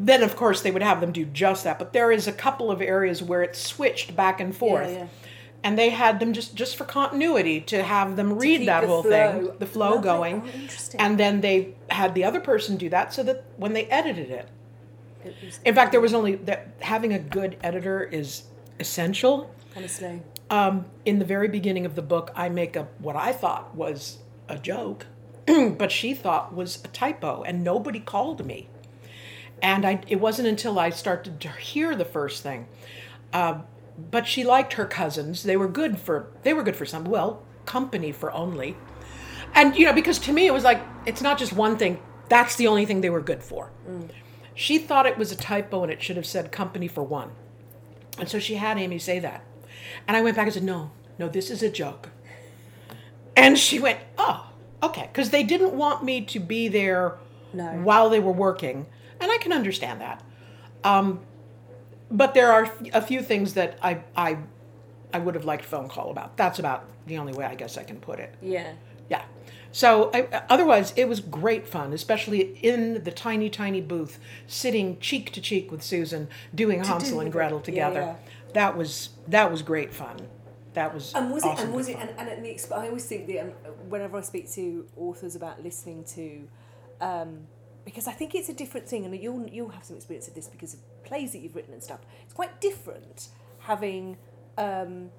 then 0.00 0.22
of 0.22 0.36
course 0.36 0.60
they 0.62 0.70
would 0.70 0.82
have 0.82 1.00
them 1.00 1.12
do 1.12 1.24
just 1.24 1.64
that. 1.64 1.78
But 1.78 1.92
there 1.92 2.10
is 2.12 2.26
a 2.28 2.32
couple 2.32 2.70
of 2.70 2.80
areas 2.80 3.22
where 3.22 3.42
it's 3.42 3.60
switched 3.60 4.14
back 4.14 4.40
and 4.40 4.56
forth. 4.56 4.90
yeah. 4.90 5.08
and 5.64 5.76
they 5.76 5.90
had 5.90 6.20
them 6.20 6.32
just 6.32 6.54
just 6.54 6.76
for 6.76 6.84
continuity 6.84 7.60
to 7.62 7.82
have 7.82 8.14
them 8.16 8.38
read 8.38 8.68
that 8.68 8.82
the 8.82 8.86
whole 8.86 9.02
flow. 9.02 9.10
thing, 9.10 9.58
the 9.58 9.66
flow 9.66 9.90
Lovely. 9.96 10.02
going, 10.04 10.42
Oh, 10.46 10.96
and 11.00 11.18
then 11.18 11.40
they 11.40 11.74
had 11.90 12.14
the 12.14 12.24
other 12.24 12.40
person 12.40 12.76
do 12.76 12.88
that 12.90 13.12
so 13.12 13.22
that 13.24 13.44
when 13.56 13.72
they 13.72 13.86
edited 13.86 14.30
it, 14.30 14.48
It 15.24 15.34
in 15.64 15.74
fact, 15.74 15.90
there 15.92 16.00
was 16.00 16.14
only 16.14 16.36
that 16.48 16.68
having 16.80 17.12
a 17.12 17.18
good 17.18 17.56
editor 17.62 18.02
is 18.04 18.44
essential. 18.78 19.52
honestly. 19.76 20.22
Um, 20.50 20.86
in 21.04 21.18
the 21.18 21.24
very 21.26 21.48
beginning 21.48 21.84
of 21.84 21.94
the 21.94 22.02
book, 22.02 22.30
I 22.36 22.48
make 22.48 22.74
a 22.76 22.86
what 23.00 23.16
I 23.16 23.32
thought 23.32 23.74
was 23.74 24.18
a 24.48 24.56
joke, 24.58 25.06
but 25.46 25.90
she 25.92 26.14
thought 26.14 26.54
was 26.54 26.78
a 26.84 26.88
typo, 26.88 27.42
and 27.42 27.62
nobody 27.64 28.00
called 28.00 28.46
me. 28.46 28.68
And 29.62 29.84
I, 29.84 30.00
it 30.08 30.20
wasn't 30.20 30.48
until 30.48 30.78
I 30.78 30.90
started 30.90 31.40
to 31.40 31.48
hear 31.48 31.94
the 31.96 32.04
first 32.04 32.42
thing. 32.42 32.68
Uh, 33.32 33.60
but 34.10 34.26
she 34.26 34.44
liked 34.44 34.74
her 34.74 34.84
cousins. 34.86 35.42
They 35.42 35.56
were 35.56 35.68
good 35.68 35.98
for 35.98 36.28
they 36.42 36.54
were 36.54 36.62
good 36.62 36.76
for 36.76 36.86
some 36.86 37.04
well 37.04 37.42
company 37.66 38.12
for 38.12 38.32
only. 38.32 38.76
And 39.54 39.76
you 39.76 39.84
know 39.86 39.92
because 39.92 40.18
to 40.20 40.32
me 40.32 40.46
it 40.46 40.52
was 40.52 40.62
like 40.64 40.80
it's 41.04 41.20
not 41.20 41.38
just 41.38 41.52
one 41.52 41.76
thing. 41.76 42.00
That's 42.28 42.56
the 42.56 42.66
only 42.68 42.86
thing 42.86 43.00
they 43.00 43.10
were 43.10 43.20
good 43.20 43.42
for. 43.42 43.70
She 44.54 44.78
thought 44.78 45.06
it 45.06 45.18
was 45.18 45.32
a 45.32 45.36
typo 45.36 45.82
and 45.82 45.92
it 45.92 46.02
should 46.02 46.16
have 46.16 46.26
said 46.26 46.52
company 46.52 46.88
for 46.88 47.02
one. 47.02 47.30
And 48.18 48.28
so 48.28 48.38
she 48.38 48.56
had 48.56 48.78
Amy 48.78 48.98
say 48.98 49.18
that. 49.20 49.44
And 50.06 50.16
I 50.16 50.20
went 50.20 50.36
back 50.36 50.46
and 50.46 50.54
said, 50.54 50.64
no, 50.64 50.90
no, 51.18 51.28
this 51.28 51.50
is 51.50 51.62
a 51.62 51.70
joke. 51.70 52.10
And 53.36 53.56
she 53.58 53.78
went, 53.78 54.00
oh, 54.18 54.50
okay. 54.82 55.08
Because 55.12 55.30
they 55.30 55.42
didn't 55.44 55.74
want 55.74 56.02
me 56.04 56.20
to 56.22 56.40
be 56.40 56.66
there 56.68 57.18
No. 57.52 57.66
while 57.84 58.10
they 58.10 58.18
were 58.20 58.32
working. 58.32 58.86
And 59.20 59.30
I 59.30 59.38
can 59.38 59.52
understand 59.52 60.00
that. 60.00 60.22
Um, 60.84 61.20
but 62.10 62.34
there 62.34 62.52
are 62.52 62.72
a 62.92 63.02
few 63.02 63.20
things 63.22 63.54
that 63.54 63.78
I, 63.82 64.00
I, 64.16 64.38
I 65.12 65.18
would 65.18 65.34
have 65.34 65.44
liked 65.44 65.64
phone 65.64 65.88
call 65.88 66.10
about. 66.10 66.36
That's 66.36 66.58
about 66.58 66.84
the 67.06 67.18
only 67.18 67.32
way 67.32 67.44
I 67.44 67.54
guess 67.54 67.76
I 67.76 67.82
can 67.82 67.96
put 68.00 68.18
it. 68.18 68.34
Yeah. 68.40 68.72
Yeah. 69.10 69.22
So 69.72 70.10
I, 70.14 70.42
otherwise, 70.48 70.92
it 70.96 71.06
was 71.06 71.20
great 71.20 71.66
fun, 71.66 71.92
especially 71.92 72.58
in 72.62 73.04
the 73.04 73.10
tiny, 73.10 73.50
tiny 73.50 73.80
booth, 73.80 74.18
sitting 74.46 74.98
cheek 74.98 75.30
to 75.32 75.40
cheek 75.40 75.70
with 75.70 75.82
Susan, 75.82 76.28
doing 76.54 76.82
Hansel 76.82 77.16
do 77.18 77.20
and 77.20 77.32
Gretel 77.32 77.60
together. 77.60 78.00
yeah. 78.00 78.16
That 78.54 78.76
was 78.78 79.10
that 79.26 79.50
was 79.50 79.60
great 79.60 79.92
fun. 79.92 80.26
That 80.72 80.94
was 80.94 81.12
And 81.14 81.30
was 81.30 81.44
awesome 81.44 81.58
it? 81.58 81.66
And 81.66 81.74
was 81.74 81.88
it? 81.88 81.98
fun. 81.98 82.08
And, 82.08 82.18
and 82.20 82.28
at 82.30 82.42
the 82.42 82.48
exp- 82.48 82.72
I 82.72 82.86
always 82.88 83.04
think 83.04 83.26
that 83.26 83.40
um, 83.40 83.48
whenever 83.90 84.16
I 84.16 84.22
speak 84.22 84.50
to 84.52 84.86
authors 84.96 85.36
about 85.36 85.62
listening 85.62 86.04
to, 86.04 86.48
um, 87.04 87.40
because 87.88 88.06
I 88.06 88.12
think 88.12 88.34
it's 88.34 88.50
a 88.50 88.52
different 88.52 88.86
thing, 88.86 89.06
and 89.06 89.16
you'll 89.18 89.48
you'll 89.48 89.70
have 89.70 89.82
some 89.82 89.96
experience 89.96 90.28
of 90.28 90.34
this 90.34 90.46
because 90.46 90.74
of 90.74 90.80
plays 91.04 91.32
that 91.32 91.38
you've 91.38 91.56
written 91.56 91.72
and 91.72 91.82
stuff. 91.82 92.00
It's 92.24 92.34
quite 92.34 92.60
different 92.60 93.28
having 93.60 94.18
um, 94.58 95.10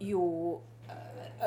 your 0.00 0.60
uh, 0.88 0.94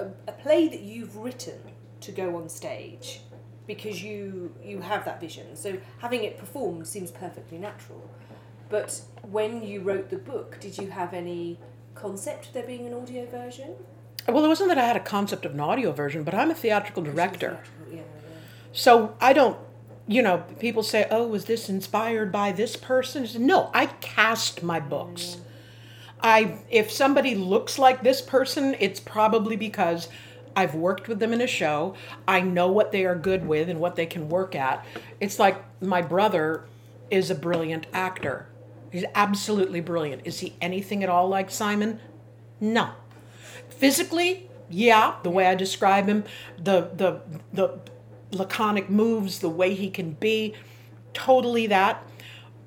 a, 0.02 0.04
a 0.28 0.32
play 0.34 0.68
that 0.68 0.82
you've 0.82 1.18
written 1.18 1.60
to 2.02 2.12
go 2.12 2.38
on 2.38 2.48
stage 2.48 3.22
because 3.66 4.04
you 4.04 4.54
you 4.64 4.80
have 4.82 5.04
that 5.06 5.20
vision. 5.20 5.56
So 5.56 5.80
having 5.98 6.24
it 6.24 6.38
performed 6.38 6.88
seems 6.88 7.10
perfectly 7.10 7.58
natural. 7.58 8.08
But 8.70 9.02
when 9.24 9.64
you 9.64 9.82
wrote 9.82 10.12
the 10.12 10.18
book, 10.18 10.60
did 10.60 10.78
you 10.78 10.92
have 10.92 11.14
any 11.14 11.60
concept 11.96 12.48
of 12.48 12.54
there 12.54 12.68
being 12.68 12.86
an 12.86 12.94
audio 12.94 13.26
version? 13.26 13.74
Well, 14.28 14.46
it 14.46 14.48
wasn't 14.48 14.70
that 14.70 14.78
I 14.78 14.86
had 14.86 14.98
a 14.98 15.06
concept 15.16 15.44
of 15.44 15.54
an 15.54 15.60
audio 15.60 15.92
version, 15.92 16.24
but 16.24 16.36
I'm 16.36 16.52
a 16.52 16.54
theatrical 16.54 17.02
director. 17.02 17.60
Yeah, 17.90 17.98
yeah. 17.98 18.04
So 18.74 19.16
I 19.22 19.32
don't, 19.32 19.58
you 20.08 20.22
know, 20.22 20.44
people 20.60 20.84
say, 20.84 21.06
oh, 21.12 21.28
was 21.28 21.46
this 21.46 21.70
inspired 21.70 22.32
by 22.32 22.52
this 22.52 22.76
person? 22.76 23.28
No, 23.46 23.70
I 23.74 23.88
cast 23.88 24.64
my 24.64 24.80
books. 24.80 25.38
I 26.22 26.60
if 26.70 26.92
somebody 26.92 27.36
looks 27.36 27.78
like 27.78 28.02
this 28.02 28.22
person, 28.22 28.76
it's 28.80 29.00
probably 29.00 29.56
because 29.56 30.08
I've 30.56 30.74
worked 30.74 31.08
with 31.08 31.20
them 31.20 31.34
in 31.34 31.42
a 31.42 31.48
show. 31.48 31.94
I 32.28 32.42
know 32.42 32.72
what 32.72 32.92
they 32.92 33.06
are 33.06 33.16
good 33.16 33.46
with 33.46 33.70
and 33.70 33.80
what 33.80 33.96
they 33.96 34.08
can 34.08 34.30
work 34.30 34.56
at. 34.56 34.84
It's 35.20 35.38
like 35.38 35.64
my 35.82 36.02
brother 36.02 36.66
is 37.12 37.30
a 37.30 37.36
brilliant 37.36 37.86
actor. 37.94 38.48
He's 38.92 39.06
absolutely 39.14 39.82
brilliant. 39.82 40.24
Is 40.26 40.40
he 40.40 40.56
anything 40.62 41.04
at 41.04 41.10
all 41.10 41.28
like 41.28 41.52
Simon? 41.52 42.00
No. 42.60 42.92
Physically, 43.70 44.50
yeah, 44.70 45.16
the 45.22 45.30
way 45.30 45.46
I 45.46 45.54
describe 45.56 46.08
him, 46.08 46.24
the 46.58 46.90
the 46.96 47.22
the 47.54 47.80
laconic 48.32 48.90
moves, 48.90 49.40
the 49.40 49.50
way 49.50 49.74
he 49.74 49.90
can 49.90 50.12
be, 50.12 50.54
totally 51.14 51.68
that. 51.68 52.04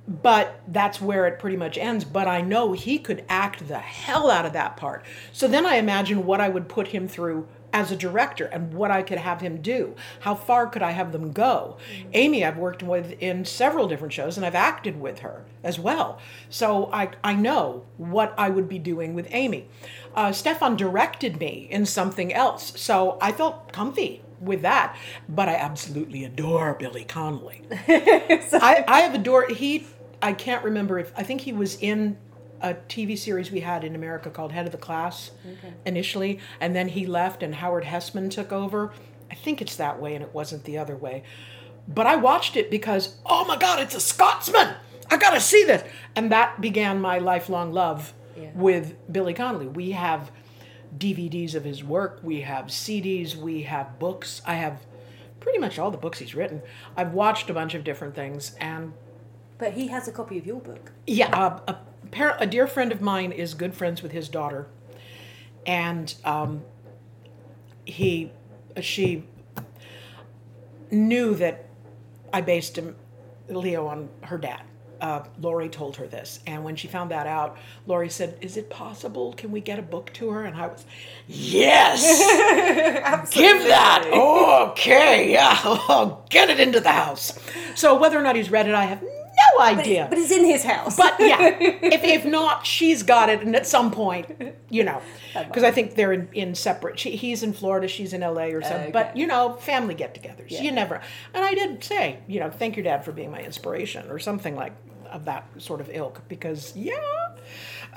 But 0.08 0.60
that's 0.66 1.00
where 1.00 1.26
it 1.26 1.38
pretty 1.38 1.56
much 1.56 1.78
ends. 1.78 2.04
But 2.04 2.26
I 2.26 2.40
know 2.40 2.72
he 2.72 2.98
could 2.98 3.24
act 3.28 3.68
the 3.68 3.78
hell 3.78 4.30
out 4.30 4.44
of 4.44 4.54
that 4.54 4.76
part. 4.76 5.04
So 5.32 5.46
then 5.46 5.64
I 5.64 5.76
imagine 5.76 6.26
what 6.26 6.40
I 6.40 6.48
would 6.48 6.68
put 6.68 6.88
him 6.88 7.06
through 7.06 7.46
as 7.72 7.92
a 7.92 7.96
director 7.96 8.46
and 8.46 8.74
what 8.74 8.90
I 8.90 9.02
could 9.02 9.18
have 9.18 9.40
him 9.40 9.62
do. 9.62 9.94
How 10.20 10.34
far 10.34 10.66
could 10.66 10.82
I 10.82 10.90
have 10.90 11.12
them 11.12 11.32
go? 11.32 11.76
Amy, 12.12 12.44
I've 12.44 12.56
worked 12.56 12.82
with 12.82 13.12
in 13.20 13.44
several 13.44 13.86
different 13.86 14.12
shows 14.12 14.36
and 14.36 14.44
I've 14.44 14.54
acted 14.54 15.00
with 15.00 15.20
her 15.20 15.44
as 15.62 15.78
well. 15.78 16.18
So 16.48 16.90
I, 16.92 17.10
I 17.22 17.34
know 17.34 17.84
what 17.96 18.34
I 18.36 18.50
would 18.50 18.68
be 18.68 18.78
doing 18.78 19.14
with 19.14 19.28
Amy. 19.30 19.68
Uh, 20.14 20.32
Stefan 20.32 20.76
directed 20.76 21.38
me 21.38 21.68
in 21.70 21.86
something 21.86 22.32
else. 22.32 22.72
So 22.80 23.18
I 23.20 23.32
felt 23.32 23.72
comfy 23.72 24.22
with 24.40 24.62
that. 24.62 24.96
But 25.28 25.48
I 25.48 25.54
absolutely 25.54 26.24
adore 26.24 26.74
Billy 26.74 27.04
Connolly. 27.04 27.62
I, 27.88 28.84
I 28.88 29.00
have 29.00 29.14
adored 29.14 29.50
he 29.52 29.86
I 30.22 30.32
can't 30.32 30.62
remember 30.64 30.98
if 30.98 31.12
I 31.16 31.22
think 31.22 31.42
he 31.42 31.52
was 31.52 31.76
in 31.80 32.18
a 32.60 32.74
TV 32.74 33.16
series 33.18 33.50
we 33.50 33.60
had 33.60 33.84
in 33.84 33.94
America 33.94 34.28
called 34.28 34.52
Head 34.52 34.66
of 34.66 34.72
the 34.72 34.78
Class 34.78 35.30
initially, 35.86 36.40
and 36.60 36.76
then 36.76 36.88
he 36.88 37.06
left 37.06 37.42
and 37.42 37.54
Howard 37.54 37.84
Hesseman 37.84 38.30
took 38.30 38.52
over. 38.52 38.92
I 39.30 39.34
think 39.34 39.62
it's 39.62 39.76
that 39.76 40.00
way 40.00 40.14
and 40.14 40.22
it 40.22 40.34
wasn't 40.34 40.64
the 40.64 40.76
other 40.76 40.94
way. 40.96 41.22
But 41.88 42.06
I 42.06 42.16
watched 42.16 42.56
it 42.56 42.70
because, 42.70 43.16
oh 43.24 43.44
my 43.46 43.56
God, 43.56 43.80
it's 43.80 43.94
a 43.94 44.00
Scotsman! 44.00 44.74
I 45.10 45.16
gotta 45.16 45.40
see 45.40 45.64
this! 45.64 45.82
And 46.14 46.30
that 46.32 46.60
began 46.60 47.00
my 47.00 47.18
lifelong 47.18 47.72
love 47.72 48.12
Yeah. 48.36 48.50
with 48.54 48.94
Billy 49.10 49.32
Connolly. 49.32 49.68
We 49.68 49.92
have 49.92 50.30
DVDs 50.98 51.54
of 51.54 51.64
his 51.64 51.82
work, 51.84 52.20
we 52.22 52.40
have 52.42 52.66
CDs, 52.66 53.34
we 53.36 53.62
have 53.62 53.98
books. 53.98 54.42
I 54.46 54.54
have 54.54 54.84
pretty 55.38 55.58
much 55.58 55.78
all 55.78 55.90
the 55.90 55.98
books 55.98 56.18
he's 56.18 56.34
written. 56.34 56.62
I've 56.96 57.12
watched 57.12 57.48
a 57.48 57.54
bunch 57.54 57.74
of 57.74 57.84
different 57.84 58.14
things, 58.14 58.54
and 58.60 58.92
But 59.58 59.72
he 59.74 59.88
has 59.88 60.08
a 60.08 60.12
copy 60.12 60.36
of 60.38 60.46
your 60.46 60.60
book. 60.60 60.92
yeah, 61.06 61.28
uh, 61.28 61.60
a, 61.68 61.76
par- 62.10 62.36
a 62.38 62.46
dear 62.46 62.66
friend 62.66 62.92
of 62.92 63.00
mine 63.00 63.32
is 63.32 63.54
good 63.54 63.74
friends 63.74 64.02
with 64.02 64.12
his 64.12 64.28
daughter, 64.28 64.66
and 65.66 66.14
um, 66.24 66.62
he, 67.84 68.32
she 68.80 69.24
knew 70.90 71.34
that 71.36 71.66
I 72.32 72.40
based 72.40 72.76
him, 72.76 72.96
Leo 73.48 73.86
on 73.86 74.08
her 74.22 74.38
dad. 74.38 74.62
Uh, 75.00 75.24
Lori 75.40 75.68
told 75.68 75.96
her 75.96 76.06
this, 76.06 76.40
and 76.46 76.62
when 76.64 76.76
she 76.76 76.88
found 76.88 77.10
that 77.10 77.26
out, 77.26 77.56
Lori 77.86 78.08
said, 78.10 78.36
"Is 78.40 78.56
it 78.56 78.68
possible? 78.70 79.32
Can 79.32 79.50
we 79.50 79.60
get 79.60 79.78
a 79.78 79.82
book 79.82 80.12
to 80.14 80.30
her?" 80.30 80.44
And 80.44 80.56
I 80.56 80.66
was, 80.66 80.84
"Yes, 81.26 82.02
give 83.30 83.62
that. 83.64 84.06
okay, 84.12 85.32
yeah, 85.32 85.58
oh, 85.64 86.22
get 86.28 86.50
it 86.50 86.60
into 86.60 86.80
the 86.80 86.92
house." 86.92 87.38
So 87.74 87.98
whether 87.98 88.18
or 88.18 88.22
not 88.22 88.36
he's 88.36 88.50
read 88.50 88.68
it, 88.68 88.74
I 88.74 88.84
have 88.84 89.02
no 89.02 89.64
idea. 89.64 90.04
it, 90.04 90.10
but 90.10 90.18
it's 90.18 90.30
in 90.30 90.44
his 90.44 90.62
house. 90.64 90.96
But 90.96 91.16
yeah, 91.18 91.38
if, 91.60 92.04
if 92.04 92.24
not, 92.24 92.66
she's 92.66 93.02
got 93.02 93.28
it, 93.28 93.40
and 93.40 93.54
at 93.56 93.66
some 93.66 93.90
point, 93.90 94.54
you 94.68 94.84
know, 94.84 95.00
because 95.34 95.62
I 95.62 95.70
think 95.70 95.94
they're 95.94 96.12
in, 96.12 96.28
in 96.32 96.54
separate. 96.54 96.98
She, 96.98 97.16
he's 97.16 97.42
in 97.42 97.52
Florida, 97.52 97.88
she's 97.88 98.12
in 98.12 98.20
LA 98.20 98.46
or 98.46 98.62
something. 98.62 98.92
But 98.92 99.16
you 99.16 99.26
know, 99.26 99.54
family 99.54 99.94
get-togethers. 99.94 100.50
Yeah. 100.50 100.62
You 100.62 100.72
never. 100.72 101.00
And 101.34 101.44
I 101.44 101.54
did 101.54 101.82
say, 101.82 102.18
you 102.26 102.40
know, 102.40 102.50
thank 102.50 102.76
your 102.76 102.84
dad 102.84 103.04
for 103.04 103.12
being 103.12 103.30
my 103.30 103.40
inspiration, 103.40 104.10
or 104.10 104.18
something 104.18 104.56
like 104.56 104.72
of 105.10 105.24
that 105.26 105.46
sort 105.58 105.80
of 105.80 105.90
ilk. 105.92 106.22
Because 106.28 106.74
yeah, 106.76 106.96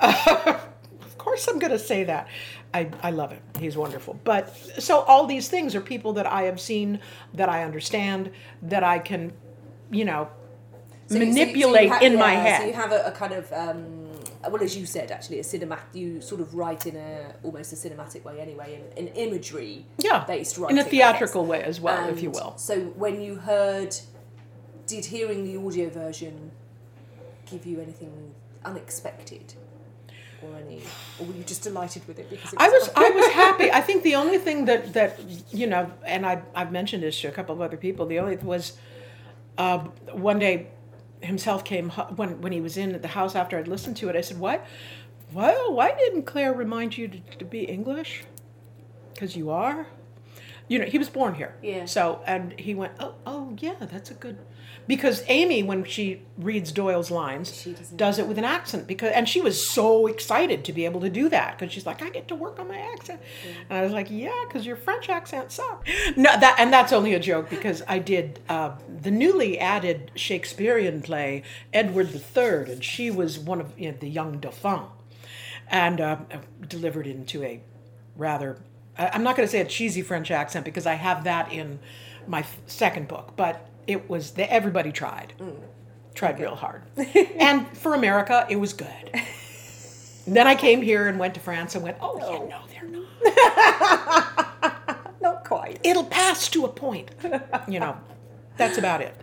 of 0.00 1.18
course 1.18 1.46
I'm 1.48 1.58
going 1.58 1.72
to 1.72 1.78
say 1.78 2.04
that. 2.04 2.28
I, 2.72 2.90
I 3.02 3.10
love 3.12 3.30
him. 3.30 3.40
He's 3.60 3.76
wonderful. 3.76 4.18
But 4.24 4.54
so 4.80 5.00
all 5.02 5.26
these 5.26 5.48
things 5.48 5.74
are 5.76 5.80
people 5.80 6.12
that 6.14 6.26
I 6.26 6.42
have 6.42 6.60
seen, 6.60 6.98
that 7.34 7.48
I 7.48 7.62
understand, 7.62 8.30
that 8.62 8.82
I 8.82 8.98
can, 8.98 9.32
you 9.92 10.04
know, 10.04 10.28
So 11.08 11.14
you- 11.18 11.20
so 11.20 11.24
so 11.24 11.24
you 11.24 11.26
manipulate 11.46 11.90
ha- 11.90 12.00
in 12.02 12.18
my 12.18 12.32
yeah, 12.32 12.42
head. 12.42 12.60
So 12.62 12.66
you 12.66 12.72
have 12.72 12.90
a, 12.90 13.04
a 13.06 13.12
kind 13.12 13.32
of, 13.32 13.52
um, 13.52 14.08
well, 14.50 14.60
as 14.62 14.76
you 14.76 14.86
said, 14.86 15.12
actually, 15.12 15.38
a 15.38 15.42
cinematic. 15.44 15.82
You 15.92 16.20
sort 16.20 16.40
of 16.40 16.52
write 16.56 16.86
in 16.86 16.96
a 16.96 17.34
almost 17.44 17.72
a 17.72 17.76
cinematic 17.76 18.24
way, 18.24 18.40
anyway, 18.40 18.82
in, 18.96 19.06
in 19.06 19.14
imagery 19.14 19.86
yeah, 19.98 20.24
based 20.24 20.58
writing. 20.58 20.76
in 20.78 20.84
a 20.84 20.88
theatrical 20.88 21.46
way 21.46 21.62
as 21.62 21.80
well, 21.80 22.08
if 22.08 22.20
you 22.22 22.30
will. 22.30 22.54
So 22.56 22.80
when 22.96 23.20
you 23.20 23.36
heard, 23.36 23.94
did 24.88 25.04
hearing 25.04 25.44
the 25.44 25.56
audio 25.64 25.88
version 25.90 26.50
give 27.46 27.66
you 27.66 27.80
anything 27.80 28.34
unexpected? 28.64 29.54
Or 30.42 30.56
any, 30.58 30.82
or 31.18 31.26
were 31.26 31.32
you 31.32 31.42
just 31.44 31.62
delighted 31.62 32.06
with 32.06 32.18
it 32.18 32.28
because 32.28 32.52
it 32.52 32.58
I 32.60 32.68
was 32.68 32.90
I 32.94 33.08
was 33.08 33.26
happy. 33.44 33.70
I 33.72 33.80
think 33.80 34.02
the 34.02 34.14
only 34.16 34.36
thing 34.36 34.66
that 34.66 34.92
that 34.92 35.18
you 35.50 35.66
know, 35.66 35.90
and 36.04 36.26
I 36.26 36.42
I've 36.54 36.70
mentioned 36.70 37.02
this 37.02 37.18
to 37.22 37.28
a 37.28 37.32
couple 37.32 37.54
of 37.54 37.62
other 37.62 37.78
people. 37.78 38.04
The 38.04 38.18
only 38.18 38.36
was 38.36 38.76
uh, 39.56 39.78
one 40.12 40.38
day 40.38 40.66
himself 41.22 41.64
came 41.64 41.88
when 41.90 42.42
when 42.42 42.52
he 42.52 42.60
was 42.60 42.76
in 42.76 43.00
the 43.00 43.08
house 43.08 43.34
after 43.34 43.58
I'd 43.58 43.68
listened 43.68 43.96
to 43.98 44.10
it. 44.10 44.16
I 44.16 44.20
said, 44.20 44.38
"What? 44.38 44.66
well, 45.34 45.74
why 45.74 45.92
didn't 45.92 46.22
Claire 46.22 46.54
remind 46.54 46.96
you 46.96 47.08
to, 47.08 47.18
to 47.38 47.44
be 47.44 47.64
English? 47.64 48.22
Because 49.12 49.36
you 49.36 49.50
are. 49.50 49.86
You 50.68 50.78
know, 50.78 50.86
he 50.86 50.96
was 50.96 51.10
born 51.10 51.34
here. 51.34 51.56
Yeah. 51.62 51.84
So, 51.86 52.22
and 52.26 52.58
he 52.58 52.74
went, 52.74 52.92
oh, 53.00 53.16
oh, 53.26 53.56
yeah, 53.58 53.74
that's 53.80 54.10
a 54.10 54.14
good. 54.14 54.38
Because 54.86 55.24
Amy, 55.28 55.62
when 55.62 55.84
she 55.84 56.22
reads 56.36 56.70
Doyle's 56.72 57.10
lines, 57.10 57.54
She 57.62 57.74
doesn't 57.96 58.24
it 58.24 58.28
with 58.28 58.38
an 58.38 58.44
accent. 58.44 58.86
Because 58.86 59.12
and 59.12 59.28
she 59.28 59.40
was 59.40 59.64
so 59.64 60.06
excited 60.06 60.64
to 60.64 60.72
be 60.72 60.84
able 60.84 61.00
to 61.00 61.10
do 61.10 61.28
that 61.30 61.58
because 61.58 61.72
she's 61.72 61.86
like, 61.86 62.02
I 62.02 62.10
get 62.10 62.28
to 62.28 62.34
work 62.34 62.58
on 62.58 62.68
my 62.68 62.78
accent, 62.78 63.20
and 63.68 63.78
I 63.78 63.82
was 63.82 63.92
like, 63.92 64.10
yeah, 64.10 64.44
because 64.46 64.66
your 64.66 64.76
French 64.76 65.08
accent 65.08 65.52
sucks. 65.52 65.90
No, 66.16 66.30
that 66.38 66.56
and 66.58 66.72
that's 66.72 66.92
only 66.92 67.14
a 67.14 67.20
joke 67.20 67.48
because 67.50 67.82
I 67.88 67.98
did 67.98 68.40
uh, 68.48 68.72
the 69.02 69.10
newly 69.10 69.58
added 69.58 70.10
Shakespearean 70.14 71.02
play 71.02 71.42
Edward 71.72 72.10
III, 72.14 72.72
and 72.72 72.84
she 72.84 73.10
was 73.10 73.38
one 73.38 73.60
of 73.60 73.78
you 73.78 73.90
know, 73.90 73.96
the 73.98 74.08
young 74.08 74.38
Dauphin 74.38 74.82
and 75.68 76.00
uh, 76.00 76.18
delivered 76.68 77.06
into 77.06 77.42
a 77.42 77.60
rather 78.16 78.58
i'm 78.98 79.22
not 79.22 79.36
going 79.36 79.46
to 79.46 79.50
say 79.50 79.60
a 79.60 79.64
cheesy 79.64 80.02
french 80.02 80.30
accent 80.30 80.64
because 80.64 80.86
i 80.86 80.94
have 80.94 81.24
that 81.24 81.50
in 81.52 81.78
my 82.26 82.40
f- 82.40 82.58
second 82.66 83.08
book 83.08 83.32
but 83.34 83.68
it 83.86 84.08
was 84.08 84.32
the, 84.32 84.50
everybody 84.52 84.92
tried. 84.92 85.34
Mm. 85.38 85.60
Tried 86.14 86.38
real 86.38 86.54
hard. 86.54 86.82
And 87.38 87.66
for 87.76 87.94
america 87.94 88.46
it 88.48 88.56
was 88.56 88.72
good. 88.72 89.22
Then 90.26 90.46
i 90.46 90.54
came 90.54 90.82
here 90.82 91.08
and 91.08 91.18
went 91.18 91.34
to 91.34 91.40
france 91.40 91.74
and 91.74 91.84
went 91.84 91.96
oh 92.00 92.18
yeah 92.18 92.24
oh. 92.26 92.46
no 92.46 92.60
they're 92.70 92.88
not. 92.88 93.04
Not 95.20 95.44
quite. 95.44 95.80
it'll 95.82 96.04
pass 96.04 96.48
to 96.50 96.64
a 96.64 96.68
point 96.68 97.10
you 97.68 97.80
know. 97.80 97.96
That's 98.56 98.78
about 98.78 99.00
it. 99.00 99.16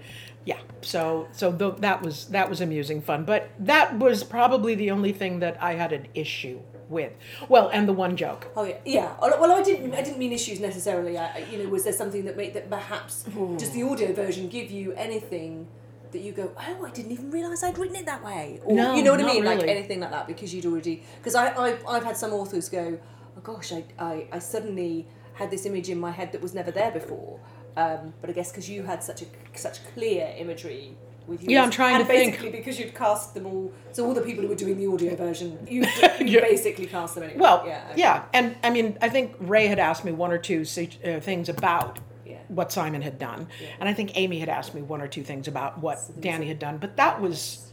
Yeah 0.45 0.59
so 0.81 1.27
so 1.31 1.51
th- 1.53 1.75
that 1.77 2.01
was 2.01 2.25
that 2.27 2.49
was 2.49 2.61
amusing 2.61 3.01
fun. 3.01 3.25
But 3.25 3.49
that 3.59 3.97
was 3.97 4.23
probably 4.23 4.75
the 4.75 4.91
only 4.91 5.11
thing 5.13 5.39
that 5.39 5.61
i 5.61 5.73
had 5.73 5.93
an 5.93 6.07
issue 6.13 6.59
with 6.91 7.13
well 7.49 7.69
and 7.69 7.87
the 7.87 7.93
one 7.93 8.15
joke 8.15 8.51
Oh 8.55 8.63
yeah, 8.63 8.77
yeah. 8.85 9.15
Well, 9.19 9.51
I 9.51 9.63
didn't. 9.63 9.93
I 9.93 10.01
didn't 10.01 10.19
mean 10.19 10.33
issues 10.33 10.59
necessarily. 10.59 11.17
I, 11.17 11.39
you 11.49 11.57
know, 11.63 11.69
was 11.69 11.83
there 11.83 11.93
something 11.93 12.25
that 12.25 12.35
made 12.37 12.53
that 12.53 12.69
perhaps 12.69 13.23
does 13.57 13.71
the 13.71 13.83
audio 13.83 14.13
version 14.13 14.49
give 14.49 14.69
you 14.69 14.93
anything 14.93 15.67
that 16.11 16.21
you 16.21 16.31
go, 16.31 16.51
oh, 16.57 16.85
I 16.85 16.89
didn't 16.91 17.11
even 17.11 17.31
realise 17.31 17.63
I'd 17.63 17.77
written 17.77 17.95
it 17.95 18.05
that 18.05 18.23
way, 18.23 18.59
or 18.65 18.75
No, 18.75 18.95
you 18.95 19.03
know 19.03 19.11
what 19.11 19.21
I 19.21 19.25
mean, 19.25 19.45
like 19.45 19.63
anything 19.63 19.99
like 20.01 20.11
that, 20.11 20.27
because 20.27 20.53
you'd 20.53 20.65
already. 20.65 21.03
Because 21.17 21.35
I, 21.35 21.47
I, 21.51 21.77
I've 21.87 22.03
had 22.03 22.17
some 22.17 22.33
authors 22.33 22.69
go, 22.69 22.99
oh 23.37 23.41
gosh, 23.41 23.71
I, 23.71 23.83
I, 23.97 24.27
I 24.31 24.39
suddenly 24.39 25.07
had 25.33 25.49
this 25.49 25.65
image 25.65 25.89
in 25.89 25.99
my 25.99 26.11
head 26.11 26.31
that 26.33 26.41
was 26.41 26.53
never 26.53 26.71
there 26.71 26.91
before. 26.91 27.39
Um, 27.77 28.13
but 28.19 28.29
I 28.29 28.33
guess 28.33 28.51
because 28.51 28.69
you 28.69 28.83
had 28.83 29.01
such 29.01 29.21
a 29.21 29.25
such 29.57 29.79
clear 29.93 30.33
imagery 30.37 30.97
with 31.27 31.43
you, 31.43 31.49
Yeah, 31.51 31.63
I'm 31.63 31.71
trying 31.71 31.95
and 31.95 32.05
to 32.05 32.11
think. 32.11 32.31
basically 32.33 32.51
because 32.57 32.79
you'd 32.79 32.95
cast 32.95 33.33
them 33.33 33.45
all. 33.45 33.71
So 33.91 34.05
all 34.05 34.13
the 34.13 34.21
people 34.21 34.41
who 34.43 34.49
were 34.49 34.55
doing 34.55 34.77
the 34.77 34.87
audio 34.87 35.15
version, 35.15 35.65
you, 35.69 35.81
Yeah. 36.19 36.41
basically 36.41 36.85
cast 36.87 37.15
them 37.15 37.23
anyway. 37.25 37.39
Well, 37.39 37.63
yeah, 37.65 37.93
yeah, 37.95 38.23
and 38.33 38.55
I 38.63 38.69
mean, 38.69 38.97
I 39.01 39.09
think 39.09 39.35
Ray 39.39 39.67
had 39.67 39.79
asked 39.79 40.03
me 40.05 40.11
one 40.11 40.31
or 40.31 40.37
two 40.37 40.61
uh, 40.61 41.19
things 41.19 41.49
about 41.49 41.99
Yeah. 42.25 42.37
what 42.47 42.71
Simon 42.71 43.01
had 43.01 43.17
done, 43.19 43.47
Yeah. 43.61 43.67
and 43.79 43.87
I 43.89 43.93
think 43.93 44.11
Amy 44.15 44.39
had 44.39 44.49
asked 44.49 44.73
me 44.73 44.81
one 44.81 45.01
or 45.01 45.07
two 45.07 45.23
things 45.23 45.47
about 45.47 45.79
what 45.79 45.99
So 45.99 46.13
Danny 46.19 46.47
had 46.47 46.59
done. 46.59 46.77
But 46.77 46.97
that 46.97 47.21
was 47.21 47.67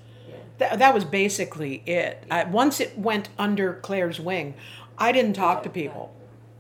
that, 0.59 0.81
that 0.81 0.93
was 0.93 1.05
basically 1.05 1.83
it. 1.87 2.25
I, 2.31 2.43
once 2.45 2.81
it 2.81 2.99
went 2.99 3.29
under 3.39 3.75
Claire's 3.75 4.19
wing, 4.19 4.55
I 4.99 5.13
didn't 5.13 5.35
talk 5.35 5.63
to 5.63 5.71
people. 5.71 6.13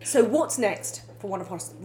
So 0.05 0.23
what's 0.23 0.57
next 0.57 1.03
for 1.19 1.27
one 1.29 1.41
of 1.41 1.51
us? 1.51 1.75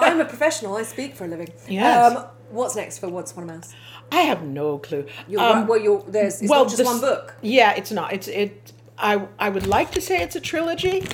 I'm 0.00 0.20
a 0.20 0.24
professional. 0.24 0.76
I 0.76 0.82
speak 0.82 1.14
for 1.14 1.24
a 1.24 1.28
living. 1.28 1.48
Yes. 1.68 2.16
Um, 2.16 2.26
what's 2.50 2.76
next 2.76 2.98
for 2.98 3.08
Once 3.08 3.32
Upon 3.32 3.44
a 3.44 3.54
Mouse? 3.54 3.74
I 4.12 4.22
have 4.22 4.42
no 4.42 4.78
clue. 4.78 5.06
You're 5.28 5.40
Um. 5.40 5.66
Well, 5.66 5.80
you're 5.80 6.04
there's 6.08 6.40
it's 6.40 6.50
well, 6.50 6.62
not 6.64 6.68
just 6.68 6.78
this- 6.78 6.86
one 6.86 7.00
book. 7.00 7.34
Yeah, 7.42 7.72
it's 7.72 7.90
not. 7.92 8.12
It's 8.12 8.28
it. 8.28 8.72
I 8.98 9.26
I 9.38 9.48
would 9.48 9.66
like 9.66 9.90
to 9.92 10.00
say 10.00 10.22
it's 10.22 10.36
a 10.36 10.40
trilogy, 10.40 11.06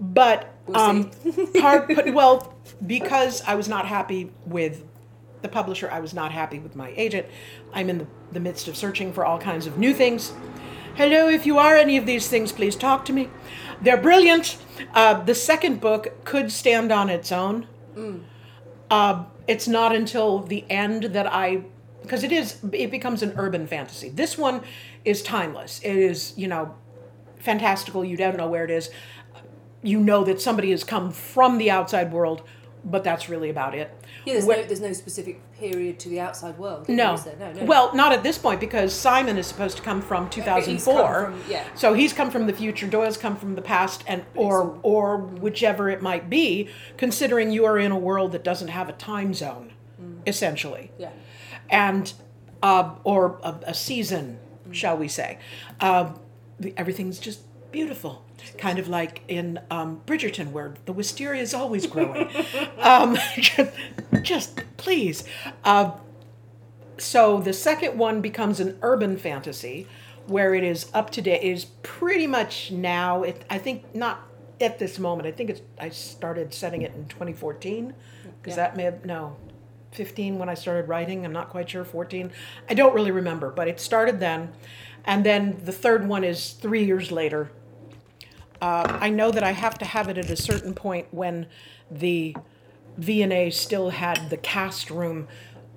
but 0.00 0.48
We'll 0.66 0.76
um, 0.76 1.10
part. 1.60 1.90
Well, 2.14 2.54
because 2.86 3.42
I 3.46 3.54
was 3.54 3.68
not 3.68 3.86
happy 3.86 4.30
with 4.46 4.84
the 5.42 5.48
publisher, 5.48 5.90
I 5.90 5.98
was 6.00 6.14
not 6.14 6.30
happy 6.30 6.60
with 6.60 6.76
my 6.76 6.92
agent. 6.96 7.26
I'm 7.72 7.90
in 7.90 7.98
the, 7.98 8.06
the 8.30 8.40
midst 8.40 8.68
of 8.68 8.76
searching 8.76 9.12
for 9.12 9.24
all 9.24 9.38
kinds 9.38 9.66
of 9.66 9.76
new 9.76 9.92
things. 9.92 10.32
Hello, 10.94 11.28
if 11.28 11.46
you 11.46 11.58
are 11.58 11.74
any 11.76 11.96
of 11.96 12.06
these 12.06 12.28
things, 12.28 12.52
please 12.52 12.76
talk 12.76 13.04
to 13.06 13.12
me. 13.12 13.28
They're 13.80 13.96
brilliant. 14.00 14.56
Uh, 14.94 15.14
the 15.24 15.34
second 15.34 15.80
book 15.80 16.24
could 16.24 16.52
stand 16.52 16.92
on 16.92 17.10
its 17.10 17.32
own. 17.32 17.66
Uh, 18.92 19.24
it's 19.48 19.66
not 19.66 19.94
until 19.94 20.40
the 20.40 20.66
end 20.68 21.04
that 21.04 21.26
I, 21.26 21.64
because 22.02 22.22
it 22.24 22.30
is, 22.30 22.58
it 22.74 22.90
becomes 22.90 23.22
an 23.22 23.32
urban 23.38 23.66
fantasy. 23.66 24.10
This 24.10 24.36
one 24.36 24.60
is 25.02 25.22
timeless. 25.22 25.80
It 25.82 25.96
is, 25.96 26.34
you 26.36 26.46
know, 26.46 26.74
fantastical. 27.38 28.04
You 28.04 28.18
don't 28.18 28.36
know 28.36 28.48
where 28.48 28.64
it 28.64 28.70
is. 28.70 28.90
You 29.82 29.98
know 29.98 30.24
that 30.24 30.42
somebody 30.42 30.72
has 30.72 30.84
come 30.84 31.10
from 31.10 31.56
the 31.56 31.70
outside 31.70 32.12
world, 32.12 32.42
but 32.84 33.02
that's 33.02 33.30
really 33.30 33.48
about 33.48 33.74
it. 33.74 33.90
Yeah, 34.24 34.34
there's 34.34 34.46
no 34.46 34.62
there's 34.62 34.80
no 34.80 34.92
specific 34.92 35.40
period 35.54 35.98
to 36.00 36.08
the 36.08 36.20
outside 36.20 36.58
world. 36.58 36.88
no. 36.88 37.16
no, 37.38 37.52
no. 37.52 37.64
Well, 37.64 37.94
not 37.94 38.12
at 38.12 38.22
this 38.22 38.38
point 38.38 38.60
because 38.60 38.92
Simon 38.94 39.36
is 39.38 39.46
supposed 39.46 39.76
to 39.78 39.82
come 39.82 40.00
from 40.00 40.28
2004. 40.30 40.94
come 40.94 41.32
from- 41.40 41.50
yeah. 41.50 41.64
So 41.74 41.94
he's 41.94 42.12
come 42.12 42.30
from 42.30 42.46
the 42.46 42.52
future. 42.52 42.86
Doyle's 42.86 43.16
come 43.16 43.36
from 43.36 43.54
the 43.54 43.62
past, 43.62 44.04
and 44.06 44.24
or 44.34 44.78
or 44.82 45.16
whichever 45.18 45.88
it 45.90 46.02
might 46.02 46.30
be. 46.30 46.68
Considering 46.96 47.50
you 47.50 47.64
are 47.64 47.78
in 47.78 47.90
a 47.92 47.98
world 47.98 48.32
that 48.32 48.44
doesn't 48.44 48.68
have 48.68 48.88
a 48.88 48.92
time 48.92 49.34
zone, 49.34 49.72
essentially, 50.26 50.90
yeah, 50.98 51.10
and 51.70 52.12
uh, 52.62 52.94
or 53.04 53.40
a, 53.42 53.54
a 53.68 53.74
season, 53.74 54.38
shall 54.70 54.96
we 54.96 55.08
say? 55.08 55.38
Uh, 55.80 56.12
the, 56.60 56.72
everything's 56.76 57.18
just 57.18 57.40
beautiful. 57.72 58.24
Kind 58.58 58.78
of 58.78 58.88
like 58.88 59.22
in 59.28 59.60
um, 59.70 60.00
Bridgerton, 60.06 60.52
where 60.52 60.74
the 60.84 60.92
wisteria 60.92 61.42
is 61.42 61.54
always 61.54 61.86
growing. 61.86 62.28
um, 62.78 63.16
just, 64.22 64.60
please. 64.76 65.24
Uh, 65.64 65.92
so 66.98 67.40
the 67.40 67.52
second 67.52 67.98
one 67.98 68.20
becomes 68.20 68.60
an 68.60 68.78
urban 68.82 69.16
fantasy 69.16 69.86
where 70.26 70.54
it 70.54 70.62
is 70.62 70.90
up 70.94 71.10
to 71.10 71.20
date 71.22 71.42
it 71.42 71.44
is 71.44 71.64
pretty 71.82 72.26
much 72.26 72.70
now 72.70 73.22
it, 73.24 73.44
i 73.50 73.58
think 73.58 73.92
not 73.94 74.22
at 74.60 74.78
this 74.78 74.98
moment 74.98 75.26
i 75.26 75.32
think 75.32 75.50
it's 75.50 75.60
i 75.80 75.88
started 75.88 76.54
setting 76.54 76.82
it 76.82 76.94
in 76.94 77.06
2014 77.08 77.92
because 78.40 78.56
Yeah. 78.56 78.68
that 78.68 78.76
may 78.76 78.84
have 78.84 79.04
no 79.04 79.36
15 79.90 80.38
when 80.38 80.48
i 80.48 80.54
started 80.54 80.88
writing 80.88 81.24
i'm 81.24 81.32
not 81.32 81.48
quite 81.48 81.68
sure 81.70 81.84
14 81.84 82.30
i 82.70 82.74
don't 82.74 82.94
really 82.94 83.10
remember 83.10 83.50
but 83.50 83.66
it 83.66 83.80
started 83.80 84.20
then 84.20 84.52
and 85.04 85.24
then 85.26 85.60
the 85.64 85.72
third 85.72 86.06
one 86.06 86.22
is 86.22 86.52
three 86.52 86.84
years 86.84 87.10
later 87.10 87.50
uh, 88.62 88.98
I 89.00 89.10
know 89.10 89.32
that 89.32 89.42
I 89.42 89.50
have 89.50 89.76
to 89.78 89.84
have 89.84 90.08
it 90.08 90.16
at 90.16 90.30
a 90.30 90.36
certain 90.36 90.72
point 90.72 91.08
when 91.10 91.46
the 91.90 92.36
V&A 92.96 93.50
still 93.50 93.90
had 93.90 94.30
the 94.30 94.36
cast 94.36 94.88
room 94.88 95.26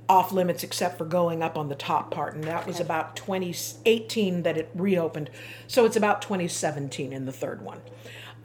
off 0.08 0.32
limits 0.32 0.64
except 0.64 1.00
for 1.00 1.06
going 1.06 1.42
up 1.42 1.58
on 1.58 1.68
the 1.68 1.74
top 1.76 2.12
part, 2.12 2.36
and 2.36 2.44
that 2.44 2.68
was 2.68 2.76
Okay. 2.76 2.86
about 2.86 3.16
2018 3.16 4.44
that 4.44 4.56
it 4.56 4.70
reopened. 4.76 5.32
So 5.66 5.84
it's 5.86 5.96
about 5.96 6.22
2017 6.22 7.12
in 7.12 7.26
the 7.26 7.32
third 7.32 7.64
one, 7.64 7.82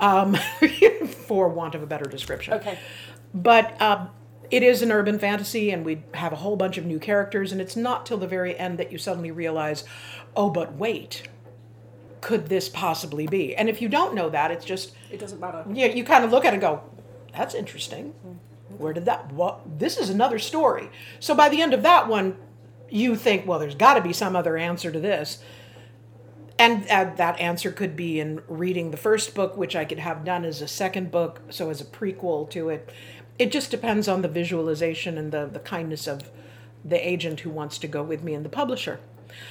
um, 0.00 0.34
for 1.26 1.50
want 1.50 1.74
of 1.74 1.82
a 1.82 1.86
better 1.86 2.06
description. 2.08 2.54
Okay. 2.54 2.78
But 3.34 3.78
uh, 3.78 4.06
it 4.50 4.62
is 4.62 4.80
an 4.80 4.90
urban 4.90 5.18
fantasy, 5.18 5.70
and 5.70 5.84
we 5.84 6.02
have 6.14 6.32
a 6.32 6.36
whole 6.36 6.56
bunch 6.56 6.78
of 6.78 6.86
new 6.86 6.98
characters, 6.98 7.52
and 7.52 7.60
it's 7.60 7.76
not 7.76 8.06
till 8.06 8.16
the 8.16 8.26
very 8.26 8.58
end 8.58 8.78
that 8.78 8.90
you 8.90 8.96
suddenly 8.96 9.30
realize, 9.30 9.84
oh, 10.34 10.48
but 10.48 10.76
wait, 10.76 11.24
could 12.20 12.48
this 12.48 12.68
possibly 12.68 13.26
be? 13.26 13.54
And 13.56 13.68
if 13.68 13.80
you 13.80 13.88
don't 13.88 14.14
know 14.14 14.30
that, 14.30 14.50
it's 14.50 14.64
just 14.64 14.92
it 15.10 15.18
doesn't 15.18 15.40
matter. 15.40 15.64
yeah, 15.72 15.86
you 15.86 16.04
kind 16.04 16.24
of 16.24 16.30
look 16.30 16.44
at 16.44 16.52
it 16.52 16.54
and 16.54 16.60
go, 16.60 16.82
that's 17.32 17.54
interesting. 17.54 18.14
Where 18.76 18.92
did 18.92 19.04
that? 19.06 19.32
What? 19.32 19.78
This 19.78 19.96
is 19.96 20.10
another 20.10 20.38
story. 20.38 20.90
So 21.18 21.34
by 21.34 21.48
the 21.48 21.60
end 21.60 21.74
of 21.74 21.82
that 21.82 22.08
one, 22.08 22.36
you 22.88 23.16
think, 23.16 23.46
well, 23.46 23.58
there's 23.58 23.74
got 23.74 23.94
to 23.94 24.00
be 24.00 24.12
some 24.12 24.36
other 24.36 24.56
answer 24.56 24.90
to 24.90 25.00
this. 25.00 25.42
And 26.58 26.86
uh, 26.88 27.12
that 27.16 27.40
answer 27.40 27.72
could 27.72 27.96
be 27.96 28.20
in 28.20 28.42
reading 28.46 28.90
the 28.90 28.96
first 28.96 29.34
book, 29.34 29.56
which 29.56 29.74
I 29.74 29.84
could 29.84 29.98
have 29.98 30.24
done 30.24 30.44
as 30.44 30.60
a 30.60 30.68
second 30.68 31.10
book, 31.10 31.40
so 31.48 31.70
as 31.70 31.80
a 31.80 31.84
prequel 31.84 32.50
to 32.50 32.68
it. 32.68 32.92
It 33.38 33.50
just 33.50 33.70
depends 33.70 34.08
on 34.08 34.20
the 34.20 34.28
visualization 34.28 35.16
and 35.16 35.32
the, 35.32 35.46
the 35.46 35.60
kindness 35.60 36.06
of 36.06 36.30
the 36.84 37.08
agent 37.08 37.40
who 37.40 37.50
wants 37.50 37.78
to 37.78 37.88
go 37.88 38.02
with 38.02 38.22
me 38.22 38.34
and 38.34 38.44
the 38.44 38.50
publisher. 38.50 39.00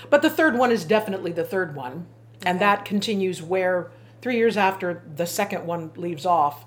But 0.10 0.22
the 0.22 0.30
third 0.30 0.56
one 0.56 0.72
is 0.72 0.84
definitely 0.84 1.32
the 1.32 1.44
third 1.44 1.76
one. 1.76 2.06
And 2.46 2.60
that 2.62 2.86
continues 2.86 3.42
where 3.42 3.92
three 4.22 4.38
years 4.38 4.58
after 4.58 5.04
the 5.16 5.26
second 5.26 5.66
one 5.66 5.92
leaves 5.96 6.26
off, 6.26 6.66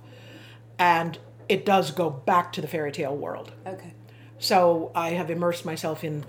and 0.79 1.19
it 1.49 1.65
does 1.65 1.91
go 1.91 2.11
back 2.11 2.53
to 2.53 2.61
the 2.61 2.69
fairy 2.69 2.93
tale 2.93 3.17
world. 3.17 3.53
Okay. 3.67 3.95
So 4.39 4.91
I 4.95 5.11
have 5.11 5.31
immersed 5.31 5.65
myself 5.65 6.03
in 6.03 6.25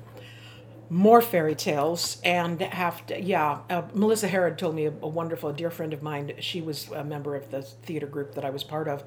more 0.90 1.22
fairy 1.22 1.56
tales 1.56 2.22
and 2.24 2.62
have 2.62 3.06
to, 3.08 3.20
yeah. 3.20 3.60
Uh, 3.70 3.84
Melissa 3.94 4.28
Harrod 4.28 4.58
told 4.58 4.76
me 4.76 4.86
a, 4.86 4.90
a 4.90 5.08
wonderful, 5.08 5.52
dear 5.52 5.72
friend 5.72 5.94
of 5.94 6.04
mine. 6.04 6.34
She 6.40 6.62
was 6.62 6.92
a 6.92 7.04
member 7.04 7.36
of 7.36 7.50
the 7.50 7.64
theater 7.64 8.06
group 8.06 8.36
that 8.36 8.46
I 8.46 8.52
was 8.52 8.64
part 8.64 8.88
of 8.88 9.04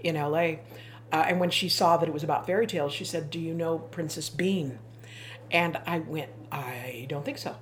in 0.00 0.16
LA. 0.16 0.56
Uh, 1.12 1.24
and 1.26 1.40
when 1.40 1.50
she 1.50 1.68
saw 1.68 1.96
that 1.96 2.08
it 2.08 2.12
was 2.12 2.22
about 2.22 2.46
fairy 2.46 2.66
tales, 2.66 2.92
she 2.92 3.04
said, 3.04 3.30
Do 3.30 3.40
you 3.40 3.54
know 3.54 3.78
Princess 3.78 4.28
Bean? 4.28 4.78
And 5.50 5.78
I 5.86 6.00
went, 6.00 6.30
I 6.52 7.06
don't 7.08 7.24
think 7.24 7.38
so. 7.38 7.56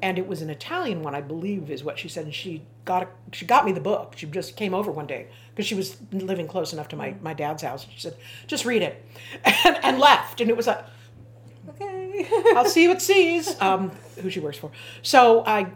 And 0.00 0.18
it 0.18 0.26
was 0.26 0.42
an 0.42 0.50
Italian 0.50 1.02
one, 1.02 1.14
I 1.14 1.20
believe, 1.20 1.70
is 1.70 1.82
what 1.82 1.98
she 1.98 2.08
said. 2.08 2.24
And 2.24 2.34
she 2.34 2.62
got 2.84 3.02
a, 3.02 3.08
she 3.32 3.44
got 3.46 3.64
me 3.64 3.72
the 3.72 3.80
book. 3.80 4.14
She 4.16 4.26
just 4.26 4.56
came 4.56 4.74
over 4.74 4.90
one 4.90 5.06
day 5.06 5.28
because 5.50 5.66
she 5.66 5.74
was 5.74 5.96
living 6.12 6.46
close 6.46 6.72
enough 6.72 6.88
to 6.88 6.96
my, 6.96 7.14
my 7.22 7.34
dad's 7.34 7.62
house. 7.62 7.86
She 7.92 8.00
said, 8.00 8.16
"Just 8.46 8.64
read 8.64 8.82
it," 8.82 9.04
and, 9.44 9.78
and 9.82 9.98
left. 9.98 10.40
And 10.40 10.50
it 10.50 10.56
was 10.56 10.66
like, 10.66 10.84
Okay. 11.70 12.26
I'll 12.56 12.64
see 12.64 12.88
what 12.88 13.02
sees. 13.02 13.60
Um, 13.60 13.90
who 14.20 14.30
she 14.30 14.40
works 14.40 14.58
for. 14.58 14.70
So 15.02 15.44
I, 15.46 15.70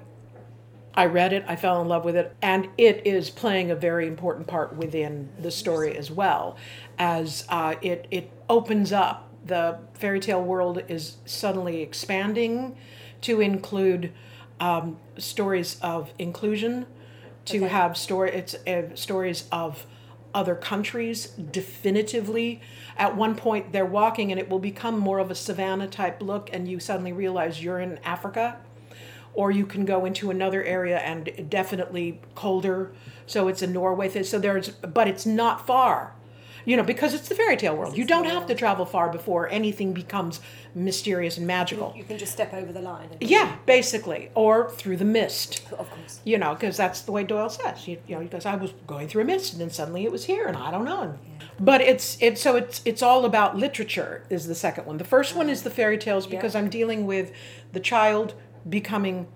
I 0.95 1.07
read 1.07 1.33
it. 1.33 1.45
I 1.47 1.57
fell 1.57 1.81
in 1.81 1.89
love 1.89 2.05
with 2.05 2.17
it, 2.17 2.35
and 2.43 2.69
it 2.79 3.07
is 3.07 3.31
playing 3.31 3.71
a 3.71 3.75
very 3.77 4.07
important 4.07 4.47
part 4.47 4.77
within 4.77 5.31
the 5.39 5.51
story 5.51 5.97
as 5.97 6.11
well, 6.11 6.57
as 6.99 7.45
uh, 7.49 7.77
it 7.83 8.07
it 8.11 8.31
opens 8.49 8.93
up. 8.93 9.29
The 9.45 9.79
fairy 9.95 10.21
tale 10.21 10.43
world 10.43 10.83
is 10.89 11.17
suddenly 11.25 11.83
expanding 11.83 12.77
to 13.23 13.41
include 13.41 14.13
um, 14.61 14.99
stories 15.19 15.79
of 15.83 16.13
inclusion, 16.19 16.87
to 17.47 17.59
Okay. 17.59 17.69
have 17.69 17.97
story 17.97 18.31
it's 18.31 18.55
uh, 18.67 18.95
stories 18.95 19.45
of 19.51 19.87
other 20.35 20.55
countries 20.55 21.27
definitively. 21.27 22.61
At 22.97 23.17
one 23.17 23.35
point 23.35 23.73
they're 23.73 23.85
walking 23.85 24.31
and 24.31 24.41
it 24.41 24.49
will 24.49 24.59
become 24.61 24.99
more 24.99 25.19
of 25.19 25.31
a 25.31 25.35
savannah 25.35 25.89
type 25.89 26.23
look 26.23 26.49
and 26.53 26.69
you 26.69 26.79
suddenly 26.81 27.13
realize 27.13 27.63
you're 27.63 27.81
in 27.81 27.99
africa 27.99 28.57
or 29.35 29.51
you 29.51 29.67
can 29.67 29.85
go 29.85 30.05
into 30.05 30.31
another 30.31 30.63
area 30.63 30.99
and 30.99 31.49
definitely 31.51 32.21
colder. 32.35 32.93
So 33.27 33.49
it's 33.49 33.63
a 33.63 33.67
norway. 33.67 34.09
Thing 34.09 34.25
so 34.25 34.39
there's 34.39 34.69
but 34.71 35.09
it's 35.09 35.27
not 35.27 35.67
far 35.67 36.15
you 36.65 36.77
know 36.77 36.83
because 36.83 37.15
it's 37.15 37.29
the 37.29 37.35
fairy 37.35 37.57
tale 37.57 37.77
world 37.77 37.97
you 37.97 38.05
don't 38.05 38.25
have 38.27 38.47
to 38.47 38.55
travel 38.55 38.85
far 38.85 39.11
before 39.11 39.49
anything 39.49 39.93
becomes 39.93 40.41
mysterious 40.75 41.37
and 41.39 41.47
magical 41.47 41.93
You 41.97 42.05
can 42.05 42.19
just 42.19 42.33
step 42.33 42.55
over 42.55 42.73
the 42.73 42.81
line. 42.81 43.09
And 43.21 43.31
yeah 43.31 43.57
basically 43.67 44.31
or 44.35 44.71
through 44.71 44.97
the 44.99 45.05
mist 45.05 45.63
Of 45.73 45.91
course. 45.91 46.21
you 46.25 46.39
know, 46.39 46.55
because 46.55 46.77
that's 46.77 47.01
the 47.03 47.13
way 47.13 47.25
Doyle 47.25 47.51
says. 47.51 47.87
You, 47.89 47.99
you 48.07 48.15
know, 48.17 48.23
because 48.23 48.47
I 48.47 48.55
was 48.57 48.73
going 48.87 49.09
through 49.09 49.23
a 49.23 49.25
mist, 49.25 49.53
and 49.53 49.61
then 49.61 49.71
suddenly 49.71 50.05
it 50.05 50.13
was 50.13 50.25
here, 50.25 50.47
and 50.47 50.57
I 50.57 50.71
don't 50.71 50.85
know. 50.85 51.03
And- 51.03 51.19
But 51.61 51.81
it's 51.81 52.17
it's 52.21 52.41
so 52.41 52.57
it's 52.57 52.81
it's 52.85 53.03
all 53.03 53.25
about 53.25 53.57
literature. 53.57 54.25
Is 54.31 54.47
the 54.47 54.55
second 54.55 54.87
one. 54.87 54.97
The 54.99 55.05
first 55.17 55.35
one 55.37 55.49
is 55.51 55.63
the 55.63 55.71
fairy 55.71 55.99
tales 55.99 56.27
because 56.27 56.55
I'm 56.59 56.69
dealing 56.71 57.07
with 57.07 57.33
the 57.73 57.81
child 57.81 58.35
becoming 58.69 59.27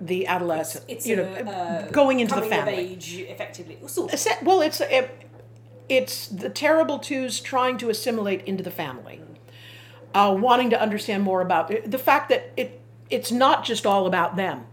the 0.00 0.26
adolescent. 0.26 0.84
It's 0.88 1.06
you 1.06 1.14
a, 1.20 1.42
know, 1.44 1.50
uh, 1.52 1.90
going 1.90 2.20
into 2.20 2.34
the 2.34 2.42
family. 2.42 2.74
age, 2.92 3.14
effectively. 3.34 3.76
Well, 3.80 3.88
Sort 3.88 4.14
of. 4.14 4.42
Well, 4.46 4.60
it's 4.62 4.80
it, 4.80 5.27
it's 5.88 6.26
the 6.28 6.50
terrible 6.50 6.98
twos 6.98 7.40
trying 7.40 7.78
to 7.78 7.88
assimilate 7.90 8.44
into 8.44 8.62
the 8.62 8.70
family, 8.70 9.20
uh, 10.14 10.36
wanting 10.38 10.70
to 10.70 10.80
understand 10.80 11.22
more 11.22 11.40
about 11.40 11.70
it. 11.70 11.90
the 11.90 11.98
fact 11.98 12.28
that 12.28 12.52
it 12.56 12.80
it's 13.10 13.32
not 13.32 13.64
just 13.64 13.86
all 13.86 14.06
about 14.06 14.36
them. 14.36 14.66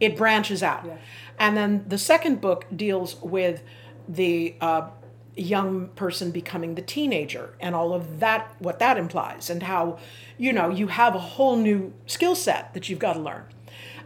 It 0.00 0.16
branches 0.16 0.62
out, 0.62 0.84
Yeah. 0.84 0.96
and 1.38 1.56
then 1.56 1.84
the 1.88 1.98
second 1.98 2.40
book 2.40 2.66
deals 2.74 3.16
with 3.22 3.62
the 4.08 4.54
uh, 4.60 4.88
young 5.36 5.88
person 5.88 6.30
becoming 6.32 6.74
the 6.74 6.82
teenager 6.82 7.54
and 7.60 7.74
all 7.74 7.92
of 7.92 8.18
that 8.20 8.52
what 8.58 8.78
that 8.80 8.96
implies 8.98 9.48
and 9.50 9.62
how 9.62 9.96
you 10.36 10.52
know 10.52 10.68
you 10.68 10.88
have 10.88 11.14
a 11.14 11.18
whole 11.20 11.56
new 11.56 11.92
skill 12.06 12.34
set 12.34 12.74
that 12.74 12.88
you've 12.88 12.98
got 12.98 13.12
to 13.12 13.20
learn 13.20 13.44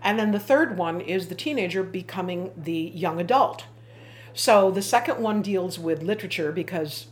and 0.02 0.18
then 0.18 0.30
the 0.32 0.38
third 0.38 0.76
one 0.76 1.00
is 1.00 1.28
the 1.28 1.34
teenager 1.34 1.82
becoming 1.82 2.50
the 2.54 2.90
young 2.94 3.18
adult 3.18 3.64
so 4.34 4.70
the 4.70 4.82
second 4.82 5.18
one 5.18 5.42
deals 5.42 5.78
with 5.78 6.02
literature 6.02 6.52
because 6.52 7.06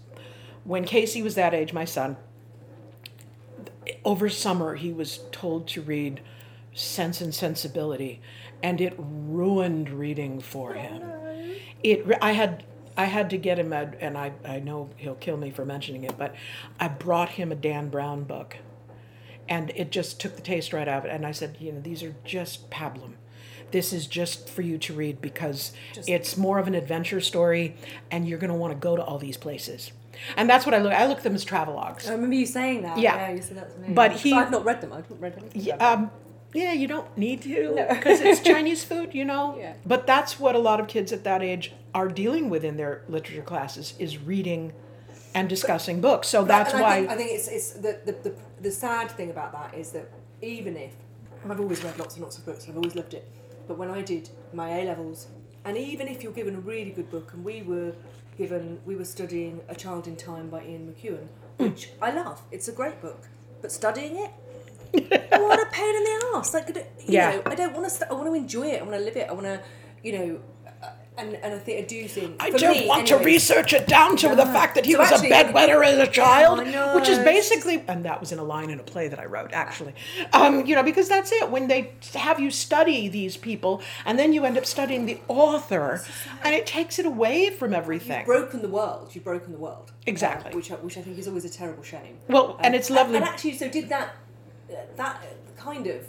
when 0.65 0.85
Casey 0.85 1.23
was 1.23 1.35
that 1.35 1.55
age, 1.55 1.73
my 1.73 1.85
son, 1.85 2.17
over 4.05 4.29
summer 4.29 4.75
he 4.75 4.93
was 4.93 5.21
told 5.33 5.67
to 5.69 5.83
read 5.83 6.21
Sense 6.73 7.21
and 7.21 7.35
Sensibility, 7.35 8.21
and 8.63 8.81
it 8.81 8.95
ruined 8.97 9.91
reading 9.91 10.41
for 10.41 10.75
him. 10.75 11.03
It 11.83 12.07
I 12.23 12.33
had 12.33 12.65
I 12.97 13.07
had 13.07 13.31
to 13.31 13.39
get 13.39 13.59
him 13.59 13.73
a, 13.73 13.91
and 14.01 14.17
I 14.17 14.33
I 14.45 14.61
know 14.61 14.91
he'll 14.97 15.15
kill 15.17 15.37
me 15.37 15.51
for 15.51 15.65
mentioning 15.65 16.05
it, 16.05 16.17
but 16.17 16.35
I 16.79 16.89
brought 16.89 17.31
him 17.31 17.51
a 17.51 17.55
Dan 17.55 17.89
Brown 17.89 18.25
book, 18.25 18.57
and 19.49 19.71
it 19.75 19.91
just 19.91 20.21
took 20.21 20.37
the 20.37 20.43
taste 20.43 20.73
right 20.73 20.87
out 20.87 20.99
of 21.01 21.05
it. 21.07 21.15
And 21.15 21.27
I 21.27 21.33
said, 21.33 21.57
you 21.59 21.73
know, 21.73 21.81
these 21.81 22.03
are 22.03 22.15
just 22.25 22.71
pablum. 22.71 23.15
This 23.71 23.93
is 23.93 24.07
just 24.07 24.49
for 24.49 24.63
you 24.63 24.79
to 24.79 24.93
read 24.93 25.21
because 25.21 25.73
it's 26.07 26.37
more 26.37 26.59
of 26.59 26.67
an 26.67 26.75
adventure 26.75 27.21
story, 27.21 27.77
and 28.11 28.29
you're 28.29 28.39
going 28.39 28.51
to 28.51 28.57
want 28.57 28.73
to 28.73 28.79
go 28.79 28.97
to 28.97 29.03
all 29.03 29.19
these 29.19 29.37
places. 29.37 29.93
And 30.37 30.51
that's 30.51 30.67
what 30.67 30.75
I 30.75 30.79
look. 30.79 30.93
I 30.93 31.07
look 31.07 31.19
at 31.19 31.25
them 31.25 31.35
as 31.35 31.45
travelogues. 31.45 32.09
I 32.09 32.13
remember 32.13 32.37
you 32.37 32.47
saying 32.47 32.83
that. 32.83 32.99
Yeah. 32.99 33.17
Yeah, 33.17 33.35
you 33.35 33.43
said 33.43 33.57
that 33.57 33.73
to 33.75 33.79
me. 33.81 33.95
But 33.95 34.13
he- 34.13 34.35
I've 34.35 34.51
not 34.51 34.65
read 34.65 34.81
them. 34.81 34.93
I've 34.93 35.09
not 35.09 35.21
read 35.21 35.35
them. 35.37 35.49
Yeah, 35.55 35.77
um, 35.77 36.11
yeah, 36.53 36.73
you 36.73 36.89
don't 36.89 37.17
need 37.17 37.43
to 37.43 37.87
because 37.89 38.21
it's 38.21 38.41
Chinese 38.41 38.85
food, 38.85 39.15
you 39.15 39.25
know. 39.25 39.57
Yeah. 39.59 39.75
But 39.87 40.07
that's 40.07 40.39
what 40.41 40.55
a 40.55 40.59
lot 40.59 40.81
of 40.81 40.89
kids 40.89 41.13
at 41.13 41.25
that 41.25 41.43
age 41.43 41.73
are 41.95 42.09
dealing 42.09 42.51
with 42.51 42.65
in 42.65 42.77
their 42.77 43.03
literature 43.09 43.43
classes 43.43 43.95
is 43.99 44.19
reading 44.19 44.73
and 45.35 45.49
discussing 45.49 46.01
books. 46.01 46.29
So 46.29 46.45
that's 46.45 46.73
and 46.73 46.83
why. 46.83 46.89
I 46.89 46.99
think, 47.01 47.11
I 47.11 47.17
think 47.17 47.31
it's 47.33 47.49
it's 47.49 47.71
the, 47.73 48.01
the, 48.05 48.13
the, 48.13 48.35
the 48.63 48.71
sad 48.71 49.11
thing 49.13 49.31
about 49.31 49.53
that 49.53 49.79
is 49.79 49.93
that 49.93 50.11
even 50.43 50.77
if 50.77 50.93
and 51.43 51.53
I've 51.53 51.61
always 51.61 51.83
read 51.83 51.99
lots 51.99 52.17
and 52.17 52.25
lots 52.25 52.37
of 52.37 52.45
books 52.45 52.65
and 52.65 52.73
I've 52.73 52.79
always 52.79 52.95
loved 52.95 53.15
it, 53.15 53.27
but 53.71 53.79
when 53.79 53.89
I 53.89 54.03
did 54.03 54.29
my 54.53 54.69
A 54.81 54.85
levels, 54.85 55.29
and 55.65 55.77
even 55.79 56.09
if 56.09 56.25
you're 56.25 56.33
given 56.33 56.57
a 56.57 56.61
really 56.73 56.91
good 56.91 57.09
book, 57.09 57.33
and 57.33 57.45
we 57.45 57.63
were 57.63 57.93
given 58.37 58.81
we 58.85 58.97
were 58.97 59.05
studying 59.05 59.61
A 59.69 59.77
Child 59.77 60.09
in 60.09 60.17
Time 60.17 60.49
by 60.51 60.61
Ian 60.65 60.93
McEwan, 60.93 61.29
which 61.59 61.91
I 62.03 62.11
love. 62.11 62.43
It's 62.51 62.67
a 62.67 62.73
great 62.73 63.01
book, 63.01 63.29
but 63.63 63.71
studying 63.71 64.17
it. 64.25 64.33
what 65.45 65.61
a 65.65 65.67
pain 65.71 65.95
in 65.95 66.03
the 66.09 66.33
ass! 66.35 66.53
Like, 66.53 66.67
you 66.75 66.83
Yeah. 67.07 67.31
know, 67.31 67.43
I 67.47 67.55
don't 67.55 67.73
want 67.73 67.85
to. 67.85 67.91
St- 67.91 68.11
I 68.11 68.15
want 68.15 68.27
to 68.27 68.35
enjoy 68.35 68.67
it. 68.73 68.81
I 68.81 68.83
want 68.83 68.97
to 68.99 69.05
live 69.09 69.17
it. 69.17 69.29
I 69.31 69.33
want 69.33 69.47
to, 69.47 69.61
you 70.03 70.13
know, 70.19 70.41
and 71.21 71.35
and 71.37 71.55
I 71.55 71.59
think 71.59 71.79
I 71.79 71.87
do 71.87 72.09
think 72.09 72.43
I 72.43 72.51
don't 72.51 72.79
me, 72.79 72.87
want 72.89 73.07
to 73.09 73.17
research 73.17 73.73
it 73.73 73.87
down 73.87 74.17
to 74.19 74.29
the 74.35 74.47
fact 74.47 74.75
that 74.75 74.85
he 74.87 74.93
So 74.93 74.99
was 75.01 75.13
actually- 75.13 75.31
a 75.31 75.45
bedwetter 75.45 75.85
as 75.85 75.99
a 75.99 76.07
child, 76.11 76.59
which 76.97 77.09
is 77.09 77.19
basically, 77.21 77.85
and 77.89 78.05
that 78.05 78.21
was 78.21 78.33
in 78.33 78.39
a 78.39 78.43
line 78.45 78.71
in 78.71 78.81
a 78.81 78.83
play 78.83 79.09
that 79.09 79.19
I 79.19 79.27
wrote, 79.27 79.53
actually. 79.53 79.95
Um, 80.33 80.67
you 80.67 80.75
know, 80.75 80.83
because 80.83 81.09
that's 81.09 81.33
it. 81.33 81.51
When 81.51 81.69
they 81.69 81.93
have 82.15 82.41
you 82.41 82.51
study 82.51 83.09
these 83.09 83.37
people, 83.37 83.83
and 84.05 84.19
then 84.19 84.33
you 84.33 84.45
end 84.45 84.57
up 84.59 84.67
studying 84.67 85.07
the 85.07 85.19
author, 85.29 86.03
and 86.43 86.55
it 86.55 86.67
takes 86.67 86.99
it 86.99 87.07
away 87.07 87.51
from 87.51 87.75
everything. 87.75 88.19
You've 88.19 88.27
broken 88.27 88.63
the 88.63 88.69
world. 88.69 89.11
You've 89.15 89.25
broken 89.25 89.53
the 89.53 89.59
world. 89.59 89.93
Exactly. 90.07 90.53
Uh, 90.53 90.57
which 90.57 90.71
I, 90.71 90.75
which 90.77 90.97
I 90.99 91.03
think 91.03 91.19
is 91.19 91.29
always 91.29 91.45
a 91.45 91.51
terrible 91.51 91.83
shame. 91.83 92.19
Well, 92.29 92.57
and 92.61 92.75
it's 92.75 92.91
lovely. 92.91 93.17
And, 93.17 93.25
actually, 93.25 93.57
so 93.57 93.69
did 93.69 93.89
that. 93.91 94.15
uh, 94.71 94.75
That 94.97 95.23
kind 95.57 95.87
of 95.87 96.07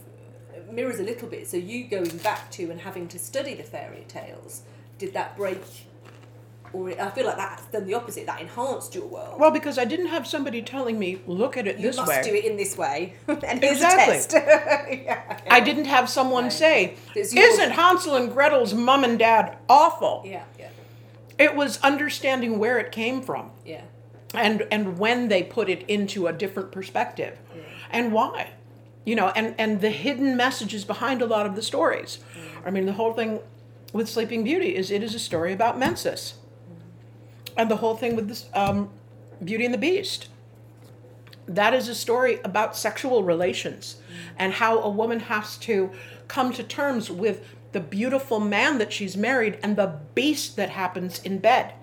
mirrors 0.72 1.00
a 1.00 1.04
little 1.04 1.28
bit. 1.28 1.48
So 1.50 1.58
you 1.58 1.86
going 1.88 2.18
back 2.20 2.50
to 2.52 2.72
and 2.72 2.80
having 2.82 3.08
to 3.10 3.20
study 3.20 3.54
the 3.56 3.64
fairy 3.64 4.06
tales, 4.08 4.62
did 5.02 5.14
that 5.14 5.36
break? 5.36 5.60
Or 6.74 6.90
I 6.90 7.10
feel 7.10 7.26
like 7.26 7.36
that's 7.36 7.66
done 7.66 7.86
the 7.86 7.96
opposite. 7.96 8.26
That 8.28 8.40
enhanced 8.40 8.96
your 8.96 9.06
world. 9.06 9.38
Well, 9.40 9.52
because 9.52 9.78
I 9.78 9.84
didn't 9.84 10.06
have 10.08 10.26
somebody 10.26 10.62
telling 10.62 10.98
me, 10.98 11.20
look 11.28 11.58
at 11.58 11.68
it 11.68 11.82
this 11.82 11.82
way. 11.82 11.84
you 11.84 11.88
this 11.90 11.98
must 11.98 12.08
way. 12.10 12.24
do 12.24 12.34
it 12.36 12.46
in 12.46 12.56
this 12.56 12.78
way. 12.78 13.14
and 13.28 13.62
here's 13.62 13.82
Exactly. 13.82 14.16
a 14.16 14.18
test. 14.20 14.34
yeah. 15.04 15.40
I 15.50 15.60
didn't 15.60 15.86
have 15.86 16.08
someone 16.10 16.46
Right. 16.46 16.54
say, 16.54 16.96
isn't 17.16 17.72
Hansel 17.72 18.16
and 18.16 18.32
Gretel's 18.32 18.74
mom 18.74 19.04
and 19.04 19.20
dad 19.20 19.58
awful? 19.68 20.24
Yeah. 20.26 20.44
Yeah. 20.58 20.70
It 21.38 21.56
was 21.58 21.78
understanding 21.82 22.58
where 22.58 22.78
it 22.80 22.92
came 22.94 23.22
from 23.22 23.52
Yeah. 23.66 23.82
and, 24.34 24.66
and 24.72 24.98
when 24.98 25.28
they 25.28 25.44
put 25.44 25.68
it 25.68 25.84
into 25.90 26.28
a 26.28 26.32
different 26.34 26.72
perspective 26.72 27.38
and 27.90 28.14
why. 28.14 28.52
You 29.04 29.16
know, 29.16 29.30
and, 29.30 29.56
and 29.58 29.82
the 29.82 29.90
hidden 29.90 30.38
messages 30.38 30.86
behind 30.86 31.22
a 31.22 31.26
lot 31.26 31.46
of 31.48 31.56
the 31.58 31.64
stories. 31.64 32.20
I 32.66 32.70
mean, 32.72 32.86
the 32.86 32.94
whole 32.94 33.12
thing 33.14 33.40
with 33.94 34.08
Sleeping 34.10 34.44
Beauty 34.44 34.76
is 34.76 34.92
it 34.92 35.04
is 35.04 35.16
a 35.16 35.20
story 35.20 35.54
about 35.54 35.78
menses. 35.78 36.36
And 37.58 37.70
the 37.70 37.78
whole 37.78 37.96
thing 37.96 38.16
with 38.16 38.28
this 38.28 38.46
um, 38.54 38.90
Beauty 39.44 39.66
and 39.66 39.74
the 39.74 39.80
Beast. 39.80 40.28
That 41.48 41.74
is 41.74 41.90
a 41.90 41.96
story 41.96 42.40
about 42.46 42.78
sexual 42.78 43.24
relations 43.24 43.98
and 44.38 44.54
how 44.54 44.80
a 44.80 44.90
woman 44.90 45.22
has 45.22 45.58
to 45.58 45.92
come 46.28 46.54
to 46.54 46.64
terms 46.64 47.10
with 47.10 47.44
the 47.72 47.80
beautiful 47.80 48.40
man 48.40 48.78
that 48.78 48.94
she's 48.94 49.18
married 49.18 49.58
and 49.64 49.76
the 49.76 50.00
beast 50.14 50.56
that 50.56 50.70
happens 50.70 51.20
in 51.24 51.40
bed. 51.40 51.74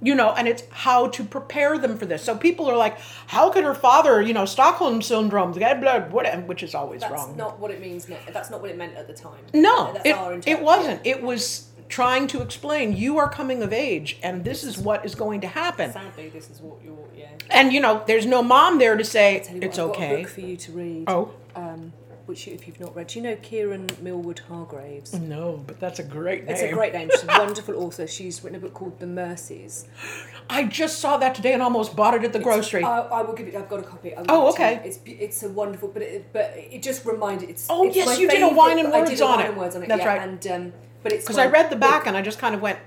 You 0.00 0.14
know, 0.14 0.32
and 0.32 0.46
it's 0.46 0.62
how 0.70 1.08
to 1.08 1.24
prepare 1.24 1.76
them 1.76 1.98
for 1.98 2.06
this. 2.06 2.22
So 2.22 2.36
people 2.36 2.70
are 2.70 2.76
like, 2.76 2.98
how 3.26 3.50
could 3.50 3.64
her 3.64 3.74
father, 3.74 4.22
you 4.22 4.32
know, 4.32 4.44
Stockholm 4.44 5.02
syndrome, 5.02 5.52
blah, 5.52 5.74
blah, 5.74 6.00
what, 6.02 6.46
which 6.46 6.62
is 6.62 6.74
always 6.74 7.00
That's 7.00 7.12
wrong. 7.12 7.36
not 7.36 7.58
what 7.58 7.70
it 7.72 7.80
means. 7.80 8.06
That's 8.32 8.50
not 8.50 8.60
what 8.60 8.70
it 8.70 8.76
meant 8.78 8.94
at 8.96 9.08
the 9.08 9.14
time. 9.14 9.40
No, 9.52 9.92
That's 9.92 10.46
it, 10.46 10.50
it 10.52 10.62
wasn't. 10.62 11.00
It 11.04 11.22
was 11.22 11.68
trying 11.88 12.26
to 12.28 12.42
explain 12.42 12.94
you 12.96 13.18
are 13.18 13.28
coming 13.28 13.62
of 13.62 13.72
age 13.72 14.18
and 14.22 14.44
this 14.44 14.62
is 14.62 14.78
what 14.78 15.04
is 15.04 15.14
going 15.14 15.40
to 15.40 15.48
happen. 15.48 15.90
Sadly, 15.92 16.28
this 16.28 16.50
is 16.50 16.60
what 16.60 16.76
you're. 16.84 16.96
Yeah. 17.16 17.30
And 17.50 17.72
you 17.72 17.80
know, 17.80 18.04
there's 18.06 18.26
no 18.26 18.42
mom 18.42 18.78
there 18.78 18.96
to 18.96 19.04
say 19.04 19.38
what, 19.48 19.64
it's 19.64 19.78
I've 19.78 19.90
okay. 19.90 20.22
book 20.22 20.30
for 20.30 20.40
you 20.42 20.56
to 20.56 20.72
read. 20.72 21.04
Oh, 21.08 21.32
Um, 21.56 21.92
which 22.28 22.46
if 22.46 22.66
you've 22.68 22.78
not 22.78 22.94
read, 22.94 23.06
do 23.06 23.18
you 23.18 23.22
know 23.22 23.36
Kiran 23.36 24.00
Millwood 24.00 24.40
Hargraves? 24.40 25.14
No, 25.14 25.64
but 25.66 25.80
that's 25.80 25.98
a 25.98 26.02
great 26.04 26.44
name. 26.44 26.52
It's 26.52 26.62
a 26.62 26.70
great 26.72 26.92
name. 26.92 27.08
She's 27.10 27.24
a 27.24 27.26
wonderful 27.26 27.76
author. 27.82 28.06
She's 28.06 28.44
written 28.44 28.58
a 28.58 28.60
book 28.60 28.74
called 28.74 29.00
The 29.00 29.06
Mercies. 29.06 29.86
I 30.50 30.64
just 30.64 30.98
saw 30.98 31.16
that 31.16 31.34
today 31.34 31.54
and 31.54 31.62
almost 31.62 31.96
bought 31.96 32.14
it 32.14 32.24
at 32.24 32.32
the 32.34 32.38
grocery. 32.38 32.84
I, 32.84 33.00
I 33.00 33.22
will 33.22 33.32
give 33.34 33.48
it. 33.48 33.54
I've 33.56 33.68
got 33.68 33.80
a 33.80 33.82
copy. 33.82 34.12
Oh, 34.28 34.50
okay. 34.50 34.80
It's 34.84 35.00
it's 35.06 35.42
a 35.42 35.48
wonderful, 35.48 35.88
but 35.88 36.02
it, 36.02 36.32
but 36.32 36.52
it 36.56 36.82
just 36.82 37.04
reminded. 37.06 37.48
It's 37.48 37.66
Oh, 37.70 37.86
it's 37.86 37.96
yes, 37.96 38.18
you 38.18 38.28
did 38.28 38.42
a 38.42 38.48
wine 38.48 38.78
and 38.78 38.92
words 38.92 39.20
on 39.20 39.30
wine 39.30 39.40
it. 39.46 39.48
and 39.48 39.58
words 39.58 39.74
on 39.74 39.82
it. 39.82 39.88
That's 39.88 40.02
yeah, 40.02 40.08
right. 40.08 40.22
And 40.28 40.46
um, 40.48 40.72
but 41.02 41.12
it's 41.12 41.24
Because 41.24 41.38
I 41.38 41.46
read 41.46 41.70
the 41.70 41.76
book- 41.76 41.90
back 41.90 42.06
and 42.06 42.16
I 42.16 42.22
just 42.22 42.38
kind 42.38 42.54
of 42.54 42.60
went, 42.60 42.78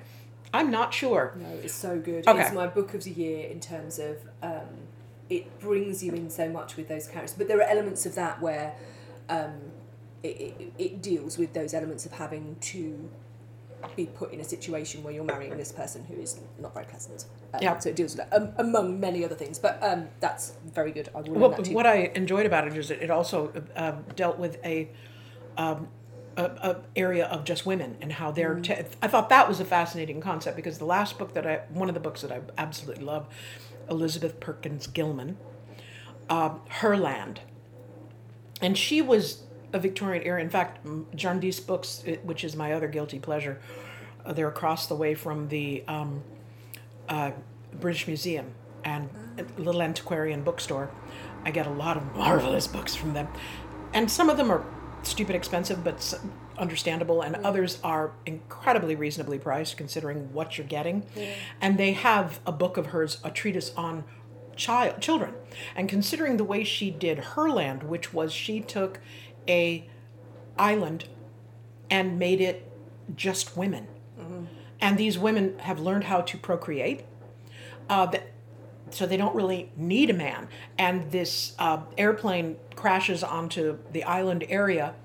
I'm 0.53 0.69
not 0.69 0.93
sure. 0.93 1.33
No, 1.37 1.49
it's 1.63 1.73
so 1.73 1.99
good. 1.99 2.27
Okay. 2.27 2.41
It's 2.41 2.53
my 2.53 2.67
book 2.67 2.93
of 2.93 3.03
the 3.03 3.11
year 3.11 3.47
in 3.47 3.59
terms 3.59 3.99
of 3.99 4.17
um, 4.43 4.87
it 5.29 5.59
brings 5.59 6.03
you 6.03 6.13
in 6.13 6.29
so 6.29 6.49
much 6.49 6.75
with 6.77 6.87
those 6.89 7.07
characters. 7.07 7.35
But 7.37 7.47
there 7.47 7.59
are 7.59 7.69
elements 7.69 8.05
of 8.05 8.15
that 8.15 8.41
where 8.41 8.73
um, 9.31 9.53
it, 10.23 10.27
it, 10.59 10.73
it 10.77 11.01
deals 11.01 11.37
with 11.37 11.53
those 11.53 11.73
elements 11.73 12.05
of 12.05 12.11
having 12.11 12.57
to 12.59 13.09
be 13.95 14.05
put 14.05 14.31
in 14.31 14.39
a 14.39 14.43
situation 14.43 15.01
where 15.03 15.11
you're 15.11 15.23
marrying 15.23 15.57
this 15.57 15.71
person 15.71 16.03
who 16.05 16.15
is 16.15 16.39
not 16.59 16.73
very 16.73 16.85
pleasant. 16.85 17.25
Um, 17.53 17.59
Yeah. 17.63 17.79
So 17.79 17.89
it 17.89 17.95
deals 17.95 18.15
with 18.15 18.29
that, 18.29 18.39
um, 18.39 18.53
among 18.57 18.99
many 18.99 19.25
other 19.25 19.35
things. 19.35 19.57
But 19.57 19.79
um, 19.81 20.09
that's 20.19 20.53
very 20.73 20.91
good. 20.91 21.09
I 21.15 21.21
will 21.21 21.31
Well, 21.31 21.49
that 21.49 21.67
what 21.69 21.87
I 21.87 22.11
enjoyed 22.13 22.45
about 22.45 22.67
it 22.67 22.77
is 22.77 22.89
that 22.89 23.01
it 23.01 23.09
also 23.09 23.51
uh, 23.75 23.93
dealt 24.15 24.37
with 24.37 24.63
a, 24.63 24.89
um, 25.57 25.87
a, 26.37 26.43
a 26.43 26.81
area 26.95 27.25
of 27.25 27.43
just 27.43 27.65
women 27.65 27.97
and 28.01 28.11
how 28.11 28.31
they're. 28.31 28.55
Mm. 28.55 28.63
Te- 28.63 28.97
I 29.01 29.07
thought 29.07 29.29
that 29.29 29.47
was 29.47 29.59
a 29.59 29.65
fascinating 29.65 30.21
concept 30.21 30.55
because 30.55 30.77
the 30.77 30.85
last 30.85 31.17
book 31.17 31.33
that 31.33 31.47
I, 31.47 31.61
one 31.69 31.89
of 31.89 31.95
the 31.95 32.01
books 32.01 32.21
that 32.21 32.31
I 32.31 32.41
absolutely 32.57 33.03
love, 33.03 33.27
Elizabeth 33.89 34.39
Perkins 34.39 34.85
Gilman, 34.85 35.37
uh, 36.29 36.51
Herland, 36.69 37.39
and 38.61 38.77
she 38.77 39.01
was 39.01 39.43
a 39.73 39.79
Victorian 39.79 40.23
era. 40.23 40.41
In 40.41 40.49
fact, 40.49 40.85
Jarndyce 41.15 41.59
Books, 41.59 42.03
which 42.23 42.43
is 42.43 42.55
my 42.55 42.73
other 42.73 42.87
guilty 42.87 43.19
pleasure, 43.19 43.59
uh, 44.25 44.33
they're 44.33 44.47
across 44.49 44.87
the 44.87 44.95
way 44.95 45.15
from 45.15 45.47
the 45.47 45.83
um, 45.87 46.23
uh, 47.09 47.31
British 47.79 48.07
Museum 48.07 48.53
and 48.83 49.09
a 49.37 49.61
little 49.61 49.81
antiquarian 49.81 50.43
bookstore. 50.43 50.91
I 51.43 51.51
get 51.51 51.67
a 51.67 51.71
lot 51.71 51.97
of 51.97 52.15
marvelous 52.15 52.67
books 52.67 52.95
from 52.95 53.13
them, 53.13 53.27
and 53.93 54.09
some 54.11 54.29
of 54.29 54.37
them 54.37 54.51
are 54.51 54.63
stupid 55.03 55.35
expensive, 55.35 55.83
but 55.83 56.19
understandable, 56.57 57.21
and 57.21 57.35
others 57.37 57.79
are 57.83 58.11
incredibly 58.25 58.95
reasonably 58.95 59.39
priced 59.39 59.77
considering 59.77 60.31
what 60.33 60.57
you're 60.57 60.67
getting. 60.67 61.03
And 61.59 61.77
they 61.77 61.93
have 61.93 62.39
a 62.45 62.51
book 62.51 62.77
of 62.77 62.87
hers, 62.87 63.19
a 63.23 63.31
treatise 63.31 63.71
on 63.75 64.03
child 64.61 65.01
children, 65.01 65.33
and 65.75 65.89
considering 65.89 66.37
the 66.37 66.43
way 66.43 66.63
she 66.63 66.91
did 66.91 67.17
Herland, 67.17 67.83
which 67.83 68.13
was 68.13 68.31
she 68.31 68.61
took 68.61 68.99
a 69.47 69.89
island 70.57 71.05
and 71.89 72.19
made 72.19 72.39
it 72.39 72.71
just 73.15 73.57
women. 73.57 73.87
And 74.79 74.97
these 74.97 75.17
women 75.17 75.59
have 75.59 75.79
learned 75.79 76.05
how 76.05 76.21
to 76.21 76.37
procreate. 76.37 77.03
Uh, 77.89 78.05
that, 78.07 78.31
so 78.89 79.05
they 79.05 79.17
don't 79.17 79.35
really 79.35 79.71
need 79.75 80.09
a 80.09 80.13
man. 80.13 80.47
And 80.77 81.11
this 81.11 81.53
uh, 81.59 81.81
airplane 81.97 82.57
crashes 82.75 83.23
onto 83.23 83.79
the 83.91 84.03
island 84.03 84.45
area, 84.47 84.95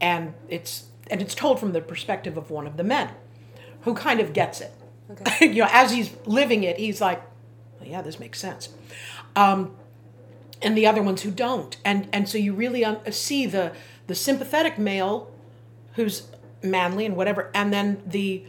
and 0.00 0.34
it's 0.48 0.84
and 1.10 1.20
it's 1.20 1.34
told 1.34 1.60
from 1.60 1.72
the 1.72 1.80
perspective 1.80 2.36
of 2.36 2.50
one 2.50 2.66
of 2.66 2.76
the 2.76 2.84
men, 2.84 3.10
who 3.82 3.94
kind 3.94 4.20
of 4.20 4.32
gets 4.32 4.60
it. 4.60 4.72
Okay. 5.10 5.46
you 5.52 5.62
know, 5.62 5.68
as 5.70 5.92
he's 5.92 6.14
living 6.26 6.62
it, 6.62 6.78
he's 6.78 7.00
like, 7.00 7.22
well, 7.82 7.90
"Yeah, 7.90 8.02
this 8.02 8.18
makes 8.18 8.38
sense." 8.38 8.68
Um, 9.36 9.74
and 10.60 10.76
the 10.76 10.86
other 10.86 11.02
ones 11.02 11.22
who 11.22 11.30
don't, 11.30 11.76
and 11.84 12.08
and 12.12 12.28
so 12.28 12.38
you 12.38 12.52
really 12.54 12.84
un- 12.84 13.00
see 13.12 13.46
the 13.46 13.72
the 14.06 14.14
sympathetic 14.14 14.78
male, 14.78 15.30
who's 15.94 16.24
manly 16.62 17.06
and 17.06 17.16
whatever, 17.16 17.50
and 17.54 17.72
then 17.72 18.02
the 18.06 18.44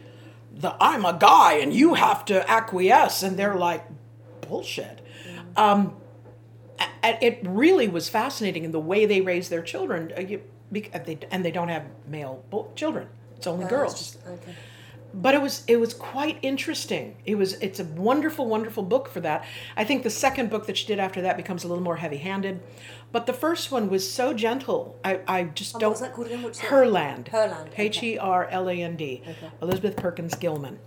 the 0.52 0.76
I'm 0.80 1.04
a 1.04 1.16
guy 1.18 1.54
and 1.54 1.72
you 1.72 1.94
have 1.94 2.24
to 2.26 2.48
acquiesce, 2.48 3.22
and 3.22 3.36
they're 3.36 3.56
like, 3.56 3.84
bullshit. 4.42 5.00
Um, 5.56 5.96
a- 6.78 6.84
a- 7.08 7.18
it 7.24 7.40
really 7.44 7.88
was 7.88 8.08
fascinating 8.08 8.64
in 8.64 8.72
the 8.72 8.80
way 8.80 9.06
they 9.06 9.20
raise 9.20 9.48
their 9.48 9.62
children. 9.62 10.12
Uh, 10.16 10.20
you, 10.20 10.42
bec- 10.72 10.94
uh, 10.94 10.98
they, 11.04 11.18
and 11.30 11.44
they 11.44 11.50
don't 11.50 11.68
have 11.68 11.84
male 12.08 12.44
children; 12.76 13.08
it's 13.36 13.46
only 13.46 13.64
Oh, 13.64 13.68
girls 13.68 13.98
just- 13.98 14.18
okay. 14.26 14.52
But 15.14 15.34
it 15.34 15.40
was 15.40 15.62
it 15.68 15.76
was 15.76 15.94
quite 15.94 16.38
interesting. 16.42 17.16
It 17.24 17.36
was 17.36 17.54
it's 17.54 17.78
a 17.78 17.84
wonderful 17.84 18.46
wonderful 18.46 18.82
book 18.82 19.08
for 19.08 19.20
that. 19.20 19.44
I 19.76 19.84
think 19.84 20.02
the 20.02 20.10
second 20.10 20.50
book 20.50 20.66
that 20.66 20.76
she 20.76 20.86
did 20.86 20.98
after 20.98 21.22
that 21.22 21.36
becomes 21.36 21.64
a 21.64 21.68
little 21.68 21.84
more 21.84 21.96
heavy-handed, 21.96 22.60
but 23.14 23.26
the 23.26 23.32
first 23.32 23.70
one 23.70 23.88
was 23.88 24.02
so 24.20 24.34
gentle. 24.34 24.98
I 25.04 25.20
I 25.28 25.44
just 25.44 25.74
don't 25.78 25.82
what 25.82 25.90
was 25.90 26.00
that 26.00 26.12
called 26.14 26.26
again? 26.26 26.42
What's 26.42 26.58
that? 26.58 26.68
Herland. 26.68 27.24
Herland. 27.30 27.68
H 27.78 28.02
E 28.02 28.18
R 28.18 28.48
L 28.50 28.68
A 28.68 28.74
N 28.82 28.96
D. 28.96 29.22
Elizabeth 29.62 29.96
Perkins 29.96 30.34
Gilman. 30.34 30.80